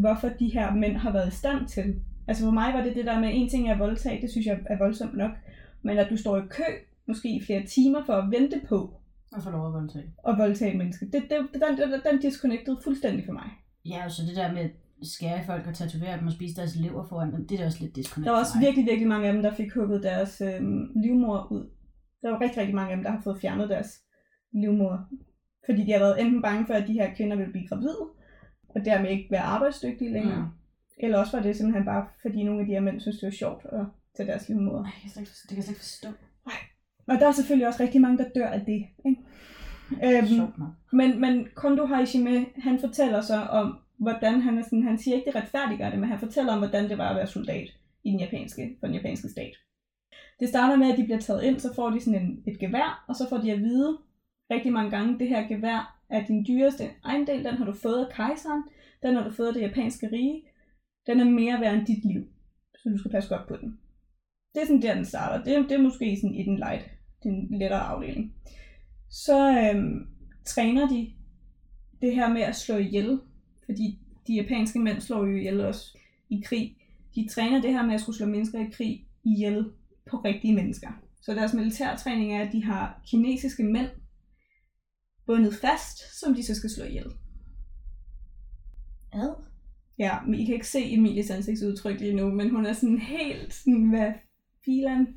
hvorfor 0.00 0.28
de 0.28 0.52
her 0.52 0.74
mænd 0.74 0.96
har 0.96 1.12
været 1.12 1.28
i 1.28 1.36
stand 1.36 1.68
til. 1.68 1.94
Altså 2.28 2.44
for 2.44 2.50
mig 2.50 2.74
var 2.74 2.82
det 2.82 2.96
det 2.96 3.06
der 3.06 3.20
med, 3.20 3.30
en 3.32 3.48
ting 3.48 3.70
er 3.70 3.78
voldtag, 3.78 4.18
det 4.22 4.30
synes 4.30 4.46
jeg 4.46 4.58
er 4.66 4.78
voldsomt 4.78 5.16
nok. 5.16 5.30
Men 5.82 5.98
at 5.98 6.10
du 6.10 6.16
står 6.16 6.36
i 6.36 6.46
kø, 6.50 6.62
måske 7.08 7.28
i 7.36 7.42
flere 7.46 7.66
timer, 7.66 8.04
for 8.06 8.12
at 8.12 8.30
vente 8.30 8.60
på 8.68 8.78
Og 9.32 9.42
få 9.42 9.50
lov 9.50 9.66
at 9.66 9.72
voldtage. 9.72 10.12
at 10.28 10.38
voldtage 10.38 10.78
menneske, 10.78 11.06
det, 11.06 11.22
det, 11.30 11.38
det, 11.52 11.62
den, 11.62 11.90
den, 11.92 12.00
den 12.10 12.20
disconnected 12.20 12.76
fuldstændig 12.84 13.24
for 13.26 13.32
mig. 13.32 13.50
Ja, 13.84 14.04
og 14.04 14.10
så 14.10 14.22
det 14.28 14.36
der 14.36 14.52
med 14.52 14.70
skære 15.02 15.44
folk 15.46 15.66
og 15.66 15.74
tatovere 15.74 16.18
dem 16.18 16.26
og 16.26 16.32
spise 16.32 16.56
deres 16.56 16.76
lever 16.76 17.08
foran 17.08 17.32
dem, 17.32 17.46
det 17.46 17.54
er 17.54 17.58
da 17.58 17.66
også 17.66 17.78
lidt 17.80 17.96
disconnect 17.96 18.26
Der 18.26 18.32
var 18.32 18.38
også 18.38 18.58
virkelig, 18.60 18.84
virkelig 18.86 19.08
mange 19.08 19.26
af 19.26 19.32
dem, 19.32 19.42
der 19.42 19.54
fik 19.54 19.72
hugget 19.74 20.02
deres 20.02 20.40
øh, 20.40 20.60
livmor 21.02 21.52
ud. 21.52 21.70
Der 22.22 22.30
var 22.30 22.40
rigtig, 22.40 22.58
rigtig 22.58 22.74
mange 22.74 22.90
af 22.90 22.96
dem, 22.96 23.04
der 23.04 23.10
har 23.10 23.20
fået 23.20 23.40
fjernet 23.40 23.68
deres 23.68 23.90
livmor. 24.52 25.08
Fordi 25.66 25.86
de 25.86 25.92
har 25.92 25.98
været 25.98 26.20
enten 26.20 26.42
bange 26.42 26.66
for, 26.66 26.74
at 26.74 26.88
de 26.88 26.92
her 26.92 27.14
kvinder 27.14 27.36
vil 27.36 27.50
blive 27.52 27.68
gravide, 27.68 28.06
og 28.74 28.84
dermed 28.84 29.10
ikke 29.10 29.28
være 29.30 29.40
arbejdsdygtige 29.40 30.12
længere. 30.12 30.42
Mm. 30.42 30.58
Eller 31.00 31.18
også 31.18 31.36
var 31.36 31.42
det 31.42 31.56
simpelthen 31.56 31.84
bare, 31.84 32.06
fordi 32.22 32.42
nogle 32.42 32.60
af 32.60 32.66
de 32.66 32.72
her 32.72 32.80
mænd 32.80 33.00
synes, 33.00 33.18
det 33.18 33.26
var 33.26 33.30
sjovt 33.30 33.64
at 33.72 33.84
tage 34.16 34.26
deres 34.26 34.48
livmor. 34.48 34.78
Ej, 34.78 34.84
jeg 34.84 35.02
kan 35.02 35.10
slet 35.10 35.22
ikke, 35.22 35.30
det 35.42 35.48
kan 35.48 35.56
jeg 35.56 35.64
slet 35.64 35.74
ikke 35.74 35.80
forstå. 35.80 36.08
Og 37.08 37.20
der 37.20 37.26
er 37.26 37.32
selvfølgelig 37.32 37.66
også 37.66 37.82
rigtig 37.82 38.00
mange, 38.00 38.18
der 38.18 38.28
dør 38.34 38.46
af 38.46 38.60
det. 38.60 38.86
Ikke? 39.06 39.22
Øhm, 40.04 40.26
Sjovt 40.26 40.58
nok. 40.58 40.68
men, 40.92 41.20
men 41.20 41.48
Kondo 41.54 41.86
Haishime, 41.86 42.46
han 42.56 42.78
fortæller 42.80 43.20
så 43.20 43.36
om, 43.36 43.78
hvordan 43.98 44.40
han 44.40 44.58
er 44.58 44.62
sådan, 44.62 44.82
han 44.82 44.98
siger 44.98 45.16
ikke, 45.16 45.26
det 45.26 45.34
retfærdiggør 45.34 45.90
det, 45.90 45.98
men 45.98 46.08
han 46.08 46.18
fortæller 46.18 46.52
om, 46.52 46.58
hvordan 46.58 46.90
det 46.90 46.98
var 46.98 47.08
at 47.10 47.16
være 47.16 47.26
soldat 47.26 47.68
i 48.04 48.10
den 48.10 48.20
japanske, 48.20 48.76
for 48.80 48.86
den 48.86 48.96
japanske 48.96 49.28
stat. 49.28 49.52
Det 50.40 50.48
starter 50.48 50.76
med, 50.76 50.92
at 50.92 50.98
de 50.98 51.04
bliver 51.04 51.20
taget 51.20 51.42
ind, 51.42 51.60
så 51.60 51.74
får 51.74 51.90
de 51.90 52.00
sådan 52.00 52.22
en, 52.22 52.42
et 52.46 52.58
gevær, 52.58 53.04
og 53.08 53.16
så 53.16 53.28
får 53.28 53.38
de 53.38 53.52
at 53.52 53.58
vide 53.58 53.98
rigtig 54.50 54.72
mange 54.72 54.90
gange, 54.90 55.18
det 55.18 55.28
her 55.28 55.48
gevær 55.48 56.00
er 56.10 56.26
din 56.26 56.44
dyreste 56.48 56.84
ejendel, 57.04 57.44
den 57.44 57.54
har 57.54 57.64
du 57.64 57.72
fået 57.72 58.04
af 58.04 58.12
kejseren, 58.12 58.62
den 59.02 59.14
har 59.14 59.24
du 59.24 59.30
fået 59.30 59.46
af 59.46 59.54
det 59.54 59.60
japanske 59.60 60.08
rige, 60.12 60.42
den 61.08 61.20
er 61.20 61.24
mere 61.24 61.60
værd 61.60 61.74
end 61.74 61.86
dit 61.86 62.04
liv, 62.04 62.22
så 62.74 62.88
du 62.92 62.98
skal 62.98 63.10
passe 63.10 63.28
godt 63.36 63.48
på 63.48 63.56
den. 63.56 63.78
Det 64.54 64.62
er 64.62 64.66
sådan 64.66 64.82
der, 64.82 64.94
den 64.94 65.04
starter. 65.04 65.44
Det, 65.44 65.56
er- 65.56 65.62
det 65.62 65.72
er 65.72 65.82
måske 65.82 66.16
sådan 66.16 66.34
i 66.34 66.42
den 66.44 66.56
light, 66.56 66.84
den 67.22 67.58
lettere 67.58 67.80
afdeling. 67.80 68.34
Så 69.10 69.50
øhm, 69.60 70.06
træner 70.46 70.88
de 70.88 71.12
det 72.00 72.14
her 72.14 72.28
med 72.32 72.42
at 72.42 72.56
slå 72.56 72.76
ihjel, 72.76 73.20
fordi 73.64 73.98
de 74.26 74.34
japanske 74.34 74.78
mænd 74.78 75.00
slår 75.00 75.26
jo 75.26 75.36
ihjel 75.36 75.60
også 75.60 75.98
i 76.30 76.42
krig. 76.46 76.76
De 77.14 77.28
træner 77.30 77.60
det 77.60 77.72
her 77.72 77.86
med 77.86 77.94
at 77.94 78.00
skulle 78.00 78.16
slå 78.16 78.26
mennesker 78.26 78.58
i 78.66 78.70
krig 78.72 79.06
ihjel 79.24 79.70
på 80.10 80.16
rigtige 80.16 80.54
mennesker. 80.54 80.88
Så 81.22 81.34
deres 81.34 81.54
militærtræning 81.54 82.32
er, 82.32 82.46
at 82.46 82.52
de 82.52 82.64
har 82.64 83.02
kinesiske 83.06 83.62
mænd 83.64 83.88
bundet 85.26 85.54
fast, 85.54 86.20
som 86.20 86.34
de 86.34 86.42
så 86.42 86.54
skal 86.54 86.70
slå 86.70 86.84
ihjel. 86.84 87.06
Ad? 89.12 89.47
Ja, 89.98 90.12
men 90.26 90.34
I 90.40 90.44
kan 90.44 90.54
ikke 90.54 90.66
se 90.68 90.92
Emilies 90.92 91.30
ansigtsudtryk 91.30 92.00
lige 92.00 92.14
nu, 92.16 92.30
men 92.30 92.50
hun 92.50 92.66
er 92.66 92.72
sådan 92.72 92.98
helt 92.98 93.54
sådan, 93.54 93.88
hvad 93.88 94.12
filan? 94.64 95.08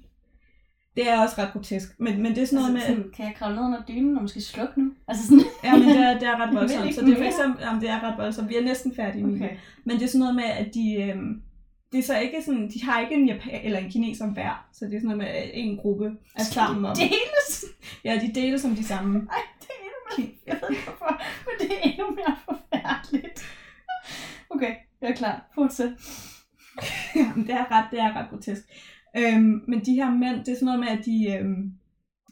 Det 0.96 1.10
er 1.10 1.22
også 1.22 1.36
ret 1.38 1.54
grotesk, 1.54 2.00
men, 2.00 2.22
men 2.24 2.36
det 2.36 2.41
er 2.41 2.46
sådan 2.46 2.60
noget 2.60 2.74
med... 2.74 2.82
altså, 2.82 2.96
sådan, 2.96 3.12
kan 3.15 3.26
jeg 3.26 3.36
kravle 3.36 3.56
ned 3.56 3.63
under 3.63 3.82
dynen 3.88 4.15
og 4.15 4.22
måske 4.22 4.41
slukke 4.41 4.82
nu? 4.84 4.91
Altså 5.08 5.24
sådan, 5.28 5.44
Ja, 5.63 5.76
men 5.78 5.88
det 5.88 5.98
er, 5.98 6.13
det 6.20 6.28
er 6.28 6.38
ret 6.48 6.56
voldsomt. 6.60 6.96
Så 6.96 7.02
det 7.02 7.13
er 7.13 7.17
for 7.17 7.24
eksempel, 7.24 7.62
jamen, 7.65 7.82
det 7.82 7.89
er 7.89 8.04
ret 8.04 8.17
voldsomt. 8.17 8.50
Vi 8.50 8.56
er 8.56 8.63
næsten 8.63 8.96
færdige 8.96 9.24
med 9.24 9.36
okay. 9.36 9.56
Men 9.84 9.98
det 9.98 10.04
er 10.04 10.08
sådan 10.08 10.20
noget 10.20 10.36
med, 10.36 10.44
at 10.44 10.74
de, 10.74 10.94
øhm, 11.04 11.41
det 11.91 12.00
er 12.00 12.04
så 12.04 12.20
ikke 12.20 12.44
sådan, 12.46 12.70
de 12.74 12.84
har 12.84 13.02
ikke 13.02 13.15
en 13.15 13.28
Japan 13.28 13.62
eller 13.63 13.80
en 13.80 13.89
kineser 13.91 14.28
hver. 14.28 14.67
Så 14.74 14.86
det 14.86 14.94
er 14.96 15.00
sådan 15.00 15.17
noget 15.17 15.17
med, 15.17 15.28
at 15.28 15.50
en 15.54 15.78
gruppe 15.78 16.12
er 16.36 16.44
sammen 16.44 16.86
om. 16.86 16.96
Deles? 16.96 17.65
Ja, 18.06 18.20
de 18.24 18.41
deler 18.41 18.58
som 18.58 18.76
de 18.76 18.84
samme. 18.84 19.20
Ej, 19.20 19.41
det 19.62 19.70
er 19.70 19.84
endnu 19.84 20.00
mere, 20.17 20.38
jeg 20.48 20.60
ved 20.62 20.70
ikke 20.70 20.84
hvorfor, 20.84 21.22
men 21.46 21.54
det 21.70 21.78
er 21.78 21.82
endnu 21.89 22.08
mere 22.15 22.36
forfærdeligt. 22.46 23.46
Okay, 24.62 24.76
jeg 25.02 25.10
er 25.10 25.15
klar. 25.15 25.52
Fortsæt. 25.56 25.89
Jamen, 27.15 27.47
det 27.47 27.56
er 27.56 27.71
ret, 27.71 27.88
det 27.91 28.00
er 28.00 28.15
ret 28.15 28.30
grotesk. 28.30 28.62
Øhm, 29.17 29.63
men 29.67 29.86
de 29.86 29.93
her 29.93 30.12
mænd, 30.12 30.45
det 30.45 30.52
er 30.52 30.56
sådan 30.56 30.65
noget 30.65 30.80
med, 30.80 30.88
at 30.88 31.06
de, 31.06 31.38
øhm, 31.38 31.71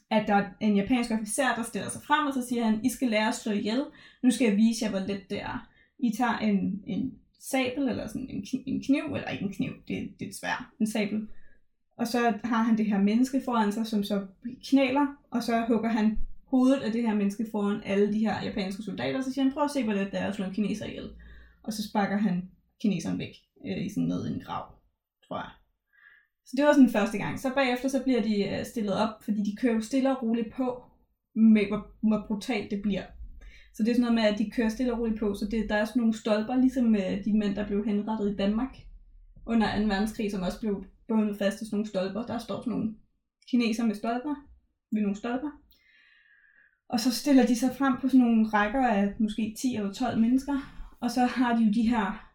at 0.09 0.27
der 0.27 0.33
er 0.33 0.45
en 0.59 0.75
japansk 0.75 1.11
officer, 1.11 1.55
der 1.55 1.63
stiller 1.63 1.89
sig 1.89 2.01
frem, 2.03 2.27
og 2.27 2.33
så 2.33 2.47
siger 2.49 2.63
han, 2.63 2.85
I 2.85 2.89
skal 2.89 3.07
lære 3.07 3.27
at 3.27 3.35
slå 3.35 3.51
ihjel. 3.51 3.83
Nu 4.23 4.31
skal 4.31 4.47
jeg 4.47 4.57
vise 4.57 4.85
jer, 4.85 4.89
hvor 4.91 4.99
let 4.99 5.29
det 5.29 5.41
er. 5.41 5.69
I 5.99 6.11
tager 6.17 6.37
en, 6.37 6.83
en 6.87 7.13
sabel, 7.39 7.89
eller 7.89 8.07
sådan 8.07 8.29
en, 8.29 8.45
en 8.65 8.83
kniv, 8.83 9.03
eller 9.15 9.29
ikke 9.29 9.45
en 9.45 9.53
kniv, 9.53 9.71
det, 9.87 10.13
det 10.19 10.27
er 10.27 10.33
svært, 10.33 10.63
en 10.79 10.87
sabel. 10.87 11.27
Og 11.97 12.07
så 12.07 12.33
har 12.43 12.63
han 12.63 12.77
det 12.77 12.85
her 12.85 12.97
menneske 12.97 13.41
foran 13.45 13.71
sig, 13.71 13.87
som 13.87 14.03
så 14.03 14.25
knæler, 14.69 15.07
og 15.31 15.43
så 15.43 15.65
hugger 15.67 15.89
han 15.89 16.17
hovedet 16.45 16.81
af 16.81 16.91
det 16.91 17.01
her 17.01 17.15
menneske 17.15 17.45
foran 17.51 17.81
alle 17.85 18.13
de 18.13 18.19
her 18.19 18.43
japanske 18.43 18.83
soldater, 18.83 19.17
og 19.17 19.23
så 19.23 19.33
siger 19.33 19.43
han, 19.43 19.53
prøv 19.53 19.63
at 19.63 19.71
se, 19.71 19.83
hvor 19.83 19.93
let 19.93 20.11
det 20.11 20.21
er 20.21 20.27
at 20.27 20.35
slå 20.35 20.45
en 20.45 20.53
kineser 20.53 20.85
ihjel. 20.85 21.09
Og 21.69 21.73
så 21.73 21.89
sparker 21.89 22.17
han 22.17 22.51
kineseren 22.81 23.19
væk 23.19 23.35
øh, 23.65 23.85
i 23.85 23.89
sådan 23.89 24.07
ned 24.07 24.27
i 24.27 24.33
en 24.33 24.39
grav, 24.39 24.65
tror 25.27 25.37
jeg. 25.37 25.51
Så 26.45 26.53
det 26.57 26.65
var 26.65 26.73
sådan 26.73 26.89
første 26.89 27.17
gang. 27.17 27.39
Så 27.39 27.51
bagefter 27.55 27.89
så 27.89 28.03
bliver 28.03 28.21
de 28.21 28.35
øh, 28.49 28.65
stillet 28.65 28.93
op, 28.93 29.23
fordi 29.23 29.37
de 29.37 29.55
kører 29.61 29.73
jo 29.73 29.81
stille 29.81 30.17
og 30.17 30.23
roligt 30.23 30.53
på, 30.53 30.83
med 31.35 31.67
hvor, 31.67 31.81
hvor 32.07 32.25
brutalt 32.27 32.71
det 32.71 32.81
bliver. 32.81 33.05
Så 33.73 33.83
det 33.83 33.89
er 33.89 33.93
sådan 33.93 34.01
noget 34.01 34.15
med, 34.15 34.23
at 34.23 34.39
de 34.39 34.51
kører 34.51 34.69
stille 34.69 34.93
og 34.93 34.99
roligt 34.99 35.19
på, 35.19 35.33
så 35.33 35.45
det, 35.51 35.69
der 35.69 35.75
er 35.75 35.85
sådan 35.85 35.99
nogle 35.99 36.17
stolper, 36.17 36.55
ligesom 36.55 36.95
øh, 36.95 37.25
de 37.25 37.37
mænd, 37.37 37.55
der 37.55 37.67
blev 37.67 37.85
henrettet 37.85 38.31
i 38.33 38.35
Danmark 38.35 38.77
under 39.45 39.81
2. 39.81 39.87
verdenskrig, 39.87 40.31
som 40.31 40.41
også 40.41 40.59
blev 40.59 40.85
bundet 41.07 41.37
fast 41.37 41.57
til 41.57 41.67
sådan 41.67 41.77
nogle 41.77 41.89
stolper. 41.89 42.25
Der 42.25 42.37
står 42.37 42.61
sådan 42.61 42.71
nogle 42.71 42.95
kineser 43.49 43.85
med 43.85 43.95
stolper, 43.95 44.35
ved 44.91 45.01
nogle 45.01 45.17
stolper. 45.17 45.51
Og 46.89 46.99
så 46.99 47.11
stiller 47.11 47.45
de 47.45 47.55
sig 47.55 47.75
frem 47.75 47.93
på 48.01 48.07
sådan 48.07 48.25
nogle 48.25 48.47
rækker 48.47 48.87
af 48.87 49.13
måske 49.19 49.55
10 49.61 49.75
eller 49.75 49.93
12 49.93 50.19
mennesker, 50.19 50.78
og 51.01 51.11
så 51.11 51.25
har 51.25 51.55
de 51.55 51.63
jo 51.63 51.71
de 51.71 51.89
her 51.89 52.29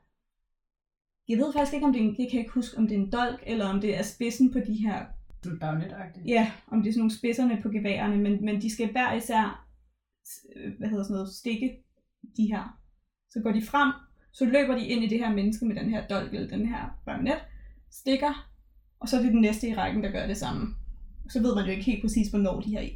jeg 1.28 1.38
ved 1.38 1.52
faktisk 1.52 1.74
ikke, 1.74 1.86
om 1.86 1.92
det 1.92 2.02
er 2.02 2.04
en, 2.04 2.16
jeg 2.18 2.28
kan 2.30 2.40
ikke 2.40 2.52
huske, 2.52 2.78
om 2.78 2.88
det 2.88 2.96
er 2.96 3.00
en 3.00 3.12
dolk, 3.12 3.42
eller 3.46 3.66
om 3.66 3.80
det 3.80 3.98
er 3.98 4.02
spidsen 4.02 4.52
på 4.52 4.58
de 4.58 4.74
her 4.74 5.04
Du 5.44 5.50
er 5.50 5.58
bagnet-agtig. 5.58 6.22
Ja, 6.26 6.52
om 6.66 6.82
det 6.82 6.88
er 6.88 6.92
sådan 6.92 7.00
nogle 7.00 7.18
spidserne 7.18 7.58
på 7.62 7.68
geværerne, 7.68 8.16
men, 8.16 8.44
men 8.44 8.62
de 8.62 8.72
skal 8.72 8.92
hver 8.92 9.12
især 9.14 9.66
øh, 10.56 10.72
hvad 10.78 10.88
hedder 10.88 11.04
sådan 11.04 11.14
noget, 11.14 11.28
stikke 11.28 11.76
de 12.36 12.46
her. 12.46 12.80
Så 13.30 13.40
går 13.40 13.52
de 13.52 13.62
frem, 13.62 13.92
så 14.32 14.44
løber 14.44 14.74
de 14.74 14.86
ind 14.86 15.04
i 15.04 15.08
det 15.08 15.18
her 15.18 15.32
menneske 15.34 15.64
med 15.64 15.76
den 15.76 15.90
her 15.90 16.06
dolk 16.06 16.34
eller 16.34 16.48
den 16.48 16.66
her 16.66 17.02
bajonet, 17.06 17.38
stikker, 17.90 18.50
og 19.00 19.08
så 19.08 19.16
er 19.16 19.22
det 19.22 19.32
den 19.32 19.40
næste 19.40 19.68
i 19.68 19.74
rækken, 19.74 20.02
der 20.02 20.10
gør 20.10 20.26
det 20.26 20.36
samme. 20.36 20.74
Så 21.28 21.42
ved 21.42 21.54
man 21.54 21.64
jo 21.64 21.70
ikke 21.70 21.84
helt 21.84 22.02
præcis, 22.02 22.28
hvornår 22.28 22.60
de 22.60 22.70
her 22.70 22.88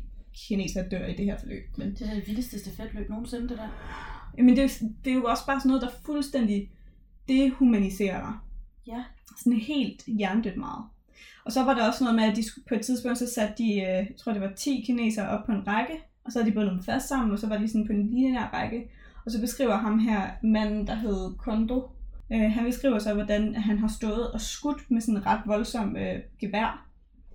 kinesere 0.49 0.89
dør 0.89 1.07
i 1.07 1.17
det 1.17 1.25
her 1.25 1.39
forløb. 1.39 1.65
Men, 1.79 1.91
Det 1.91 2.11
er 2.11 2.15
det 2.15 2.27
vildeste 2.27 2.59
stafetløb 2.59 3.11
nogensinde, 3.11 3.49
det 3.49 3.59
der. 3.59 3.69
Men 4.45 4.49
det, 4.57 4.59
er, 4.59 4.63
jo- 4.83 4.89
det 5.05 5.11
er 5.11 5.15
jo 5.15 5.25
også 5.25 5.47
bare 5.47 5.61
sådan 5.61 5.69
noget, 5.69 5.83
der 5.83 5.89
fuldstændig 6.07 6.71
dehumaniserer 7.29 8.21
dig. 8.21 8.33
Ja. 8.87 9.05
Sådan 9.37 9.59
helt 9.59 10.03
hjernedødt 10.07 10.57
meget. 10.57 10.85
Og 11.45 11.53
så 11.53 11.65
var 11.65 11.75
der 11.75 11.87
også 11.89 12.05
noget 12.05 12.17
med, 12.17 12.25
at 12.25 12.37
de 12.37 12.43
på 12.69 12.75
et 12.75 12.81
tidspunkt, 12.81 13.19
så 13.19 13.33
satte 13.35 13.55
de, 13.59 13.73
øh, 13.73 13.81
jeg 13.81 14.09
tror 14.19 14.33
det 14.33 14.43
var 14.43 14.53
10 14.57 14.83
kinesere 14.87 15.29
op 15.29 15.47
på 15.47 15.53
en 15.53 15.67
række, 15.67 15.93
og 16.25 16.33
så 16.33 16.39
havde 16.39 16.51
de 16.51 16.55
bundet 16.55 16.73
dem 16.73 16.83
fast 16.83 17.09
sammen, 17.09 17.31
og 17.33 17.39
så 17.39 17.49
var 17.49 17.59
de 17.59 17.69
sådan 17.69 17.87
på 17.87 17.93
en 17.93 18.11
lineær 18.11 18.51
række. 18.53 18.91
Og 19.25 19.33
så 19.33 19.41
beskriver 19.41 19.77
ham 19.77 19.99
her 19.99 20.31
manden, 20.43 20.87
der 20.87 20.95
hed 20.95 21.37
Kondo, 21.39 21.89
øh, 22.33 22.41
han 22.53 22.65
beskriver 22.65 22.99
så, 22.99 23.15
hvordan 23.15 23.55
han 23.55 23.79
har 23.79 23.89
stået 23.89 24.31
og 24.33 24.41
skudt 24.41 24.91
med 24.91 25.01
sådan 25.01 25.17
en 25.17 25.27
ret 25.27 25.41
voldsom 25.47 25.97
øh, 25.97 26.21
gevær 26.41 26.89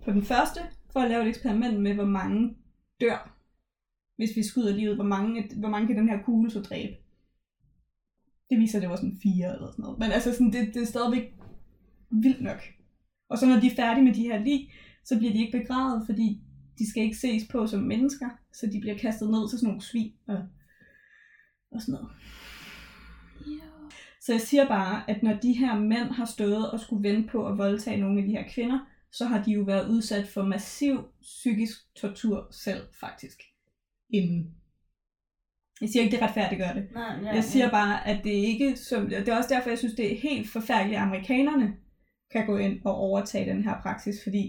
på 0.05 0.11
den 0.11 0.23
første, 0.23 0.59
for 0.93 0.99
at 0.99 1.09
lave 1.09 1.21
et 1.21 1.27
eksperiment 1.27 1.81
med, 1.81 1.93
hvor 1.93 2.05
mange 2.05 2.55
dør, 3.01 3.32
hvis 4.15 4.35
vi 4.35 4.43
skyder 4.43 4.91
ud, 4.91 4.95
hvor 4.95 5.03
mange, 5.03 5.49
hvor 5.59 5.69
mange 5.69 5.87
kan 5.87 5.97
den 5.97 6.09
her 6.09 6.23
kugle 6.23 6.51
så 6.51 6.61
dræbe. 6.61 6.93
Det 8.49 8.59
viser, 8.59 8.77
at 8.77 8.81
det 8.81 8.89
var 8.89 8.95
sådan 8.95 9.19
fire 9.23 9.53
eller 9.53 9.71
sådan 9.71 9.83
noget. 9.83 9.99
Men 9.99 10.11
altså, 10.11 10.31
sådan, 10.31 10.53
det, 10.53 10.73
det 10.73 10.81
er 10.81 10.85
stadigvæk 10.85 11.33
vildt 12.09 12.41
nok. 12.41 12.61
Og 13.29 13.37
så 13.37 13.45
når 13.45 13.59
de 13.59 13.67
er 13.67 13.75
færdige 13.75 14.05
med 14.05 14.13
de 14.13 14.21
her 14.21 14.43
lig, 14.43 14.71
så 15.05 15.17
bliver 15.17 15.33
de 15.33 15.39
ikke 15.39 15.57
begravet, 15.57 16.03
fordi 16.05 16.41
de 16.77 16.89
skal 16.89 17.03
ikke 17.03 17.17
ses 17.17 17.47
på 17.51 17.67
som 17.67 17.83
mennesker, 17.83 18.29
så 18.53 18.67
de 18.67 18.79
bliver 18.79 18.97
kastet 18.97 19.29
ned 19.29 19.49
til 19.49 19.59
sådan 19.59 19.67
nogle 19.67 19.81
svin 19.81 20.13
og, 20.27 20.47
og 21.71 21.81
sådan 21.81 21.93
noget. 21.93 22.09
Så 24.25 24.31
jeg 24.31 24.41
siger 24.41 24.67
bare, 24.67 25.09
at 25.09 25.23
når 25.23 25.33
de 25.33 25.53
her 25.53 25.79
mænd 25.79 26.09
har 26.09 26.25
stået 26.25 26.71
og 26.71 26.79
skulle 26.79 27.09
vente 27.09 27.29
på 27.29 27.47
at 27.47 27.57
voldtage 27.57 28.01
nogle 28.01 28.19
af 28.21 28.25
de 28.27 28.31
her 28.31 28.43
kvinder, 28.49 28.79
så 29.11 29.25
har 29.25 29.43
de 29.43 29.51
jo 29.51 29.61
været 29.63 29.89
udsat 29.89 30.27
for 30.27 30.43
massiv 30.43 31.03
psykisk 31.21 31.95
tortur 31.95 32.47
selv, 32.51 32.81
faktisk. 32.99 33.52
Inden. 34.13 34.55
Jeg 35.81 35.89
siger 35.89 36.03
ikke, 36.03 36.15
det 36.15 36.21
retfærdiggør 36.23 36.73
det. 36.73 36.87
Nej, 36.91 37.19
ja, 37.23 37.33
Jeg 37.35 37.43
siger 37.43 37.69
bare, 37.69 38.07
at 38.07 38.23
det 38.23 38.29
ikke 38.51 38.77
som... 38.77 39.09
Det 39.09 39.27
er 39.29 39.37
også 39.37 39.53
derfor, 39.53 39.69
jeg 39.69 39.77
synes, 39.77 39.95
det 39.95 40.13
er 40.13 40.21
helt 40.29 40.49
forfærdeligt, 40.49 40.97
at 40.97 41.03
amerikanerne 41.03 41.67
kan 42.31 42.45
gå 42.45 42.57
ind 42.57 42.85
og 42.85 42.95
overtage 42.95 43.49
den 43.53 43.63
her 43.63 43.81
praksis, 43.81 44.23
fordi 44.23 44.43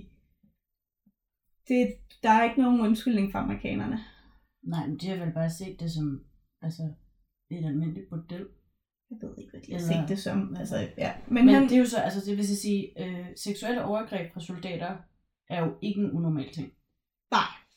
det, 1.68 1.82
der 2.22 2.30
er 2.30 2.44
ikke 2.44 2.62
nogen 2.62 2.80
undskyldning 2.80 3.32
for 3.32 3.38
amerikanerne. 3.38 3.98
Nej, 4.62 4.86
men 4.86 4.98
de 4.98 5.08
har 5.08 5.16
vel 5.24 5.32
bare 5.34 5.50
set 5.50 5.80
det 5.80 5.90
som 5.92 6.24
altså, 6.62 6.82
et 7.50 7.64
almindeligt 7.64 8.08
bordel. 8.10 8.46
Jeg 9.10 9.18
ved 9.22 9.38
ikke, 9.38 9.50
hvad 9.50 9.60
de 9.60 9.72
har 9.72 9.78
Eller- 9.78 9.92
set 9.92 10.08
det 10.08 10.18
som. 10.18 10.56
Altså, 10.56 10.76
ja. 10.98 11.12
Men, 11.28 11.44
Men, 11.46 11.54
han, 11.54 11.62
det 11.62 11.72
er 11.72 11.78
jo 11.78 11.86
så, 11.86 11.98
altså 12.00 12.20
det 12.30 12.36
vil 12.36 12.46
sige, 12.46 13.04
øh, 13.04 13.26
seksuelle 13.36 13.84
overgreb 13.84 14.32
fra 14.32 14.40
soldater 14.40 14.96
er 15.50 15.64
jo 15.64 15.74
ikke 15.82 16.00
en 16.00 16.10
unormal 16.10 16.52
ting. 16.52 16.72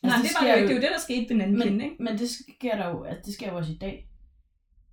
Nej, 0.03 0.13
Altså, 0.13 0.23
det, 0.23 0.29
det 0.29 0.47
var 0.47 0.53
jo 0.53 0.55
ikke. 0.55 0.67
Det 0.67 0.75
er 0.75 0.79
jo 0.79 0.81
det, 0.81 0.91
der 0.95 0.99
skete 0.99 1.29
ved 1.29 1.35
Nankin, 1.35 1.73
Men, 1.73 1.81
ikke? 1.81 1.95
men 1.99 2.17
det 2.17 2.29
sker 2.29 2.75
der 2.75 2.89
jo, 2.89 3.03
altså, 3.03 3.21
det 3.25 3.33
sker 3.33 3.51
jo 3.51 3.57
også 3.57 3.71
i 3.71 3.77
dag. 3.81 4.09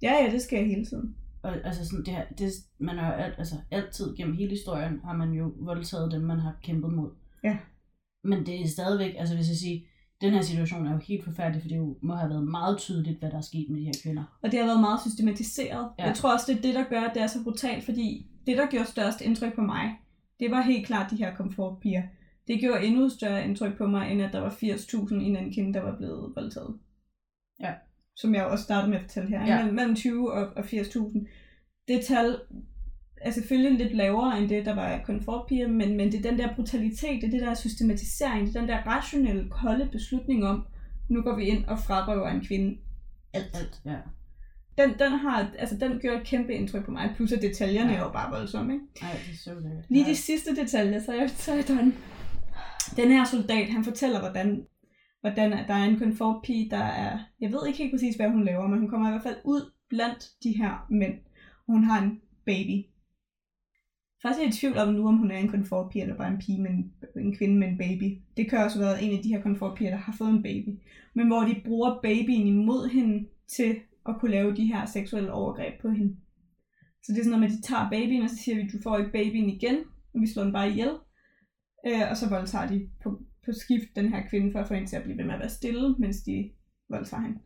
Ja, 0.03 0.13
ja, 0.25 0.31
det 0.33 0.43
sker 0.43 0.65
hele 0.65 0.87
tiden. 0.87 1.17
Og, 1.43 1.57
altså 1.65 1.85
sådan, 1.89 2.05
det 2.05 2.15
her, 2.15 2.25
det, 2.39 2.53
man 2.79 2.99
har 2.99 3.13
alt, 3.13 3.35
altså, 3.39 3.55
altid 3.71 4.17
gennem 4.17 4.37
hele 4.37 4.51
historien, 4.51 5.01
har 5.05 5.13
man 5.13 5.33
jo 5.33 5.53
voldtaget 5.61 6.13
dem, 6.13 6.23
man 6.23 6.39
har 6.39 6.57
kæmpet 6.63 6.93
mod. 6.93 7.11
Ja. 7.45 7.57
Men 8.25 8.47
det 8.47 8.61
er 8.61 8.69
stadigvæk, 8.69 9.15
altså 9.19 9.35
hvis 9.37 9.49
jeg 9.49 9.57
siger, 9.57 9.81
den 10.21 10.33
her 10.33 10.43
situation 10.43 10.87
er 10.87 10.93
jo 10.93 10.99
helt 10.99 11.25
forfærdelig, 11.25 11.63
for 11.63 11.69
det 11.69 11.77
jo 11.77 11.97
må 12.03 12.15
have 12.15 12.31
været 12.31 12.45
meget 12.49 12.79
tydeligt, 12.79 13.19
hvad 13.19 13.31
der 13.31 13.37
er 13.37 13.41
sket 13.41 13.67
med 13.71 13.81
de 13.81 13.85
her 13.85 13.93
kvinder. 14.03 14.39
Og 14.43 14.51
det 14.53 14.59
har 14.59 14.67
været 14.67 14.81
meget 14.81 15.01
systematiseret. 15.01 15.89
Ja. 15.99 16.05
Jeg 16.05 16.15
tror 16.15 16.33
også, 16.33 16.53
det 16.53 16.59
er 16.59 16.63
det, 16.63 16.75
der 16.75 16.85
gør, 16.85 17.01
at 17.01 17.15
det 17.15 17.23
er 17.23 17.27
så 17.27 17.43
brutalt, 17.43 17.85
fordi 17.85 18.27
det, 18.47 18.57
der 18.59 18.67
gjorde 18.67 18.87
størst 18.89 19.21
indtryk 19.21 19.55
på 19.55 19.61
mig, 19.61 19.99
det 20.41 20.51
var 20.51 20.63
helt 20.63 20.87
klart 20.87 21.11
de 21.11 21.17
her 21.17 21.35
komfortpiger. 21.35 22.03
Det 22.49 22.61
gjorde 22.61 22.85
endnu 22.87 23.09
større 23.09 23.45
indtryk 23.45 23.79
på 23.79 23.87
mig, 23.87 24.13
end 24.13 24.23
at 24.23 24.33
der 24.33 24.41
var 24.41 24.51
80.000 24.51 25.15
i 25.15 25.31
Nankin, 25.31 25.75
der 25.75 25.81
var 25.81 25.97
blevet 25.97 26.33
voldtaget. 26.37 26.79
Ja. 27.61 27.73
Som 28.17 28.35
jeg 28.35 28.45
også 28.45 28.65
startede 28.65 28.91
med 28.91 28.99
at 28.99 29.03
fortælle 29.03 29.29
her. 29.29 29.47
Ja. 29.47 29.71
Mellem 29.73 29.95
20 29.97 30.33
og, 30.33 30.47
og 30.57 30.65
80.000. 30.65 31.27
Det 31.89 32.05
tal 32.05 32.37
er 33.17 33.31
selvfølgelig 33.31 33.79
lidt 33.79 33.97
lavere 33.97 34.39
end 34.39 34.49
det, 34.49 34.67
der 34.67 34.75
var 34.75 35.01
komfortpiger, 35.05 35.69
men, 35.69 35.97
men 35.97 36.13
det 36.13 36.27
er 36.27 36.31
den 36.31 36.39
der 36.39 36.55
brutalitet, 36.55 37.23
det 37.23 37.27
er 37.27 37.31
det 37.31 37.41
der 37.41 37.55
systematisering, 37.55 38.47
det 38.47 38.57
er 38.57 38.61
den 38.61 38.69
der 38.69 38.87
rationelle, 38.87 39.51
kolde 39.51 39.89
beslutning 39.93 40.45
om, 40.47 40.67
nu 41.09 41.23
går 41.23 41.37
vi 41.37 41.45
ind 41.45 41.65
og 41.65 41.79
frarøver 41.79 42.29
en 42.29 42.41
kvinde 42.45 42.77
alt. 43.35 43.51
Alt, 43.55 43.81
ja. 43.85 43.97
Den, 44.79 44.91
den, 44.99 45.13
har, 45.13 45.51
altså, 45.59 45.77
den 45.77 46.01
gør 46.01 46.21
et 46.21 46.27
kæmpe 46.27 46.55
indtryk 46.55 46.85
på 46.85 46.91
mig, 46.91 47.13
plus 47.17 47.33
at 47.33 47.43
detaljerne 47.43 47.91
Ja. 47.91 47.97
er 47.97 48.03
jo 48.03 48.11
bare 48.13 48.31
voldsomme. 48.31 48.73
Ikke? 48.73 48.85
Ej, 49.03 49.09
det 49.27 49.33
er 49.33 49.37
så 49.37 49.55
lækkert. 49.55 49.85
Lige 49.89 50.05
de 50.11 50.17
sidste 50.17 50.57
detaljer, 50.57 51.01
så 51.01 51.13
er 51.13 51.17
jeg, 51.17 51.31
så 51.31 51.53
er 51.53 51.57
jeg 51.57 51.69
done. 51.69 51.93
Den 52.97 53.11
her 53.11 53.25
soldat, 53.25 53.69
han 53.69 53.85
fortæller, 53.85 54.21
hvordan, 54.21 54.67
hvordan 55.21 55.51
der 55.51 55.75
er 55.75 55.85
en 55.85 55.99
konfortpige, 55.99 56.71
der 56.71 56.85
er, 56.85 57.19
jeg 57.41 57.53
ved 57.53 57.67
ikke 57.67 57.79
helt 57.79 57.93
præcis, 57.93 58.17
hvad 58.17 58.31
hun 58.31 58.45
laver, 58.45 58.67
men 58.67 58.79
hun 58.79 58.89
kommer 58.89 59.09
i 59.09 59.11
hvert 59.11 59.23
fald 59.23 59.37
ud 59.45 59.73
blandt 59.89 60.31
de 60.43 60.53
her 60.53 60.87
mænd, 60.91 61.15
hun 61.67 61.85
har 61.85 62.03
en 62.03 62.21
baby. 62.47 62.85
Faktisk 64.23 64.41
er 64.41 64.45
jeg 64.45 64.55
i 64.55 64.59
tvivl 64.59 64.79
om 64.79 64.95
nu, 64.95 65.09
om 65.09 65.17
hun 65.17 65.31
er 65.31 65.39
en 65.39 65.49
konfortpige, 65.49 66.03
eller 66.03 66.17
bare 66.17 66.33
en 66.33 66.39
pige 66.39 66.63
med 66.63 66.71
en, 66.71 66.93
en 67.17 67.37
kvinde 67.37 67.59
med 67.59 67.69
en 67.69 67.79
baby. 67.79 68.19
Det 68.37 68.51
kan 68.51 68.59
også 68.59 68.79
være 68.79 69.03
en 69.03 69.17
af 69.17 69.23
de 69.23 69.29
her 69.29 69.43
konfortpiger, 69.43 69.91
der 69.91 69.97
har 69.97 70.15
fået 70.19 70.31
en 70.31 70.43
baby. 70.43 70.69
Men 71.15 71.27
hvor 71.27 71.41
de 71.41 71.63
bruger 71.65 72.01
babyen 72.03 72.47
imod 72.47 72.89
hende 72.89 73.29
til 73.49 73.77
at 74.09 74.15
kunne 74.21 74.31
lave 74.31 74.57
de 74.57 74.67
her 74.67 74.87
seksuelle 74.87 75.33
overgreb 75.33 75.81
på 75.83 75.89
hende. 75.89 76.17
Så 77.03 77.13
det 77.13 77.19
er 77.19 77.25
sådan 77.25 77.31
noget 77.31 77.41
med, 77.41 77.49
at 77.49 77.63
de 77.63 77.69
tager 77.69 77.91
babyen, 77.91 78.23
og 78.23 78.31
så 78.31 78.37
siger 78.37 78.57
vi, 78.57 78.69
du 78.73 78.83
får 78.83 78.99
ikke 78.99 79.13
babyen 79.13 79.51
igen, 79.51 79.77
og 80.15 80.21
vi 80.21 80.27
slår 80.27 80.43
den 80.43 80.53
bare 80.53 80.71
ihjel. 80.71 80.91
Øh, 81.87 82.11
og 82.11 82.17
så 82.17 82.29
voldtager 82.29 82.67
de 82.67 82.89
på, 83.03 83.23
på 83.45 83.53
skift 83.53 83.97
den 83.97 84.09
her 84.09 84.29
kvinde, 84.31 84.53
for 84.53 84.59
at 84.59 84.69
få 84.69 84.75
hende 84.75 84.89
til 84.89 84.97
at 84.97 85.03
blive 85.03 85.19
ved 85.19 85.25
med 85.25 85.35
at 85.35 85.41
være 85.41 85.49
stille, 85.49 85.95
mens 85.99 86.23
de 86.23 86.51
voldtager 86.89 87.23
hende. 87.23 87.39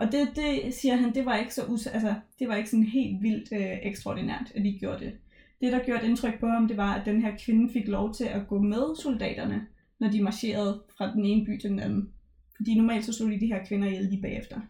Og 0.00 0.12
det, 0.12 0.28
det 0.36 0.74
siger 0.74 0.96
han, 0.96 1.14
det 1.14 1.24
var 1.24 1.36
ikke 1.36 1.54
så 1.54 1.66
us 1.66 1.86
altså, 1.86 2.14
det 2.38 2.48
var 2.48 2.56
ikke 2.56 2.70
sådan 2.70 2.86
helt 2.86 3.22
vildt 3.22 3.52
øh, 3.52 3.78
ekstraordinært, 3.82 4.52
at 4.54 4.64
de 4.64 4.78
gjorde 4.80 5.04
det. 5.04 5.12
Det, 5.60 5.72
der 5.72 5.84
gjorde 5.84 6.02
et 6.02 6.08
indtryk 6.08 6.40
på 6.40 6.46
ham, 6.46 6.68
det 6.68 6.76
var, 6.76 6.94
at 6.94 7.06
den 7.06 7.22
her 7.22 7.32
kvinde 7.44 7.72
fik 7.72 7.88
lov 7.88 8.14
til 8.14 8.24
at 8.24 8.46
gå 8.48 8.62
med 8.62 8.96
soldaterne, 9.02 9.66
når 10.00 10.10
de 10.10 10.22
marcherede 10.22 10.82
fra 10.98 11.12
den 11.12 11.24
ene 11.24 11.46
by 11.46 11.60
til 11.60 11.70
den 11.70 11.80
anden. 11.80 12.12
Fordi 12.56 12.74
normalt 12.74 13.04
så 13.04 13.12
slog 13.12 13.30
de 13.30 13.40
de 13.40 13.46
her 13.46 13.64
kvinder 13.64 13.88
ihjel 13.88 14.04
lige 14.04 14.22
bagefter. 14.22 14.60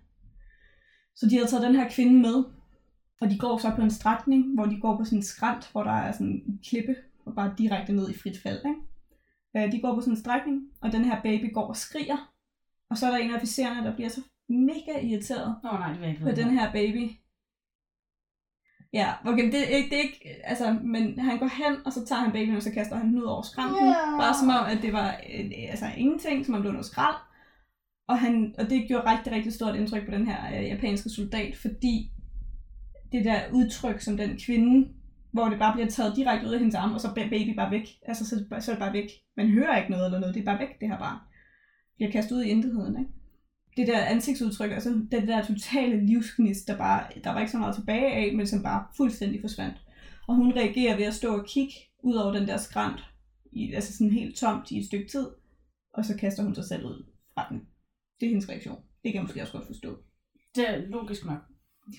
Så 1.17 1.27
de 1.31 1.37
havde 1.37 1.51
taget 1.51 1.67
den 1.67 1.75
her 1.75 1.91
kvinde 1.91 2.21
med, 2.21 2.45
og 3.21 3.31
de 3.31 3.39
går 3.39 3.59
så 3.59 3.73
på 3.77 3.83
en 3.83 3.91
strækning, 3.91 4.55
hvor 4.55 4.65
de 4.65 4.81
går 4.81 4.97
på 4.97 5.05
sådan 5.05 5.19
en 5.19 5.23
skrant, 5.23 5.69
hvor 5.73 5.83
der 5.83 5.91
er 5.91 6.13
sådan 6.13 6.43
en 6.47 6.61
klippe, 6.69 6.97
og 7.27 7.35
bare 7.35 7.55
direkte 7.59 7.93
ned 7.93 8.11
i 8.11 8.19
frit 8.19 8.43
fald. 8.43 8.59
Ikke? 8.67 8.90
Øh, 9.57 9.73
De 9.73 9.81
går 9.81 9.95
på 9.95 10.01
sådan 10.01 10.13
en 10.13 10.21
strækning, 10.21 10.63
og 10.81 10.93
den 10.93 11.05
her 11.05 11.23
baby 11.23 11.55
går 11.55 11.67
og 11.69 11.77
skriger. 11.77 12.33
Og 12.91 12.99
så 12.99 13.07
er 13.07 13.11
der 13.11 13.19
en 13.19 13.31
af 13.31 13.37
officererne, 13.37 13.87
der 13.87 13.95
bliver 13.95 14.09
så 14.09 14.21
mega 14.49 15.01
irriteret 15.03 15.57
Nå 15.63 15.71
nej, 15.71 15.93
det 15.93 16.09
ikke 16.09 16.23
på 16.23 16.31
den 16.31 16.51
her 16.51 16.73
baby. 16.73 17.11
Ja, 18.93 19.13
okay, 19.25 19.53
det 19.53 19.73
er 19.73 19.77
ikke, 19.77 19.91
det 19.91 19.99
er 19.99 20.03
ikke, 20.03 20.41
altså, 20.45 20.79
men 20.83 21.19
han 21.19 21.39
går 21.39 21.47
hen, 21.47 21.87
og 21.87 21.93
så 21.93 22.05
tager 22.05 22.21
han 22.21 22.33
babyen, 22.33 22.57
og 22.57 22.63
så 22.63 22.73
kaster 22.73 22.97
han 22.97 23.09
den 23.09 23.19
ud 23.19 23.25
over 23.25 23.43
skrænten. 23.43 23.87
Ja. 23.87 24.17
Bare 24.19 24.35
som 24.35 24.49
om, 24.49 24.65
at 24.67 24.83
det 24.83 24.93
var 24.93 25.09
øh, 25.09 25.51
altså 25.71 25.87
ingenting, 25.97 26.47
som 26.47 26.55
om 26.55 26.61
det 26.61 26.67
var 26.67 26.73
noget 26.73 26.87
skrald. 26.87 27.17
Og, 28.09 28.19
han, 28.19 28.55
og 28.59 28.71
det 28.71 28.89
gjorde 28.89 29.11
rigtig, 29.11 29.33
rigtig 29.33 29.53
stort 29.53 29.77
indtryk 29.77 30.05
på 30.05 30.11
den 30.11 30.27
her 30.27 30.59
øh, 30.59 30.65
japanske 30.65 31.11
soldat, 31.11 31.57
fordi 31.57 32.11
det 33.13 33.25
der 33.25 33.41
udtryk 33.53 34.01
som 34.01 34.17
den 34.17 34.39
kvinde, 34.39 34.89
hvor 35.33 35.49
det 35.49 35.59
bare 35.59 35.73
bliver 35.73 35.89
taget 35.89 36.17
direkte 36.17 36.47
ud 36.47 36.53
af 36.53 36.59
hendes 36.59 36.75
arm, 36.75 36.93
og 36.93 37.01
så 37.01 37.09
er 37.09 37.15
baby 37.15 37.55
bare 37.57 37.71
væk. 37.71 37.89
Altså, 38.03 38.29
så, 38.29 38.45
så 38.61 38.71
er 38.71 38.75
det 38.75 38.83
bare 38.83 38.93
væk. 38.93 39.11
Man 39.37 39.49
hører 39.49 39.79
ikke 39.79 39.91
noget 39.91 40.07
eller 40.07 40.19
noget, 40.19 40.35
det 40.35 40.41
er 40.41 40.45
bare 40.45 40.59
væk, 40.59 40.81
det 40.81 40.89
her 40.89 40.99
barn. 40.99 41.19
Bliver 41.97 42.13
kastet 42.13 42.37
ud 42.37 42.43
i 42.43 42.49
intetheden, 42.49 42.99
ikke? 42.99 43.11
Det 43.77 43.87
der 43.87 44.05
ansigtsudtryk, 44.05 44.71
altså 44.71 44.91
den 45.11 45.29
der 45.29 45.45
totale 45.45 46.07
livsgnist, 46.07 46.69
der 46.69 46.77
bare, 46.77 47.07
der 47.25 47.31
var 47.31 47.41
ikke 47.41 47.53
så 47.53 47.59
meget 47.59 47.75
tilbage 47.75 48.13
af, 48.13 48.35
men 48.35 48.47
som 48.47 48.63
bare 48.63 48.87
fuldstændig 48.97 49.41
forsvandt. 49.41 49.77
Og 50.29 50.35
hun 50.35 50.53
reagerer 50.53 50.97
ved 50.97 51.05
at 51.05 51.15
stå 51.15 51.39
og 51.39 51.47
kigge 51.47 51.75
ud 52.03 52.15
over 52.15 52.33
den 52.33 52.49
der 52.49 52.57
skrant, 52.57 53.01
i, 53.53 53.73
altså 53.73 53.93
sådan 53.93 54.13
helt 54.13 54.37
tomt 54.37 54.71
i 54.71 54.79
et 54.79 54.87
stykke 54.87 55.09
tid, 55.09 55.29
og 55.95 56.05
så 56.05 56.17
kaster 56.17 56.43
hun 56.43 56.55
sig 56.55 56.65
selv 56.65 56.87
ud 56.87 57.05
fra 57.35 57.47
den. 57.51 57.59
Det 58.21 58.27
er 58.27 58.31
hendes 58.31 58.49
reaktion. 58.49 58.77
Det 58.77 59.13
kan 59.13 59.15
jeg 59.15 59.23
måske 59.23 59.41
også 59.41 59.53
godt 59.53 59.67
forstå. 59.67 59.99
Det 60.55 60.71
er 60.71 60.77
logisk 60.77 61.25
nok 61.25 61.39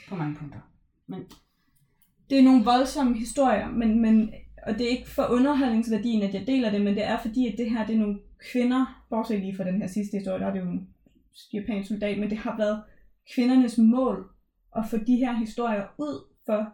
på 0.10 0.16
mange 0.16 0.36
punkter. 0.36 0.60
Men 1.08 1.26
det 2.32 2.40
er 2.40 2.44
nogle 2.44 2.66
voldsomme 2.66 3.18
historier, 3.18 3.70
men, 3.70 4.02
men, 4.02 4.34
og 4.68 4.74
det 4.74 4.82
er 4.82 4.90
ikke 4.90 5.10
for 5.10 5.24
underholdningsværdien, 5.24 6.24
at 6.24 6.34
jeg 6.34 6.48
deler 6.48 6.72
det, 6.72 6.82
men 6.82 6.96
det 6.96 7.04
er 7.04 7.18
fordi, 7.22 7.48
at 7.48 7.58
det 7.58 7.70
her 7.70 7.86
det 7.86 7.96
er 7.96 8.00
nogle 8.00 8.20
kvinder, 8.52 9.04
bortset 9.10 9.40
lige 9.40 9.56
fra 9.56 9.64
den 9.64 9.82
her 9.82 9.88
sidste 9.88 10.18
historie, 10.18 10.40
der 10.40 10.48
er 10.48 10.54
det 10.54 10.60
jo 10.60 10.66
en 10.66 10.88
japansk 11.54 11.90
soldat, 11.90 12.20
men 12.20 12.30
det 12.30 12.38
har 12.38 12.58
været 12.58 12.84
kvindernes 13.36 13.78
mål 13.78 14.30
at 14.76 14.84
få 14.90 14.98
de 14.98 15.16
her 15.16 15.34
historier 15.34 15.84
ud 15.98 16.26
for, 16.46 16.74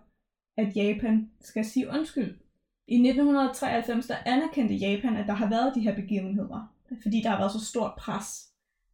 at 0.57 0.75
Japan 0.75 1.29
skal 1.41 1.65
sige 1.65 1.89
undskyld. 1.89 2.37
I 2.87 2.95
1993 2.95 4.07
der 4.07 4.15
anerkendte 4.25 4.75
Japan, 4.75 5.15
at 5.15 5.27
der 5.27 5.33
har 5.33 5.49
været 5.49 5.75
de 5.75 5.81
her 5.81 5.95
begivenheder, 5.95 6.73
fordi 7.01 7.21
der 7.23 7.29
har 7.29 7.37
været 7.37 7.51
så 7.51 7.65
stort 7.65 7.91
pres 7.97 8.47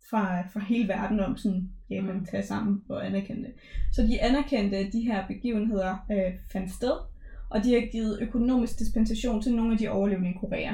fra, 0.09 0.41
fra 0.41 0.59
hele 0.59 0.87
verden 0.87 1.19
om 1.19 1.37
sådan, 1.37 1.69
Japan 1.89 2.15
Mm. 2.15 2.25
tage 2.25 2.43
sammen 2.43 2.83
og 2.89 3.05
anerkende 3.05 3.43
det. 3.43 3.53
Så 3.91 4.01
de 4.01 4.21
anerkendte, 4.21 4.77
at 4.77 4.93
de 4.93 5.01
her 5.01 5.27
begivenheder 5.27 6.05
øh, 6.11 6.33
fandt 6.51 6.71
sted, 6.71 6.91
og 7.49 7.63
de 7.63 7.73
har 7.73 7.81
givet 7.91 8.17
økonomisk 8.21 8.79
dispensation 8.79 9.41
til 9.41 9.55
nogle 9.55 9.71
af 9.71 9.77
de 9.77 9.89
overlevende 9.89 10.29
i 10.29 10.37
Korea. 10.39 10.73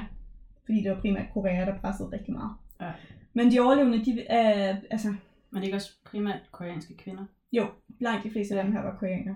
Fordi 0.66 0.84
det 0.84 0.92
var 0.92 1.00
primært 1.00 1.26
Korea, 1.34 1.66
der 1.66 1.78
pressede 1.80 2.10
rigtig 2.14 2.34
meget. 2.34 2.52
Ja. 2.82 2.92
Men 3.34 3.52
de 3.52 3.60
overlevende, 3.60 4.06
de 4.06 4.22
er, 4.30 4.78
altså, 4.92 5.08
Men 5.08 5.18
det 5.56 5.60
er 5.60 5.64
ikke 5.64 5.76
også 5.76 5.92
primært 6.06 6.40
koreanske 6.52 6.98
kvinder? 6.98 7.26
jo, 7.52 7.66
langt 8.00 8.24
de 8.24 8.32
fleste 8.32 8.58
af 8.58 8.64
dem 8.64 8.74
her 8.74 8.82
var 8.82 8.96
koreanere. 9.00 9.36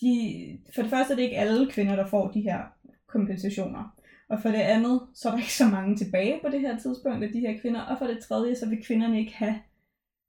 De, 0.00 0.58
for 0.74 0.82
det 0.82 0.90
første 0.90 1.12
er 1.12 1.16
det 1.16 1.22
ikke 1.22 1.36
alle 1.38 1.70
kvinder, 1.70 1.96
der 1.96 2.06
får 2.06 2.30
de 2.30 2.40
her 2.40 2.60
kompensationer. 3.06 3.96
Og 4.32 4.42
for 4.42 4.48
det 4.48 4.58
andet, 4.58 5.00
så 5.14 5.28
er 5.28 5.32
der 5.32 5.38
ikke 5.38 5.52
så 5.52 5.66
mange 5.66 5.96
tilbage 5.96 6.40
på 6.42 6.48
det 6.48 6.60
her 6.60 6.78
tidspunkt 6.78 7.24
af 7.24 7.32
de 7.32 7.40
her 7.40 7.60
kvinder. 7.60 7.80
Og 7.80 7.98
for 7.98 8.06
det 8.06 8.18
tredje, 8.18 8.56
så 8.56 8.68
vil 8.68 8.84
kvinderne 8.84 9.18
ikke 9.18 9.34
have 9.34 9.60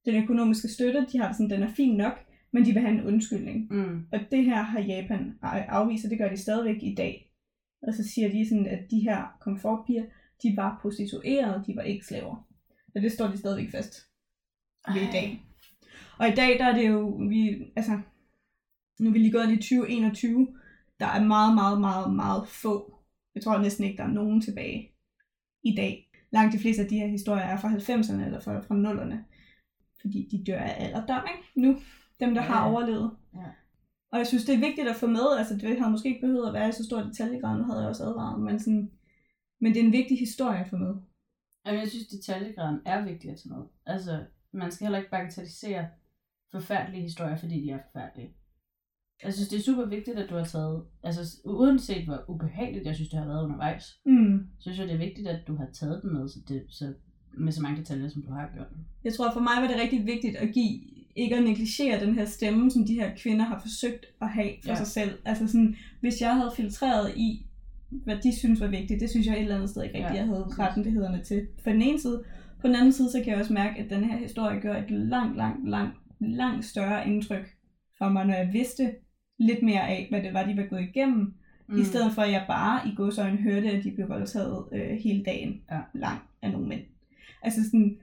den 0.05 0.23
økonomiske 0.23 0.67
støtte. 0.67 1.07
De 1.11 1.19
har 1.19 1.27
det 1.27 1.35
sådan, 1.35 1.49
den 1.49 1.63
er 1.63 1.73
fin 1.73 1.97
nok, 1.97 2.25
men 2.51 2.65
de 2.65 2.73
vil 2.73 2.81
have 2.81 2.93
en 2.93 3.05
undskyldning. 3.05 3.73
Mm. 3.73 4.05
Og 4.11 4.19
det 4.31 4.45
her 4.45 4.61
har 4.61 4.79
Japan 4.79 5.37
afvist, 5.41 6.05
og 6.05 6.09
det 6.09 6.17
gør 6.17 6.29
de 6.29 6.37
stadigvæk 6.37 6.83
i 6.83 6.95
dag. 6.95 7.31
Og 7.81 7.93
så 7.93 8.03
siger 8.03 8.29
de 8.29 8.49
sådan, 8.49 8.67
at 8.67 8.91
de 8.91 8.99
her 8.99 9.37
komfortpiger, 9.39 10.03
de 10.43 10.53
var 10.57 10.79
prostituerede, 10.81 11.63
de 11.67 11.75
var 11.75 11.81
ikke 11.81 12.05
slaver. 12.05 12.47
Og 12.95 13.01
det 13.01 13.11
står 13.11 13.27
de 13.27 13.37
stadigvæk 13.37 13.71
fast 13.71 14.07
ved 14.93 15.01
i 15.01 15.11
dag. 15.11 15.45
Og 16.19 16.27
i 16.27 16.35
dag, 16.35 16.59
der 16.59 16.65
er 16.65 16.75
det 16.75 16.87
jo, 16.87 17.07
vi, 17.29 17.71
altså, 17.75 17.99
Nu 18.99 19.09
er 19.09 19.13
vi 19.13 19.19
lige 19.19 19.31
gået 19.31 19.43
ind 19.43 19.51
i 19.51 19.57
2021. 19.57 20.47
Der 20.99 21.05
er 21.05 21.23
meget, 21.23 21.55
meget, 21.55 21.81
meget, 21.81 22.13
meget 22.13 22.47
få. 22.47 23.02
Jeg 23.35 23.43
tror 23.43 23.57
næsten 23.57 23.83
ikke, 23.83 23.97
der 23.97 24.03
er 24.03 24.07
nogen 24.13 24.41
tilbage 24.41 24.91
i 25.63 25.75
dag. 25.75 26.09
Langt 26.31 26.53
de 26.53 26.59
fleste 26.59 26.81
af 26.83 26.89
de 26.89 26.99
her 26.99 27.07
historier 27.07 27.43
er 27.43 27.57
fra 27.57 27.69
90'erne 27.69 28.25
eller 28.25 28.39
fra, 28.39 28.59
fra 28.59 28.75
0'erne. 28.75 29.17
Fordi 30.01 30.27
de 30.31 30.51
dør 30.51 30.59
af 30.59 30.85
alderdom, 30.85 31.25
ikke? 31.35 31.67
Nu. 31.67 31.79
Dem, 32.19 32.33
der 32.33 32.41
Ja, 32.41 32.47
har 32.47 32.69
overlevet. 32.71 33.11
Ja. 33.35 33.49
Og 34.11 34.17
jeg 34.19 34.27
synes, 34.27 34.45
det 34.45 34.55
er 34.55 34.59
vigtigt 34.67 34.87
at 34.87 34.95
få 34.95 35.07
med. 35.07 35.37
Altså, 35.37 35.53
det 35.53 35.77
havde 35.79 35.91
måske 35.91 36.09
ikke 36.09 36.21
behøvet 36.21 36.47
at 36.47 36.53
være 36.53 36.69
i 36.69 36.71
så 36.71 36.83
stor 36.85 37.01
detaljegrad, 37.01 37.57
nu 37.57 37.63
havde 37.63 37.79
jeg 37.79 37.89
også 37.89 38.03
advaret. 38.03 38.41
Men, 38.41 38.59
sådan, 38.59 38.91
men 39.61 39.73
det 39.73 39.81
er 39.81 39.85
en 39.85 39.91
vigtig 39.91 40.19
historie 40.19 40.59
at 40.59 40.69
få 40.69 40.77
med. 40.77 40.95
Jamen, 41.65 41.81
jeg 41.81 41.89
synes, 41.89 42.07
detaljegraden 42.07 42.79
er 42.85 43.05
vigtig 43.05 43.31
at 43.31 43.37
tage 43.37 43.55
med. 43.55 43.63
Altså, 43.85 44.25
man 44.51 44.71
skal 44.71 44.85
heller 44.85 44.99
ikke 44.99 45.11
bagatellisere 45.11 45.87
forfærdelige 46.51 47.01
historier, 47.01 47.35
fordi 47.35 47.63
de 47.63 47.69
er 47.71 47.79
forfærdelige. 47.91 48.33
Jeg 49.25 49.33
synes, 49.33 49.49
det 49.49 49.59
er 49.59 49.63
super 49.63 49.85
vigtigt, 49.85 50.17
at 50.17 50.29
du 50.29 50.35
har 50.35 50.43
taget, 50.45 50.83
altså 51.03 51.21
uanset 51.45 52.05
hvor 52.05 52.19
ubehageligt 52.27 52.85
jeg 52.85 52.95
synes, 52.95 53.09
det 53.09 53.19
har 53.19 53.25
været 53.27 53.43
undervejs, 53.43 53.99
Mm. 54.05 54.39
så 54.59 54.61
synes 54.61 54.79
jeg, 54.79 54.87
det 54.87 54.93
er 54.93 55.05
vigtigt, 55.07 55.27
at 55.27 55.39
du 55.47 55.55
har 55.55 55.67
taget 55.73 55.99
den 56.03 56.13
med, 56.13 56.29
så 56.29 56.39
det, 56.47 56.63
så, 56.69 56.93
med 57.37 57.51
så 57.51 57.61
mange 57.61 57.77
detaljer, 57.79 58.09
som 58.09 58.21
du 58.21 58.31
har 58.31 58.49
gjort. 58.55 58.67
Jeg 59.03 59.13
tror, 59.13 59.33
for 59.33 59.39
mig 59.39 59.53
var 59.61 59.67
det 59.67 59.81
rigtig 59.81 60.05
vigtigt 60.05 60.35
at 60.35 60.53
give, 60.53 60.79
ikke 61.15 61.35
at 61.35 61.43
negligere 61.43 62.05
den 62.05 62.15
her 62.15 62.25
stemme, 62.25 62.71
som 62.71 62.85
de 62.85 62.93
her 62.93 63.11
kvinder 63.17 63.45
har 63.45 63.59
forsøgt 63.59 64.05
at 64.21 64.29
have 64.29 64.51
for 64.63 64.69
Ja. 64.69 64.75
sig 64.75 64.87
selv. 64.87 65.11
Altså 65.25 65.47
sådan, 65.47 65.75
hvis 65.99 66.21
jeg 66.21 66.35
havde 66.35 66.51
filtreret 66.55 67.11
i, 67.15 67.45
hvad 67.89 68.17
de 68.23 68.37
synes 68.39 68.61
var 68.61 68.67
vigtigt, 68.67 69.01
det 69.01 69.09
synes 69.09 69.27
jeg 69.27 69.35
et 69.35 69.41
eller 69.41 69.55
andet 69.55 69.69
sted 69.69 69.83
ikke 69.83 69.95
rigtigt, 69.97 70.13
Ja, 70.13 70.19
jeg 70.19 70.27
havde 70.27 70.43
præcis. 70.43 70.59
rettighederne 70.59 71.23
til. 71.23 71.47
På 71.63 71.69
den 71.69 71.81
ene 71.81 71.99
side. 72.01 72.23
På 72.61 72.67
den 72.67 72.75
anden 72.75 72.91
side, 72.91 73.11
så 73.11 73.19
kan 73.23 73.27
jeg 73.33 73.39
også 73.39 73.53
mærke, 73.53 73.79
at 73.79 73.89
den 73.89 74.03
her 74.03 74.17
historie 74.17 74.59
gør 74.61 74.75
et 74.77 74.91
langt, 74.91 75.37
langt, 75.37 75.69
langt, 75.69 75.95
langt 76.19 76.65
større 76.65 77.07
indtryk 77.07 77.55
for 77.97 78.09
mig, 78.09 78.25
når 78.25 78.33
jeg 78.33 78.49
vidste 78.53 78.95
lidt 79.45 79.63
mere 79.63 79.87
af, 79.89 80.07
hvad 80.09 80.23
det 80.23 80.33
var, 80.33 80.43
de 80.45 80.57
var 80.57 80.65
gået 80.69 80.81
igennem, 80.81 81.33
mm. 81.67 81.77
i 81.77 81.83
stedet 81.83 82.13
for 82.13 82.21
at 82.21 82.31
jeg 82.31 82.45
bare 82.47 82.87
i 82.87 82.95
godsøjne 82.95 83.37
hørte, 83.37 83.69
at 83.71 83.83
de 83.83 83.91
blev 83.91 84.09
voldtaget 84.09 84.69
øh, 84.73 84.97
hele 85.03 85.23
dagen 85.23 85.61
Ja. 85.71 85.79
lang 85.93 86.21
af 86.41 86.51
nogle 86.51 86.67
mænd. 86.67 86.81
Altså 87.41 87.63
sådan, 87.63 87.97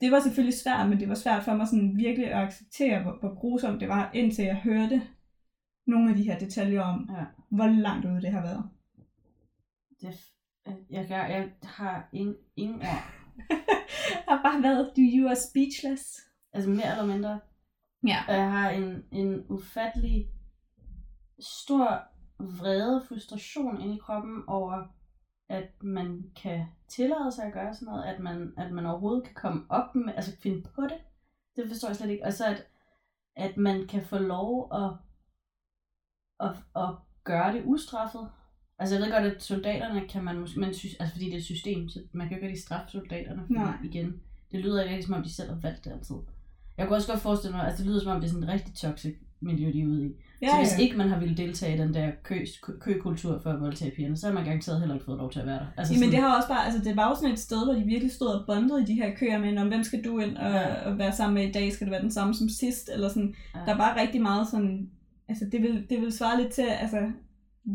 det 0.00 0.12
var 0.12 0.20
selvfølgelig 0.20 0.58
svært, 0.58 0.88
men 0.88 1.00
det 1.00 1.08
var 1.08 1.14
svært 1.14 1.42
for 1.42 1.54
mig 1.54 1.66
sådan 1.68 1.96
virkelig 1.96 2.26
at 2.32 2.42
acceptere, 2.44 3.02
hvor, 3.02 3.16
hvor 3.20 3.34
grusomt 3.40 3.80
det 3.80 3.88
var, 3.88 4.10
indtil 4.14 4.44
jeg 4.44 4.56
hørte 4.56 5.02
nogle 5.86 6.10
af 6.10 6.16
de 6.16 6.22
her 6.22 6.38
detaljer 6.38 6.80
om, 6.82 7.08
Ja. 7.18 7.24
hvor 7.50 7.66
langt 7.66 8.06
ude 8.06 8.20
det 8.22 8.32
har 8.32 8.42
været. 8.42 8.64
Det, 10.00 10.08
øh, 10.68 10.74
jeg, 10.90 11.06
jeg, 11.10 11.28
jeg 11.30 11.48
har 11.64 12.08
ingen, 12.12 12.34
ingen 12.56 12.80
ord. 12.80 13.04
Har 14.28 14.40
bare 14.42 14.62
været, 14.62 14.92
do 14.96 15.02
you 15.02 15.28
are 15.28 15.36
speechless. 15.36 16.20
Altså 16.52 16.70
mere 16.70 16.90
eller 16.92 17.06
mindre. 17.06 17.40
Ja. 18.06 18.16
Og 18.28 18.34
jeg 18.34 18.50
har 18.52 18.70
en, 18.70 19.02
en 19.12 19.44
ufattelig 19.48 20.26
stor 21.40 22.02
vrede, 22.38 23.02
frustration 23.08 23.80
inde 23.80 23.94
i 23.94 23.98
kroppen 23.98 24.44
over, 24.46 24.84
at 25.48 25.82
man 25.82 26.30
kan 26.36 26.66
tillade 26.88 27.32
sig 27.32 27.44
at 27.44 27.52
gøre 27.52 27.74
sådan 27.74 27.86
noget, 27.86 28.04
at 28.04 28.20
man, 28.20 28.54
at 28.56 28.72
man 28.72 28.86
overhovedet 28.86 29.24
kan 29.24 29.34
komme 29.34 29.64
op 29.68 29.94
med, 29.94 30.14
altså 30.16 30.36
finde 30.42 30.62
på 30.62 30.82
det. 30.82 30.98
Det 31.56 31.68
forstår 31.68 31.88
jeg 31.88 31.96
slet 31.96 32.10
ikke. 32.10 32.24
Og 32.24 32.32
så 32.32 32.46
at, 32.46 32.66
at 33.36 33.56
man 33.56 33.86
kan 33.86 34.02
få 34.02 34.18
lov 34.18 34.74
at, 34.74 34.90
at, 36.40 36.56
at 36.76 36.94
gøre 37.24 37.52
det 37.52 37.62
ustraffet. 37.64 38.28
Altså 38.78 38.94
jeg 38.94 39.02
ved 39.02 39.12
godt, 39.12 39.24
at 39.24 39.42
soldaterne 39.42 40.08
kan 40.08 40.24
man 40.24 40.38
måske, 40.38 40.60
man 40.60 40.74
synes, 40.74 40.94
altså 40.94 41.14
fordi 41.14 41.24
det 41.24 41.34
er 41.34 41.38
et 41.38 41.44
system, 41.44 41.88
så 41.88 42.00
man 42.12 42.28
kan 42.28 42.36
jo 42.36 42.36
ikke 42.36 42.46
rigtig 42.46 42.62
straffe 42.62 42.90
soldaterne, 42.92 43.42
fordi 43.42 43.52
Nej. 43.52 43.78
igen, 43.84 44.22
det 44.52 44.60
lyder 44.60 44.82
ikke 44.82 45.02
som 45.02 45.14
om 45.14 45.22
de 45.22 45.34
selv 45.34 45.50
har 45.50 45.60
valgt 45.60 45.84
det 45.84 45.92
altid. 45.92 46.16
Jeg 46.76 46.86
kunne 46.86 46.96
også 46.96 47.12
godt 47.12 47.20
forestille 47.20 47.56
mig, 47.56 47.66
altså 47.66 47.82
det 47.82 47.90
lyder 47.90 48.00
som 48.00 48.12
om 48.12 48.20
det 48.20 48.28
er 48.28 48.32
sådan 48.32 48.48
rigtig 48.48 48.74
toxic 48.74 49.16
miljø, 49.42 49.72
de 49.72 49.80
er 49.80 49.86
ude 49.86 50.06
i. 50.06 50.10
Ja, 50.42 50.48
så 50.48 50.56
hvis 50.56 50.78
ja. 50.78 50.82
ikke 50.82 50.96
man 50.96 51.08
har 51.08 51.18
ville 51.18 51.36
deltage 51.36 51.74
i 51.74 51.78
den 51.78 51.94
der 51.94 52.10
kø, 52.22 52.44
kø, 52.62 52.72
køkultur 52.80 53.40
for 53.42 53.50
at 53.50 53.60
voldtage 53.60 53.90
pigerne, 53.96 54.16
så 54.16 54.26
har 54.26 54.34
man 54.34 54.44
garanteret 54.44 54.78
heller 54.80 54.94
ikke 54.94 55.04
fået 55.04 55.18
lov 55.18 55.30
til 55.30 55.40
at 55.40 55.46
være 55.46 55.58
der. 55.58 55.66
Altså 55.76 55.92
Jamen 55.94 56.04
sådan, 56.04 56.12
det 56.12 56.28
har 56.28 56.36
også 56.36 56.48
bare, 56.48 56.64
altså 56.66 56.80
det 56.84 56.96
var 56.96 57.08
jo 57.08 57.14
sådan 57.14 57.30
et 57.32 57.38
sted, 57.38 57.64
hvor 57.64 57.74
de 57.74 57.82
virkelig 57.84 58.12
stod 58.12 58.28
og 58.28 58.46
bondede 58.46 58.82
i 58.82 58.84
de 58.84 58.94
her 58.94 59.14
køer 59.14 59.38
med, 59.38 59.58
om 59.58 59.68
hvem 59.68 59.82
skal 59.82 60.04
du 60.04 60.18
ind 60.18 60.36
og, 60.36 60.50
Ja. 60.50 60.90
og 60.90 60.98
være 60.98 61.12
sammen 61.12 61.34
med 61.34 61.48
i 61.48 61.52
dag, 61.52 61.72
skal 61.72 61.84
det 61.84 61.92
være 61.92 62.02
den 62.02 62.10
samme 62.10 62.34
som 62.34 62.48
sidst, 62.48 62.90
eller 62.94 63.08
sådan. 63.08 63.34
Ja. 63.54 63.60
Der 63.66 63.76
var 63.76 63.98
rigtig 64.00 64.22
meget 64.22 64.48
sådan, 64.48 64.90
altså 65.28 65.44
det 65.52 65.62
vil, 65.62 65.86
det 65.90 66.00
vil 66.00 66.12
svare 66.12 66.42
lidt 66.42 66.52
til, 66.52 66.66
altså 66.80 66.98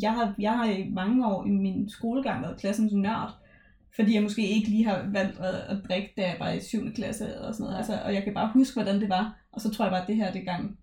jeg 0.02 0.12
har, 0.12 0.36
jeg 0.40 0.52
har 0.52 0.66
i 0.66 0.90
mange 0.94 1.28
år 1.28 1.46
i 1.46 1.50
min 1.50 1.90
skolegang 1.90 2.42
været 2.44 2.60
klassens 2.60 2.94
nørd, 2.94 3.32
fordi 3.96 4.14
jeg 4.16 4.24
måske 4.24 4.48
ikke 4.50 4.70
lige 4.70 4.86
har 4.86 5.06
valgt 5.12 5.40
at, 5.40 5.56
at 5.56 5.78
drikke, 5.88 6.14
da 6.18 6.22
jeg 6.22 6.36
var 6.40 6.50
i 6.50 6.60
7. 6.62 6.94
klasse 6.94 7.26
eller 7.26 7.52
sådan 7.52 7.64
noget. 7.64 7.78
Altså, 7.78 8.00
og 8.06 8.14
jeg 8.14 8.24
kan 8.24 8.34
bare 8.34 8.52
huske, 8.54 8.74
hvordan 8.82 9.02
det 9.02 9.10
var, 9.10 9.38
og 9.52 9.62
så 9.62 9.70
tror 9.72 9.86
jeg 9.86 9.92
bare, 9.92 10.02
at 10.02 10.08
det 10.08 10.16
her 10.16 10.32
det 10.32 10.42
er 10.42 10.46
gang 10.46 10.78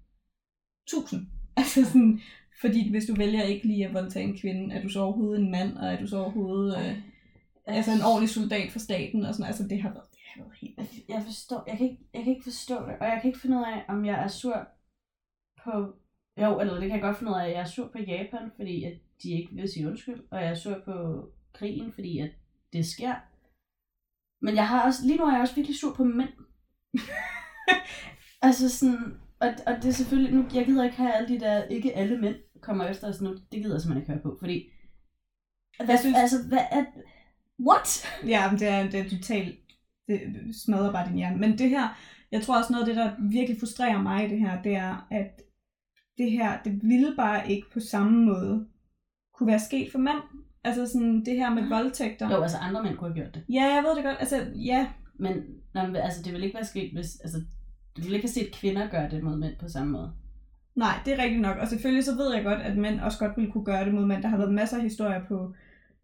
1000. 0.87 1.27
Altså 1.57 1.85
sådan, 1.85 2.21
fordi 2.61 2.91
hvis 2.91 3.07
du 3.07 3.15
vælger 3.15 3.43
ikke 3.43 3.67
lige 3.67 3.87
at 3.87 3.95
voldtage 3.95 4.25
en 4.25 4.39
kvinde, 4.39 4.75
er 4.75 4.83
du 4.83 4.89
så 4.89 5.01
overhovedet 5.01 5.41
en 5.41 5.51
mand, 5.51 5.77
og 5.77 5.87
er 5.93 6.01
du 6.01 6.07
så 6.07 6.19
overhovedet 6.19 6.79
øh, 6.79 6.97
altså 7.67 7.91
en 7.93 8.03
ordentlig 8.03 8.31
soldat 8.31 8.73
for 8.73 8.79
staten, 8.79 9.25
og 9.25 9.35
sådan, 9.35 9.47
altså 9.47 9.69
det 9.69 9.83
har 9.83 9.89
været, 9.89 10.11
det 10.11 10.21
har 10.25 10.43
været 10.43 10.57
helt 10.61 10.79
Jeg, 10.79 10.87
jeg 11.09 11.23
forstår, 11.23 11.65
jeg 11.67 11.79
kan, 11.79 11.91
ikke, 11.91 12.03
jeg 12.15 12.25
kan 12.25 12.33
ikke 12.33 12.51
forstå 12.51 12.75
det, 12.75 12.95
og 13.01 13.07
jeg 13.07 13.19
kan 13.21 13.29
ikke 13.29 13.41
finde 13.41 13.57
ud 13.57 13.63
af, 13.63 13.85
om 13.89 14.05
jeg 14.05 14.25
er 14.25 14.29
sur 14.29 14.69
på, 15.65 15.73
jo, 16.43 16.61
eller 16.61 16.75
det 16.75 16.83
kan 16.83 16.91
jeg 16.91 17.03
godt 17.03 17.19
finde 17.19 17.33
ud 17.33 17.37
af, 17.37 17.45
at 17.45 17.53
jeg 17.53 17.61
er 17.61 17.65
sur 17.75 17.89
på 17.89 17.99
Japan, 17.99 18.51
fordi 18.57 18.85
at 18.85 18.95
de 19.23 19.31
ikke 19.31 19.55
vil 19.55 19.73
sige 19.73 19.89
undskyld, 19.89 20.23
og 20.31 20.41
jeg 20.43 20.51
er 20.51 20.55
sur 20.55 20.83
på 20.85 21.27
krigen, 21.53 21.93
fordi 21.93 22.19
at 22.19 22.31
det 22.73 22.87
sker. 22.87 23.15
Men 24.45 24.55
jeg 24.55 24.69
har 24.69 24.87
også, 24.87 25.07
lige 25.07 25.19
nu 25.19 25.25
er 25.25 25.33
jeg 25.33 25.41
også 25.41 25.55
virkelig 25.55 25.79
sur 25.79 25.95
på 25.95 26.05
mænd. 26.05 26.33
altså 28.49 28.69
sådan, 28.69 29.22
og, 29.43 29.49
og 29.67 29.83
det 29.83 29.89
er 29.89 29.93
selvfølgelig, 29.93 30.35
nu, 30.35 30.45
jeg 30.55 30.67
gider 30.67 30.85
ikke 30.85 30.97
have 30.97 31.13
alle 31.13 31.29
de 31.29 31.41
der, 31.41 31.63
ikke 31.65 31.97
alle 31.97 32.21
mænd 32.21 32.37
kommer 32.63 32.85
efter 32.89 33.09
os 33.09 33.21
nu, 33.21 33.31
det 33.31 33.63
gider 33.63 33.75
jeg 33.75 33.81
simpelthen 33.81 34.03
ikke 34.03 34.13
høre 34.13 34.23
på, 34.23 34.37
fordi, 34.41 34.71
hvad, 35.85 35.99
synes- 35.99 36.17
altså, 36.19 36.37
hvad 36.49 36.65
er, 36.73 36.85
what? 37.69 38.07
Ja, 38.27 38.51
men 38.51 38.61
det 38.61 38.69
er, 38.69 38.91
det 38.91 39.01
er 39.01 39.09
totalt, 39.11 39.59
det 40.09 40.21
smadrer 40.65 40.93
bare 40.93 41.09
din 41.09 41.17
hjerne. 41.17 41.37
Men 41.39 41.59
det 41.59 41.69
her, 41.71 41.89
jeg 42.33 42.43
tror 42.43 42.59
også 42.59 42.73
noget 42.73 42.89
af 42.89 42.95
det, 42.95 42.97
der 42.97 43.31
virkelig 43.31 43.61
frustrerer 43.61 44.03
mig 44.03 44.27
i 44.27 44.31
det 44.31 44.41
her, 44.41 44.63
det 44.63 44.75
er, 44.77 45.07
at 45.11 45.31
det 46.19 46.31
her, 46.31 46.63
det 46.63 46.81
ville 46.83 47.15
bare 47.17 47.51
ikke 47.51 47.67
på 47.73 47.81
samme 47.81 48.25
måde 48.25 48.67
kunne 49.35 49.47
være 49.47 49.59
sket 49.61 49.93
for 49.93 49.99
mænd. 49.99 50.23
Altså 50.65 50.87
sådan 50.87 51.25
det 51.25 51.37
her 51.37 51.51
med 51.51 51.69
voldtægter. 51.69 52.31
Jo, 52.31 52.43
altså 52.43 52.59
andre 52.59 52.83
mænd 52.83 52.97
kunne 52.97 53.11
have 53.15 53.23
gjort 53.23 53.35
det. 53.35 53.45
Ja, 53.49 53.65
jeg 53.75 53.83
ved 53.83 53.97
det 53.97 54.05
godt. 54.05 54.17
Altså, 54.21 54.47
ja, 54.55 54.89
Men 55.15 55.33
nej, 55.75 55.87
men 55.87 55.97
altså, 55.97 56.23
det 56.23 56.33
vil 56.33 56.43
ikke 56.43 56.55
være 56.55 56.65
sket, 56.65 56.93
hvis... 56.93 57.21
Altså, 57.21 57.39
du 57.97 58.03
vil 58.03 58.13
ikke 58.15 58.27
have 58.27 58.33
set 58.33 58.53
kvinder 58.55 58.89
gøre 58.91 59.11
det 59.11 59.23
mod 59.23 59.37
mænd 59.37 59.55
på 59.61 59.69
samme 59.69 59.93
måde. 59.93 60.13
Nej, 60.75 60.95
det 61.05 61.13
er 61.19 61.23
rigtigt 61.23 61.41
nok. 61.43 61.57
Og 61.59 61.69
selvfølgelig 61.69 62.05
så 62.05 62.15
ved 62.17 62.35
jeg 62.35 62.45
godt, 62.45 62.61
at 62.61 62.77
mænd 62.79 63.01
også 63.01 63.19
godt 63.19 63.37
ville 63.37 63.53
kunne 63.53 63.65
gøre 63.65 63.85
det 63.85 63.95
mod 63.95 64.07
mænd. 64.07 64.23
Der 64.23 64.29
har 64.29 64.37
været 64.37 64.55
masser 64.55 64.77
af 64.77 64.83
historier 64.83 65.25
på, 65.29 65.55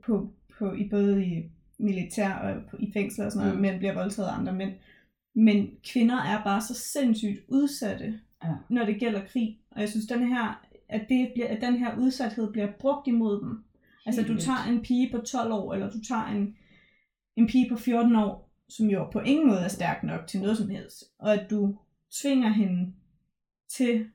på, 0.06 0.32
på 0.58 0.72
i 0.72 0.88
både 0.88 1.26
i 1.26 1.42
militær 1.78 2.32
og 2.34 2.62
på, 2.70 2.76
i 2.80 2.90
fængsler 2.92 3.24
og 3.26 3.32
sådan 3.32 3.46
noget, 3.46 3.56
Mm. 3.56 3.62
mænd 3.62 3.78
bliver 3.78 3.94
voldtaget 3.94 4.28
af 4.28 4.38
andre 4.38 4.52
mænd. 4.52 4.72
Men 5.34 5.70
kvinder 5.92 6.16
er 6.22 6.44
bare 6.44 6.60
så 6.60 6.74
sindssygt 6.74 7.40
udsatte, 7.48 8.20
Ja. 8.44 8.54
når 8.70 8.84
det 8.84 9.00
gælder 9.00 9.20
krig. 9.32 9.58
Og 9.70 9.80
jeg 9.80 9.88
synes, 9.88 10.06
den 10.06 10.26
her, 10.28 10.64
at, 10.88 11.06
det 11.08 11.30
bliver, 11.34 11.48
at 11.48 11.60
den 11.60 11.76
her 11.76 11.96
udsathed 11.98 12.52
bliver 12.52 12.68
brugt 12.80 13.06
imod 13.08 13.40
dem. 13.40 13.64
Altså, 14.06 14.22
du 14.22 14.28
vildt. 14.28 14.42
tager 14.42 14.64
en 14.68 14.82
pige 14.82 15.10
på 15.12 15.18
12 15.18 15.52
år, 15.52 15.74
eller 15.74 15.90
du 15.90 16.00
tager 16.08 16.26
en, 16.26 16.56
en 17.36 17.46
pige 17.46 17.68
på 17.70 17.76
14 17.76 18.16
år, 18.16 18.47
som 18.68 18.86
jo 18.86 19.10
på 19.10 19.20
ingen 19.20 19.46
måde 19.48 19.60
er 19.60 19.68
stærk 19.68 20.02
nok 20.04 20.26
til 20.26 20.40
noget 20.40 20.56
som 20.58 20.68
helst, 20.70 21.04
og 21.18 21.34
at 21.34 21.50
du 21.50 21.78
tvinger 22.22 22.48
hende 22.48 22.92
til, 23.76 24.06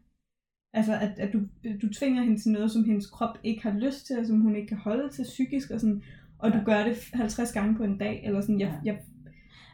altså 0.74 0.94
at, 0.94 1.20
at 1.20 1.34
du, 1.34 1.40
du 1.82 1.94
tvinger 1.94 2.24
hende 2.24 2.42
til 2.42 2.52
noget, 2.52 2.72
som 2.72 2.84
hendes 2.84 3.08
krop 3.10 3.38
ikke 3.44 3.64
har 3.64 3.80
lyst 3.80 4.06
til, 4.08 4.20
og 4.20 4.26
som 4.26 4.42
hun 4.42 4.56
ikke 4.56 4.68
kan 4.68 4.78
holde 4.78 5.10
til 5.10 5.24
psykisk, 5.24 5.72
og, 5.72 5.80
sådan, 5.80 6.04
og 6.40 6.52
du 6.54 6.58
Ja. 6.58 6.64
gør 6.64 6.84
det 6.84 6.98
50 7.14 7.52
gange 7.54 7.76
på 7.76 7.84
en 7.84 7.98
dag, 7.98 8.24
eller 8.26 8.42
sådan, 8.42 8.60
jeg, 8.60 8.80
Ja. 8.86 8.94
jeg, 8.94 9.02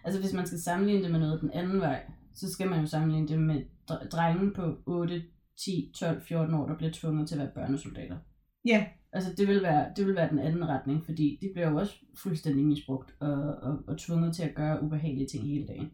Altså, 0.04 0.22
hvis 0.22 0.34
man 0.34 0.48
skal 0.48 0.60
sammenligne 0.60 1.04
det 1.04 1.12
med 1.12 1.20
noget 1.20 1.42
den 1.42 1.52
anden 1.52 1.80
vej, 1.82 2.04
så 2.34 2.52
skal 2.52 2.70
man 2.70 2.80
jo 2.80 2.86
sammenligne 2.88 3.28
det 3.28 3.40
med 3.40 3.62
dr- 3.92 4.08
drenge 4.10 4.54
på 4.54 4.78
8, 4.86 5.24
10, 5.58 5.92
12, 5.96 6.22
14 6.22 6.54
år, 6.54 6.68
der 6.68 6.78
bliver 6.78 6.92
tvunget 6.94 7.28
til 7.28 7.36
at 7.36 7.40
være 7.40 7.52
børnesoldater. 7.56 8.18
ja, 8.66 8.86
Altså, 9.14 9.30
det 9.38 9.48
vil 9.48 9.62
være, 9.64 9.86
det 9.98 10.06
vil 10.08 10.16
være 10.16 10.30
den 10.30 10.40
anden 10.40 10.68
retning, 10.68 11.06
fordi 11.06 11.38
de 11.42 11.50
bliver 11.54 11.70
jo 11.70 11.78
også 11.78 11.96
fuldstændig 12.18 12.66
misbrugt 12.66 13.16
og, 13.20 13.34
og, 13.62 13.78
og 13.88 13.98
tvunget 13.98 14.36
til 14.36 14.44
at 14.44 14.56
gøre 14.56 14.84
ubehagelige 14.84 15.28
ting 15.28 15.44
hele 15.48 15.68
dagen. 15.68 15.92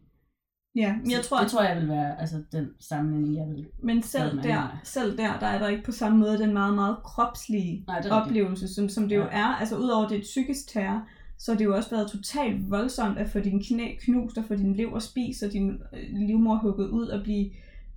ja, 0.76 0.96
men 1.02 1.10
jeg 1.10 1.20
tror, 1.24 1.38
Det 1.40 1.50
tror 1.50 1.62
jeg 1.62 1.80
vil 1.80 1.88
være 1.88 2.20
altså, 2.20 2.42
den 2.52 2.68
sammenligning, 2.80 3.36
jeg 3.36 3.46
vil... 3.48 3.66
men 3.82 4.02
selv 4.02 4.42
der, 4.42 4.80
selv 4.84 5.18
der, 5.18 5.38
der 5.38 5.46
er 5.46 5.58
der 5.58 5.68
ikke 5.68 5.82
på 5.84 5.92
samme 5.92 6.18
måde 6.18 6.38
den 6.38 6.52
meget, 6.52 6.74
meget 6.74 6.96
kropslige 7.04 7.84
Nej, 7.86 8.00
det 8.00 8.10
oplevelse, 8.10 8.74
som, 8.74 8.88
som 8.88 9.08
det 9.08 9.16
jo 9.16 9.22
Ja. 9.22 9.28
er. 9.38 9.46
Altså 9.46 9.76
udover 9.76 10.08
det 10.08 10.14
er 10.14 10.18
et 10.18 10.22
psykisk 10.24 10.68
terror, 10.68 11.02
så 11.38 11.52
har 11.52 11.58
det 11.58 11.64
jo 11.64 11.76
også 11.76 11.90
været 11.90 12.10
totalt 12.10 12.70
voldsomt 12.70 13.18
at 13.18 13.28
få 13.28 13.38
din 13.40 13.62
knæ 13.64 13.94
knust, 14.00 14.38
og 14.38 14.44
få 14.44 14.54
din 14.54 14.74
lever 14.76 14.98
spist, 14.98 15.42
og 15.42 15.52
din 15.52 15.70
øh, 15.70 16.26
livmor 16.26 16.56
hugget 16.56 16.88
ud, 16.88 17.06
og 17.06 17.22
blive... 17.22 17.50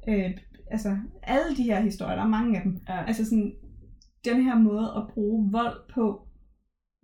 Øh, 0.09 0.31
altså 0.71 0.97
alle 1.23 1.57
de 1.57 1.63
her 1.63 1.81
historier, 1.81 2.15
der 2.15 2.23
er 2.23 2.27
mange 2.27 2.57
af 2.57 2.63
dem. 2.63 2.79
Ja. 2.89 3.03
Altså 3.05 3.25
sådan, 3.25 3.53
den 4.25 4.43
her 4.43 4.55
måde 4.59 4.93
at 4.97 5.07
bruge 5.13 5.51
vold 5.51 5.89
på 5.93 6.27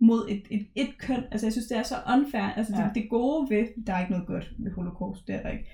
mod 0.00 0.26
et, 0.28 0.42
et, 0.50 0.66
et 0.74 0.98
køn, 0.98 1.24
altså 1.30 1.46
jeg 1.46 1.52
synes, 1.52 1.66
det 1.66 1.78
er 1.78 1.82
så 1.82 1.94
unfair. 2.14 2.42
Altså 2.42 2.72
Ja. 2.76 2.84
det, 2.84 2.94
det 2.94 3.10
gode 3.10 3.50
ved, 3.50 3.84
der 3.86 3.92
er 3.94 4.00
ikke 4.00 4.12
noget 4.12 4.26
godt 4.26 4.52
ved 4.58 4.72
holocaust, 4.72 5.26
det 5.26 5.34
er 5.34 5.42
der 5.42 5.48
ikke. 5.50 5.70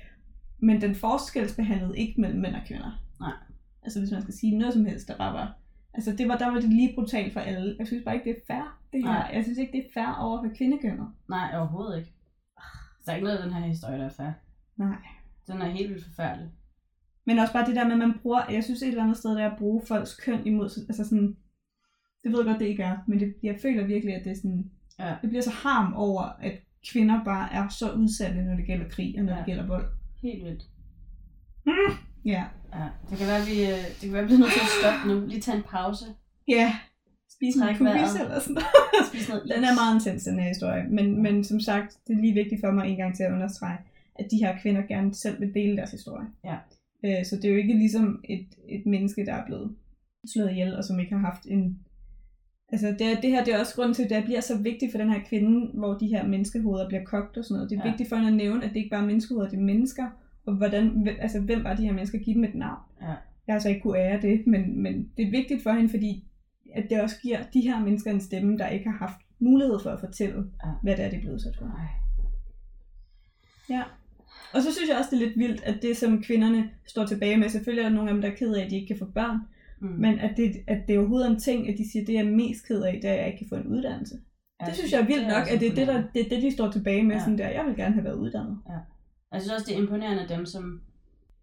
Men 0.59 0.81
den 0.81 0.95
forskelsbehandlede 0.95 1.99
ikke 1.99 2.21
mellem 2.21 2.41
mænd 2.41 2.55
og 2.55 2.63
kvinder. 2.67 3.05
Nej. 3.21 3.33
Altså 3.83 3.99
hvis 3.99 4.11
man 4.11 4.23
skal 4.23 4.35
sige 4.35 4.59
noget 4.59 4.75
som 4.75 4.85
helst, 4.85 5.09
der 5.09 5.17
bare 5.17 5.33
var... 5.35 5.59
Altså 5.95 6.13
det 6.17 6.29
var, 6.29 6.39
der 6.39 6.47
var 6.51 6.61
det 6.61 6.69
lige 6.69 6.95
brutalt 6.95 7.33
for 7.33 7.41
alle. 7.41 7.77
Jeg 7.79 7.87
synes 7.87 8.05
bare 8.05 8.15
ikke, 8.15 8.31
det 8.31 8.37
er 8.37 8.55
fair, 8.55 8.81
det 8.93 9.01
her. 9.03 9.13
Nej. 9.13 9.31
Jeg 9.35 9.43
synes 9.45 9.59
ikke, 9.59 9.73
det 9.73 9.81
er 9.87 9.91
fair 9.95 10.15
over 10.21 10.43
for 10.43 10.55
kvindekønnet. 10.57 11.09
Nej, 11.29 11.51
overhovedet 11.59 11.99
ikke. 11.99 12.13
Der 13.07 13.13
er 13.13 13.17
ikke 13.17 13.25
noget 13.25 13.39
af 13.39 13.45
den 13.45 13.53
her 13.55 13.67
historie, 13.67 13.99
der 13.99 14.05
er 14.05 14.11
fair. 14.17 14.31
Nej. 14.77 14.97
Den 15.47 15.63
er 15.63 15.69
helt 15.69 15.91
vildt 15.91 16.05
forfærdelig. 16.05 16.51
Men 17.27 17.39
også 17.39 17.53
bare 17.53 17.67
det 17.67 17.77
der 17.77 17.85
med, 17.85 17.93
at 17.93 17.99
man 17.99 18.15
bruger, 18.23 18.51
jeg 18.51 18.65
synes 18.65 18.83
et 18.83 18.89
eller 18.89 19.03
andet 19.03 19.17
sted, 19.17 19.31
det 19.31 19.43
er 19.43 19.51
at 19.51 19.59
bruge 19.59 19.83
folks 19.89 20.15
køn 20.17 20.47
imod, 20.47 20.65
altså 20.89 21.05
sådan, 21.05 21.37
det 22.25 22.33
ved 22.33 22.39
jeg 22.39 22.47
godt, 22.47 22.61
det 22.61 22.67
ikke 22.67 22.83
er, 22.83 22.97
men 23.09 23.21
det, 23.21 23.35
jeg 23.43 23.59
føler 23.63 23.87
virkelig, 23.87 24.15
at 24.15 24.25
det 24.25 24.31
er 24.33 24.37
sådan, 24.37 24.71
Ja. 24.99 25.15
det 25.23 25.29
bliver 25.31 25.43
så 25.43 25.51
harm 25.51 25.95
over, 25.95 26.23
at 26.23 26.53
kvinder 26.93 27.25
bare 27.25 27.53
er 27.53 27.69
så 27.69 27.93
udsatte, 27.93 28.43
når 28.43 28.57
det 28.57 28.67
gælder 28.67 28.89
krig 28.89 29.15
og 29.19 29.25
når 29.25 29.33
ja. 29.33 29.39
det 29.39 29.47
gælder 29.47 29.67
vold. 29.67 29.87
Helt 30.23 30.45
vildt. 30.45 30.63
Ja. 32.25 32.45
Ja, 32.75 32.87
det 33.11 33.19
kan 33.19 33.27
være, 33.27 33.43
vi, 33.51 33.57
øh, 33.63 33.85
det 34.01 34.01
kan 34.01 34.13
være, 34.13 34.23
vi 34.23 34.27
bliver 34.27 34.39
nødt 34.41 34.53
til 34.53 34.61
at 34.61 34.73
stoppe 34.81 35.09
nu. 35.09 35.27
Lige 35.27 35.41
tage 35.41 35.57
en 35.57 35.63
pause. 35.63 36.05
Ja. 36.49 36.77
Spise 37.37 37.59
Træk 37.61 37.79
en 37.81 37.85
vejret. 37.85 38.21
eller 38.21 38.41
sådan 38.41 38.55
noget. 38.55 38.67
Spise 39.11 39.29
noget 39.31 39.45
Den 39.55 39.65
er 39.65 39.75
meget 39.81 39.95
intens, 39.95 40.25
den 40.25 40.39
her 40.39 40.49
historie. 40.49 40.85
Men, 40.91 41.23
men 41.23 41.45
som 41.45 41.61
sagt, 41.61 41.97
det 42.07 42.17
er 42.17 42.21
lige 42.21 42.35
vigtigt 42.35 42.61
for 42.65 42.71
mig 42.71 42.89
en 42.89 42.97
gang 42.97 43.17
til 43.17 43.23
at 43.23 43.33
understrege, 43.33 43.79
at 44.15 44.27
de 44.31 44.37
her 44.37 44.59
kvinder 44.63 44.83
gerne 44.83 45.15
selv 45.15 45.41
vil 45.41 45.55
dele 45.55 45.77
deres 45.77 45.91
historie. 45.91 46.27
Ja. 46.45 46.57
Øh, 47.05 47.25
så 47.25 47.37
det 47.37 47.45
er 47.45 47.51
jo 47.51 47.57
ikke 47.57 47.75
ligesom 47.75 48.25
et, 48.29 48.47
et 48.69 48.87
menneske, 48.87 49.27
der 49.27 49.35
er 49.35 49.47
blevet 49.47 49.77
slået 50.33 50.51
ihjel, 50.51 50.77
og 50.77 50.85
som 50.85 51.01
ikke 51.01 51.13
har 51.15 51.21
haft 51.21 51.47
en... 51.47 51.79
Altså 52.73 52.89
det, 52.99 53.19
det 53.23 53.31
her 53.31 53.45
det 53.45 53.55
er 53.55 53.59
også 53.61 53.75
grunden 53.75 53.95
til, 53.95 54.03
at 54.03 54.11
det 54.11 54.25
bliver 54.25 54.41
så 54.41 54.59
vigtigt 54.59 54.91
for 54.91 54.99
den 54.99 55.11
her 55.11 55.21
kvinde, 55.29 55.71
hvor 55.79 55.95
de 55.99 56.07
her 56.07 56.27
menneskehoveder 56.27 56.89
bliver 56.89 57.05
kogt 57.05 57.37
og 57.37 57.45
sådan 57.45 57.55
noget. 57.55 57.71
Det 57.71 57.79
er 57.79 57.83
ja. 57.85 57.91
Vigtigt 57.91 58.09
for 58.09 58.17
hende 58.17 58.31
at 58.31 58.37
nævne, 58.37 58.65
at 58.65 58.71
det 58.71 58.77
ikke 58.77 58.91
bare 58.91 59.03
er 59.03 59.07
menneskehoveder, 59.07 59.51
det 59.51 59.59
er 59.59 59.63
mennesker. 59.63 60.07
Og 60.47 60.55
hvordan, 60.57 61.09
altså, 61.21 61.41
hvem 61.41 61.65
var 61.65 61.75
de 61.77 61.85
her 61.85 61.93
mennesker? 61.93 62.19
Giv 62.19 62.35
dem 62.35 62.45
et 62.45 62.55
navn. 62.55 62.81
Ja. 63.03 63.15
Jeg 63.47 63.55
har 63.55 63.59
så 63.59 63.69
ikke 63.69 63.81
kunne 63.81 63.99
ære 63.99 64.23
det, 64.23 64.47
men, 64.47 64.83
men 64.83 65.11
det 65.17 65.27
er 65.27 65.31
vigtigt 65.31 65.63
for 65.63 65.73
hende, 65.73 65.89
fordi 65.89 66.25
at 66.75 66.87
det 66.91 67.03
også 67.03 67.17
giver 67.23 67.39
de 67.55 67.61
her 67.61 67.81
mennesker 67.85 68.11
en 68.11 68.21
stemme, 68.21 68.59
der 68.59 68.69
ikke 68.69 68.91
har 68.91 68.99
haft 68.99 69.19
mulighed 69.39 69.79
for 69.83 69.91
at 69.91 70.01
fortælle, 70.01 70.45
Ja. 70.65 70.71
hvad 70.83 70.97
det 70.97 71.05
er, 71.05 71.11
de 71.11 71.17
er 71.17 71.21
blevet 71.21 71.35
udsat 71.35 71.57
for. 71.59 71.65
Ej. 71.65 71.87
Ja. 73.71 73.83
Og 74.55 74.63
så 74.63 74.73
synes 74.75 74.89
jeg 74.89 74.97
også, 74.99 75.11
det 75.11 75.23
er 75.23 75.27
lidt 75.27 75.39
vildt, 75.39 75.63
at 75.63 75.83
det, 75.83 75.97
som 75.97 76.23
kvinderne 76.23 76.71
står 76.87 77.07
tilbage 77.07 77.37
med, 77.37 77.49
selvfølgelig 77.49 77.85
er 77.85 77.89
der 77.89 77.95
nogle 77.97 78.11
af 78.11 78.15
dem, 78.15 78.23
der 78.23 78.31
er 78.31 78.35
ked 78.35 78.55
af, 78.55 78.65
at 78.65 78.71
de 78.71 78.75
ikke 78.77 78.87
kan 78.87 78.99
få 78.99 79.05
børn, 79.15 79.39
Mm. 79.81 79.89
men 79.89 80.19
at 80.19 80.37
det, 80.37 80.53
at 80.67 80.89
det 80.89 80.99
overhovedet 80.99 81.27
er 81.27 81.31
en 81.31 81.41
ting, 81.41 81.69
at 81.69 81.79
de 81.79 81.91
siger, 81.93 82.05
det 82.05 82.13
jeg 82.15 82.21
er 82.27 82.31
mest 82.31 82.69
ked 82.69 82.83
af, 82.83 82.93
det 83.03 83.11
er, 83.11 83.13
at 83.15 83.19
jeg 83.19 83.27
ikke 83.27 83.39
kan 83.39 83.49
få 83.49 83.55
en 83.55 83.67
uddannelse. 83.67 84.15
Ja, 84.61 84.67
det 84.67 84.75
synes 84.75 84.93
jeg 84.93 85.01
er 85.01 85.07
vildt 85.07 85.27
nok, 85.29 85.37
også 85.41 85.55
at 85.55 85.61
det 85.61 85.69
er 85.71 85.75
det, 85.75 85.87
der, 85.87 86.03
det 86.15 86.21
er 86.25 86.29
det, 86.29 86.43
de 86.43 86.51
står 86.53 86.71
tilbage 86.71 87.03
med, 87.03 87.15
Ja. 87.17 87.21
sådan 87.21 87.39
der, 87.39 87.49
jeg 87.49 87.65
vil 87.67 87.77
gerne 87.77 87.95
have 87.95 88.05
været 88.05 88.15
uddannet. 88.19 88.59
Jeg 89.33 89.41
synes 89.41 89.53
også, 89.55 89.67
det 89.69 89.77
er 89.77 89.83
imponerende 89.83 90.35
dem, 90.35 90.47
som, 90.47 90.81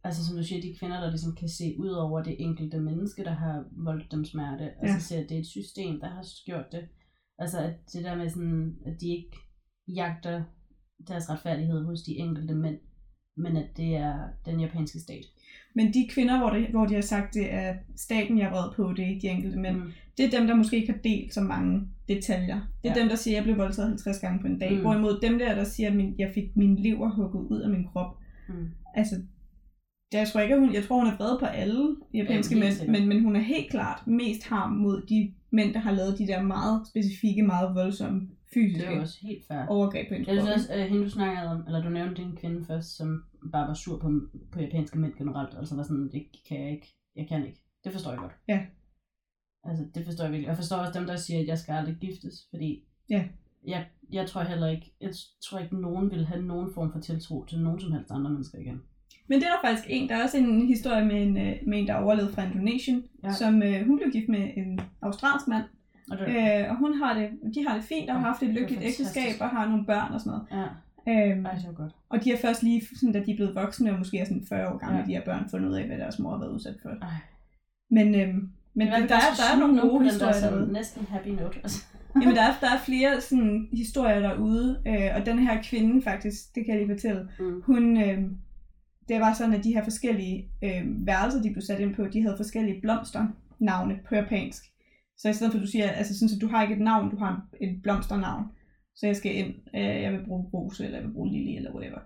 altså 0.04 0.26
som 0.26 0.38
du 0.38 0.44
siger, 0.44 0.62
de 0.62 0.76
kvinder, 0.80 1.00
der 1.02 1.10
ligesom 1.10 1.36
kan 1.36 1.50
se 1.50 1.76
ud 1.80 1.90
over 1.90 2.24
det 2.24 2.36
enkelte 2.40 2.80
menneske, 2.80 3.24
der 3.24 3.32
har 3.34 3.66
voldt 3.72 4.12
dem 4.12 4.26
smerte, 4.26 4.70
og 4.82 4.88
Ja. 4.88 5.00
så 5.00 5.06
ser, 5.08 5.20
at 5.24 5.30
det 5.30 5.36
er 5.36 5.40
et 5.40 5.48
system, 5.48 6.00
der 6.00 6.08
har 6.10 6.26
gjort 6.46 6.72
det. 6.72 6.88
Altså 7.40 7.58
at 7.60 7.74
det 7.94 8.04
der 8.04 8.16
med 8.16 8.30
sådan, 8.30 8.76
at 8.86 9.02
de 9.02 9.08
ikke 9.10 9.38
jagter 9.88 10.44
deres 11.08 11.30
retfærdighed 11.30 11.86
hos 11.86 12.02
de 12.02 12.12
enkelte 12.18 12.56
mænd, 12.56 12.78
men 13.40 13.58
at 13.58 13.78
det 13.78 13.96
er 13.96 14.14
den 14.46 14.60
japanske 14.60 15.00
stat. 15.00 15.26
Men 15.76 15.94
de 15.94 16.08
kvinder, 16.10 16.38
hvor, 16.38 16.50
det, 16.50 16.68
hvor 16.68 16.86
de 16.86 16.94
har 16.94 17.02
sagt, 17.02 17.34
det 17.34 17.54
er 17.54 17.74
staten, 17.96 18.38
jeg 18.38 18.46
er 18.46 18.52
vred 18.52 18.72
på, 18.76 18.94
det 18.98 19.06
er 19.06 19.10
ikke 19.10 19.22
de 19.22 19.28
enkelte 19.28 19.58
mænd, 19.60 19.76
Mm. 19.78 19.92
det 20.18 20.26
er 20.26 20.40
dem, 20.40 20.48
der 20.48 20.56
måske 20.56 20.76
ikke 20.78 20.92
har 20.94 21.00
delt 21.04 21.34
så 21.34 21.42
mange 21.42 21.82
detaljer. 22.08 22.60
Det 22.84 22.90
er 22.90 22.94
Ja. 22.96 23.00
dem, 23.02 23.10
der 23.10 23.16
siger, 23.16 23.34
at 23.34 23.36
jeg 23.36 23.44
blev 23.44 23.58
voldtaget 23.58 23.90
50 23.90 24.20
gange 24.20 24.40
på 24.40 24.48
en 24.48 24.60
dag. 24.60 24.72
Mm. 24.74 24.82
Hvorimod 24.82 25.20
dem 25.22 25.40
der, 25.40 25.56
der 25.56 25.64
siger, 25.64 25.90
at 25.90 25.96
min, 25.96 26.16
jeg 26.20 26.32
fik 26.36 26.56
min 26.56 26.76
lever 26.76 27.10
hugget 27.10 27.48
ud 27.50 27.60
af 27.62 27.70
min 27.70 27.88
krop. 27.88 28.18
Mm. 28.50 28.68
Altså, 28.96 29.16
jeg 30.14 30.28
tror 30.28 30.40
ikke, 30.42 30.56
at 30.56 30.62
hun, 30.62 30.74
jeg 30.74 30.84
tror, 30.84 31.00
hun 31.00 31.08
er 31.08 31.18
vred 31.18 31.40
på 31.40 31.46
alle 31.46 31.96
japanske 32.14 32.56
helt 32.56 32.80
mænd, 32.90 32.90
men, 33.00 33.10
men 33.10 33.24
hun 33.24 33.36
er 33.36 33.40
helt 33.40 33.70
klart 33.70 34.08
mest 34.08 34.44
harm 34.48 34.72
mod 34.72 35.02
de 35.10 35.34
mænd, 35.52 35.74
der 35.74 35.80
har 35.80 35.92
lavet 35.92 36.18
de 36.20 36.28
der 36.28 36.42
meget 36.42 36.88
specifikke, 36.88 37.44
meget 37.44 37.76
voldsomme 37.76 38.20
Det 38.20 38.30
fysiske 38.54 38.88
er 38.88 38.96
jo 38.96 39.02
også 39.02 39.18
helt 39.22 39.44
fair. 39.48 39.66
overgreb 39.68 40.08
på 40.08 40.14
hendes 40.14 40.28
Jeg 40.28 40.36
synes 40.42 40.56
også, 40.56 40.74
at 40.74 40.90
hende 40.90 41.04
du 41.04 41.10
snakkede 41.10 41.48
om, 41.48 41.64
eller 41.68 41.84
du 41.84 41.90
nævnte 41.90 42.22
din 42.24 42.36
kvinde 42.36 42.66
først, 42.66 42.98
som 42.98 43.24
bare 43.52 43.68
var 43.68 43.74
sur 43.74 43.98
på, 44.00 44.12
på 44.52 44.60
japanske 44.60 45.00
mænd 45.00 45.14
generelt, 45.14 45.58
altså 45.58 45.76
var 45.76 45.84
sådan, 45.84 46.10
det 46.12 46.26
kan 46.48 46.62
jeg 46.62 46.72
ikke, 46.72 46.96
jeg 47.16 47.28
kan 47.28 47.46
ikke. 47.46 47.62
Det 47.84 47.92
forstår 47.92 48.12
jeg 48.12 48.20
godt. 48.20 48.32
Ja. 48.48 48.66
Altså, 49.64 49.86
det 49.96 50.06
forstår 50.06 50.24
jeg 50.24 50.32
virkelig. 50.32 50.48
Jeg 50.48 50.56
forstår 50.56 50.78
også 50.78 51.00
dem, 51.00 51.08
der 51.08 51.16
siger, 51.16 51.40
at 51.40 51.48
jeg 51.48 51.58
skal 51.58 51.74
aldrig 51.74 51.96
giftes, 51.96 52.36
fordi 52.50 52.84
Ja. 53.10 53.24
jeg, 53.68 53.86
jeg 54.12 54.28
tror 54.28 54.44
heller 54.44 54.68
ikke, 54.68 54.94
jeg 55.02 55.12
tror 55.44 55.60
ikke, 55.60 55.82
nogen 55.82 56.12
vil 56.12 56.26
have 56.26 56.42
nogen 56.46 56.74
form 56.74 56.92
for 56.92 57.00
tiltro 57.00 57.46
til 57.46 57.60
nogen 57.60 57.80
som 57.80 57.92
helst 57.92 58.12
andre 58.12 58.32
mennesker 58.32 58.60
igen. 58.60 58.82
Men 59.28 59.40
det 59.40 59.48
er 59.48 59.52
der 59.52 59.68
faktisk 59.68 59.88
en, 59.90 60.10
der 60.10 60.16
er 60.16 60.24
også 60.24 60.38
en 60.38 60.68
historie 60.68 61.06
med 61.06 61.22
en, 61.24 61.38
øh, 61.38 61.56
med 61.68 61.80
en 61.80 61.88
der 61.88 61.96
overlevede 61.96 62.34
fra 62.34 62.44
Indonesien, 62.44 63.04
Ja. 63.24 63.32
som 63.32 63.64
øh, 63.64 63.88
hun 63.88 63.98
blev 64.00 64.12
gift 64.12 64.30
med 64.30 64.50
en 64.58 64.80
australsk 65.02 65.48
mand, 65.48 65.64
Og 66.12 66.18
det, 66.18 66.28
øh, 66.28 66.70
og 66.72 66.78
hun 66.78 66.94
har 66.94 67.14
det, 67.20 67.30
de 67.56 67.68
har 67.68 67.76
det 67.76 67.84
fint 67.84 68.10
og 68.10 68.16
har 68.16 68.22
haft 68.28 68.44
et 68.44 68.50
lykkeligt 68.50 68.84
ægteskab 68.84 69.34
og 69.42 69.50
har 69.50 69.70
nogle 69.70 69.86
børn 69.86 70.14
og 70.14 70.22
sådan 70.22 70.32
noget. 70.52 70.64
ja, 70.64 70.68
Øhm, 71.10 71.46
ej, 71.46 71.54
det 71.54 71.64
var 71.68 71.74
godt. 71.74 71.94
og 72.10 72.24
de 72.24 72.30
har 72.30 72.38
først 72.38 72.64
lige, 72.64 72.82
sådan, 72.96 73.14
da 73.14 73.20
de 73.26 73.32
er 73.32 73.36
blevet 73.36 73.56
voksne 73.56 73.92
og 73.92 73.98
måske 73.98 74.18
er 74.20 74.26
sådan 74.26 74.46
40 74.50 74.74
år 74.74 74.78
gamle, 74.78 74.98
Ja. 75.00 75.06
de 75.06 75.12
her 75.12 75.26
børn, 75.26 75.50
fundet 75.52 75.70
ud 75.70 75.74
af, 75.76 75.88
hvad 75.88 75.98
deres 75.98 76.20
mor 76.20 76.32
har 76.32 76.38
været 76.40 76.52
udsat 76.52 76.76
for. 76.82 76.90
Ej. 76.90 77.08
Men, 77.92 78.16
øhm, 78.16 78.50
men 78.74 78.88
Det 78.88 78.96
der, 78.96 79.08
der, 79.08 79.16
er, 79.16 79.20
der 79.38 79.56
er 79.56 79.60
nogle 79.60 79.82
gode 79.82 80.04
historier 80.04 80.34
sådan, 80.34 80.54
derude. 80.58 80.74
næsten 80.74 81.06
happy 81.06 81.28
note. 81.28 81.58
Altså. 81.64 81.84
Jamen, 82.22 82.36
der 82.36 82.42
er, 82.42 82.54
der 82.62 82.68
er 82.68 82.80
flere 82.86 83.22
sådan, 83.22 83.68
historier 83.74 84.20
derude, 84.20 84.82
øh, 84.88 85.10
og 85.16 85.26
den 85.26 85.40
her 85.40 85.62
kvinde 85.64 86.02
faktisk, 86.02 86.56
det 86.56 86.66
kan 86.66 86.74
jeg 86.78 86.86
lige 86.86 86.96
fortælle, 86.96 87.30
Mm. 87.40 87.62
hun, 87.66 87.98
øh, 87.98 88.18
det 89.10 89.20
var 89.22 89.34
sådan, 89.34 89.54
at 89.54 89.64
de 89.64 89.74
her 89.74 89.84
forskellige 89.84 90.50
øh, 90.64 91.08
værelser, 91.08 91.42
de 91.42 91.52
blev 91.52 91.62
sat 91.62 91.80
ind 91.80 91.96
på, 91.96 92.06
de 92.14 92.22
havde 92.22 92.38
forskellige 92.38 92.82
blomsternavne 92.82 94.00
på 94.10 94.16
japansk. 94.16 94.64
Så 95.18 95.30
i 95.30 95.34
stedet 95.34 95.52
for, 95.54 95.60
at 95.60 95.66
du 95.66 95.72
siger, 95.72 95.90
altså 95.90 96.14
sådan, 96.20 96.30
så 96.30 96.38
du 96.42 96.48
har 96.48 96.62
ikke 96.64 96.76
et 96.76 96.82
navn, 96.82 97.10
du 97.12 97.18
har 97.18 97.42
et 97.62 97.80
blomsternavn. 97.84 98.46
Så 99.00 99.06
jeg 99.06 99.16
skal 99.16 99.36
ind, 99.36 99.54
øh, 99.76 100.02
jeg 100.04 100.12
vil 100.14 100.26
bruge 100.26 100.50
rose, 100.54 100.86
eller 100.86 100.98
jeg 100.98 101.08
vil 101.08 101.14
bruge 101.14 101.30
lille, 101.32 101.56
eller 101.56 101.72
whatever. 101.76 102.00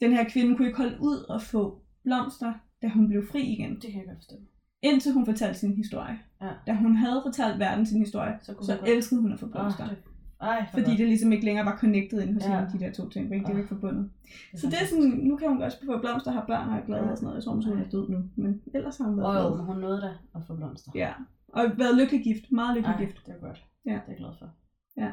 Den 0.00 0.12
her 0.12 0.24
kvinde 0.28 0.56
kunne 0.56 0.66
ikke 0.68 0.78
holde 0.78 0.96
ud 1.00 1.16
og 1.34 1.42
få 1.42 1.82
blomster, 2.04 2.52
da 2.82 2.88
hun 2.88 3.08
blev 3.08 3.26
fri 3.32 3.42
igen. 3.42 3.74
Det 3.74 3.82
kan 3.92 3.98
jeg 4.00 4.06
godt 4.06 4.18
forstå. 4.18 4.36
Indtil 4.82 5.12
hun 5.12 5.26
fortalte 5.26 5.58
sin 5.58 5.74
historie. 5.76 6.18
Ja. 6.42 6.50
Da 6.66 6.72
hun 6.74 6.96
havde 6.96 7.20
fortalt 7.26 7.58
verden 7.58 7.86
sin 7.86 7.98
historie, 8.00 8.34
Så 8.42 8.54
kunne 8.54 8.66
så 8.66 8.76
hun 8.76 8.88
elskede 8.88 9.20
hun 9.20 9.32
at 9.32 9.38
få 9.40 9.46
blomster. 9.46 9.84
Åh, 9.84 9.90
det, 9.90 9.98
ej, 10.40 10.64
for 10.66 10.70
Fordi 10.70 10.90
godt. 10.90 10.98
det 10.98 11.08
ligesom 11.08 11.32
ikke 11.32 11.44
længere 11.44 11.64
var 11.66 11.76
connected 11.80 12.20
inden 12.20 12.34
hos 12.34 12.44
Ja. 12.44 12.58
hende, 12.60 12.72
de 12.78 12.84
der 12.84 12.92
to 12.92 13.08
ting. 13.08 13.24
Ikke? 13.24 13.36
Det 13.36 13.48
var 13.48 13.50
Ah. 13.54 13.58
ikke 13.58 13.68
forbundet. 13.68 14.10
Det 14.52 14.60
Så 14.60 14.66
det 14.66 14.74
er 14.82 14.86
sådan, 14.86 15.08
nu 15.28 15.36
kan 15.36 15.48
hun 15.48 15.62
også 15.62 15.78
få 15.86 15.98
blomster, 16.00 16.30
har 16.32 16.44
børn 16.46 16.68
og 16.68 16.76
er 16.76 16.86
glad 16.86 17.00
og 17.00 17.16
sådan 17.16 17.24
noget. 17.26 17.36
Jeg 17.36 17.44
tror 17.44 17.54
måske, 17.54 17.70
hun 17.70 17.80
er 17.82 17.88
død 17.88 18.08
nu. 18.08 18.18
Men 18.36 18.62
ellers 18.74 18.96
har 18.98 19.04
hun 19.04 19.16
været 19.18 19.32
glad. 19.34 19.58
jo, 19.58 19.64
hun 19.64 19.76
nåede 19.76 20.00
da 20.06 20.10
at 20.34 20.42
få 20.46 20.54
blomster. 20.56 20.90
Ja. 20.94 21.12
Og 21.48 21.62
været 21.78 21.94
lykkelig 22.00 22.20
gift. 22.24 22.52
Meget 22.52 22.76
lykkelig 22.76 22.94
Ej, 22.94 23.04
gift. 23.04 23.26
det 23.26 23.34
er 23.34 23.38
godt. 23.46 23.64
Ja. 23.86 23.90
Det 23.90 23.98
er 23.98 24.02
jeg 24.08 24.16
glad 24.16 24.30
for. 24.38 24.48
Ja. 24.96 25.10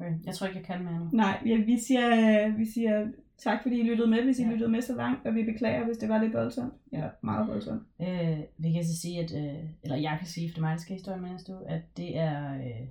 Okay. 0.00 0.18
Jeg 0.24 0.34
tror 0.34 0.46
ikke, 0.46 0.58
jeg 0.58 0.66
kan 0.66 0.84
mere 0.84 0.98
nu. 0.98 1.08
Nej, 1.12 1.42
ja, 1.46 1.56
vi, 1.64 1.78
siger, 1.78 2.56
vi 2.56 2.64
siger 2.64 3.06
tak, 3.38 3.62
fordi 3.62 3.80
I 3.80 3.82
lyttede 3.82 4.10
med, 4.10 4.22
hvis 4.24 4.38
I 4.38 4.42
Ja. 4.42 4.50
lyttede 4.50 4.70
med 4.70 4.82
så 4.82 4.94
langt. 4.94 5.26
Og 5.26 5.34
vi 5.34 5.44
beklager, 5.44 5.84
hvis 5.84 5.98
det 5.98 6.08
var 6.08 6.22
lidt 6.22 6.32
voldsomt. 6.34 6.74
Ja, 6.92 7.08
meget 7.22 7.48
voldsomt. 7.48 7.82
Øh, 8.00 8.38
vi 8.58 8.72
kan 8.72 8.84
så 8.84 9.00
sige, 9.00 9.18
at, 9.24 9.30
øh, 9.36 9.64
eller 9.82 9.96
jeg 9.96 10.16
kan 10.18 10.26
sige, 10.28 10.48
for 10.48 10.54
det 10.54 10.58
er 10.58 10.66
mig, 10.66 10.70
der 10.72 10.76
skal 10.80 10.92
historien 10.96 11.22
med 11.22 11.30
uge, 11.50 11.68
at 11.68 11.82
det 11.96 12.16
er 12.18 12.54
øh, 12.54 12.88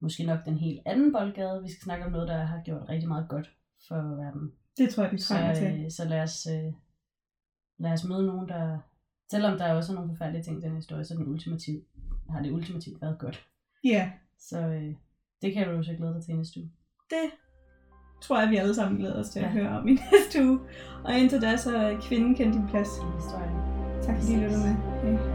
måske 0.00 0.24
nok 0.24 0.38
den 0.44 0.56
helt 0.56 0.80
anden 0.86 1.12
boldgade. 1.12 1.62
Vi 1.62 1.70
skal 1.70 1.82
snakke 1.82 2.04
om 2.04 2.12
noget, 2.12 2.28
der 2.28 2.44
har 2.44 2.62
gjort 2.62 2.88
rigtig 2.88 3.08
meget 3.08 3.28
godt 3.28 3.50
for 3.88 4.16
verden. 4.16 4.52
Det 4.78 4.88
tror 4.90 5.02
jeg, 5.02 5.12
vi 5.12 5.18
Så, 5.18 5.28
trænger 5.28 5.54
til. 5.54 5.84
øh, 5.84 5.90
så 5.90 6.08
lad, 6.08 6.22
os, 6.22 6.46
øh, 6.46 6.72
lad 7.78 7.92
os 7.92 8.04
møde 8.08 8.26
nogen, 8.26 8.48
der... 8.48 8.78
Selvom 9.30 9.58
der 9.58 9.72
også 9.72 9.92
er 9.92 9.94
nogle 9.96 10.10
forfærdelige 10.10 10.42
ting 10.42 10.58
i 10.58 10.66
den 10.66 10.76
historie, 10.76 11.04
så 11.04 11.14
den 11.14 11.28
ultimativ, 11.28 11.84
har 12.30 12.42
det 12.42 12.50
ultimativt 12.52 13.02
været 13.02 13.18
godt. 13.18 13.46
Ja, 13.84 14.10
Så 14.38 14.60
øh, 14.68 14.94
det 15.42 15.54
kan 15.54 15.66
du 15.68 15.72
jo 15.74 15.82
så 15.82 15.92
glæde 15.98 16.14
dig 16.14 16.22
til 16.24 16.36
næste 16.36 16.60
uge. 16.60 16.70
det 17.10 17.30
tror 18.22 18.40
jeg, 18.40 18.50
vi 18.50 18.56
alle 18.56 18.74
sammen 18.74 18.98
glæder 19.00 19.20
os 19.20 19.28
til 19.28 19.38
at 19.38 19.44
Ja. 19.44 19.50
høre 19.50 19.68
om 19.78 19.88
i 19.88 19.90
næste 20.12 20.44
uge. 20.44 20.58
Og 21.04 21.18
indtil 21.18 21.40
da, 21.42 21.56
så 21.56 21.76
er 21.76 22.00
kvinden 22.00 22.34
kendt 22.34 22.54
din 22.54 22.68
plads. 22.68 22.88
I 22.98 23.04
historien. 23.16 23.56
Tak 24.02 24.16
fordi 24.20 24.32
I 24.32 24.36
lyttede 24.36 24.60
med. 24.64 24.74
Hej. 25.18 25.29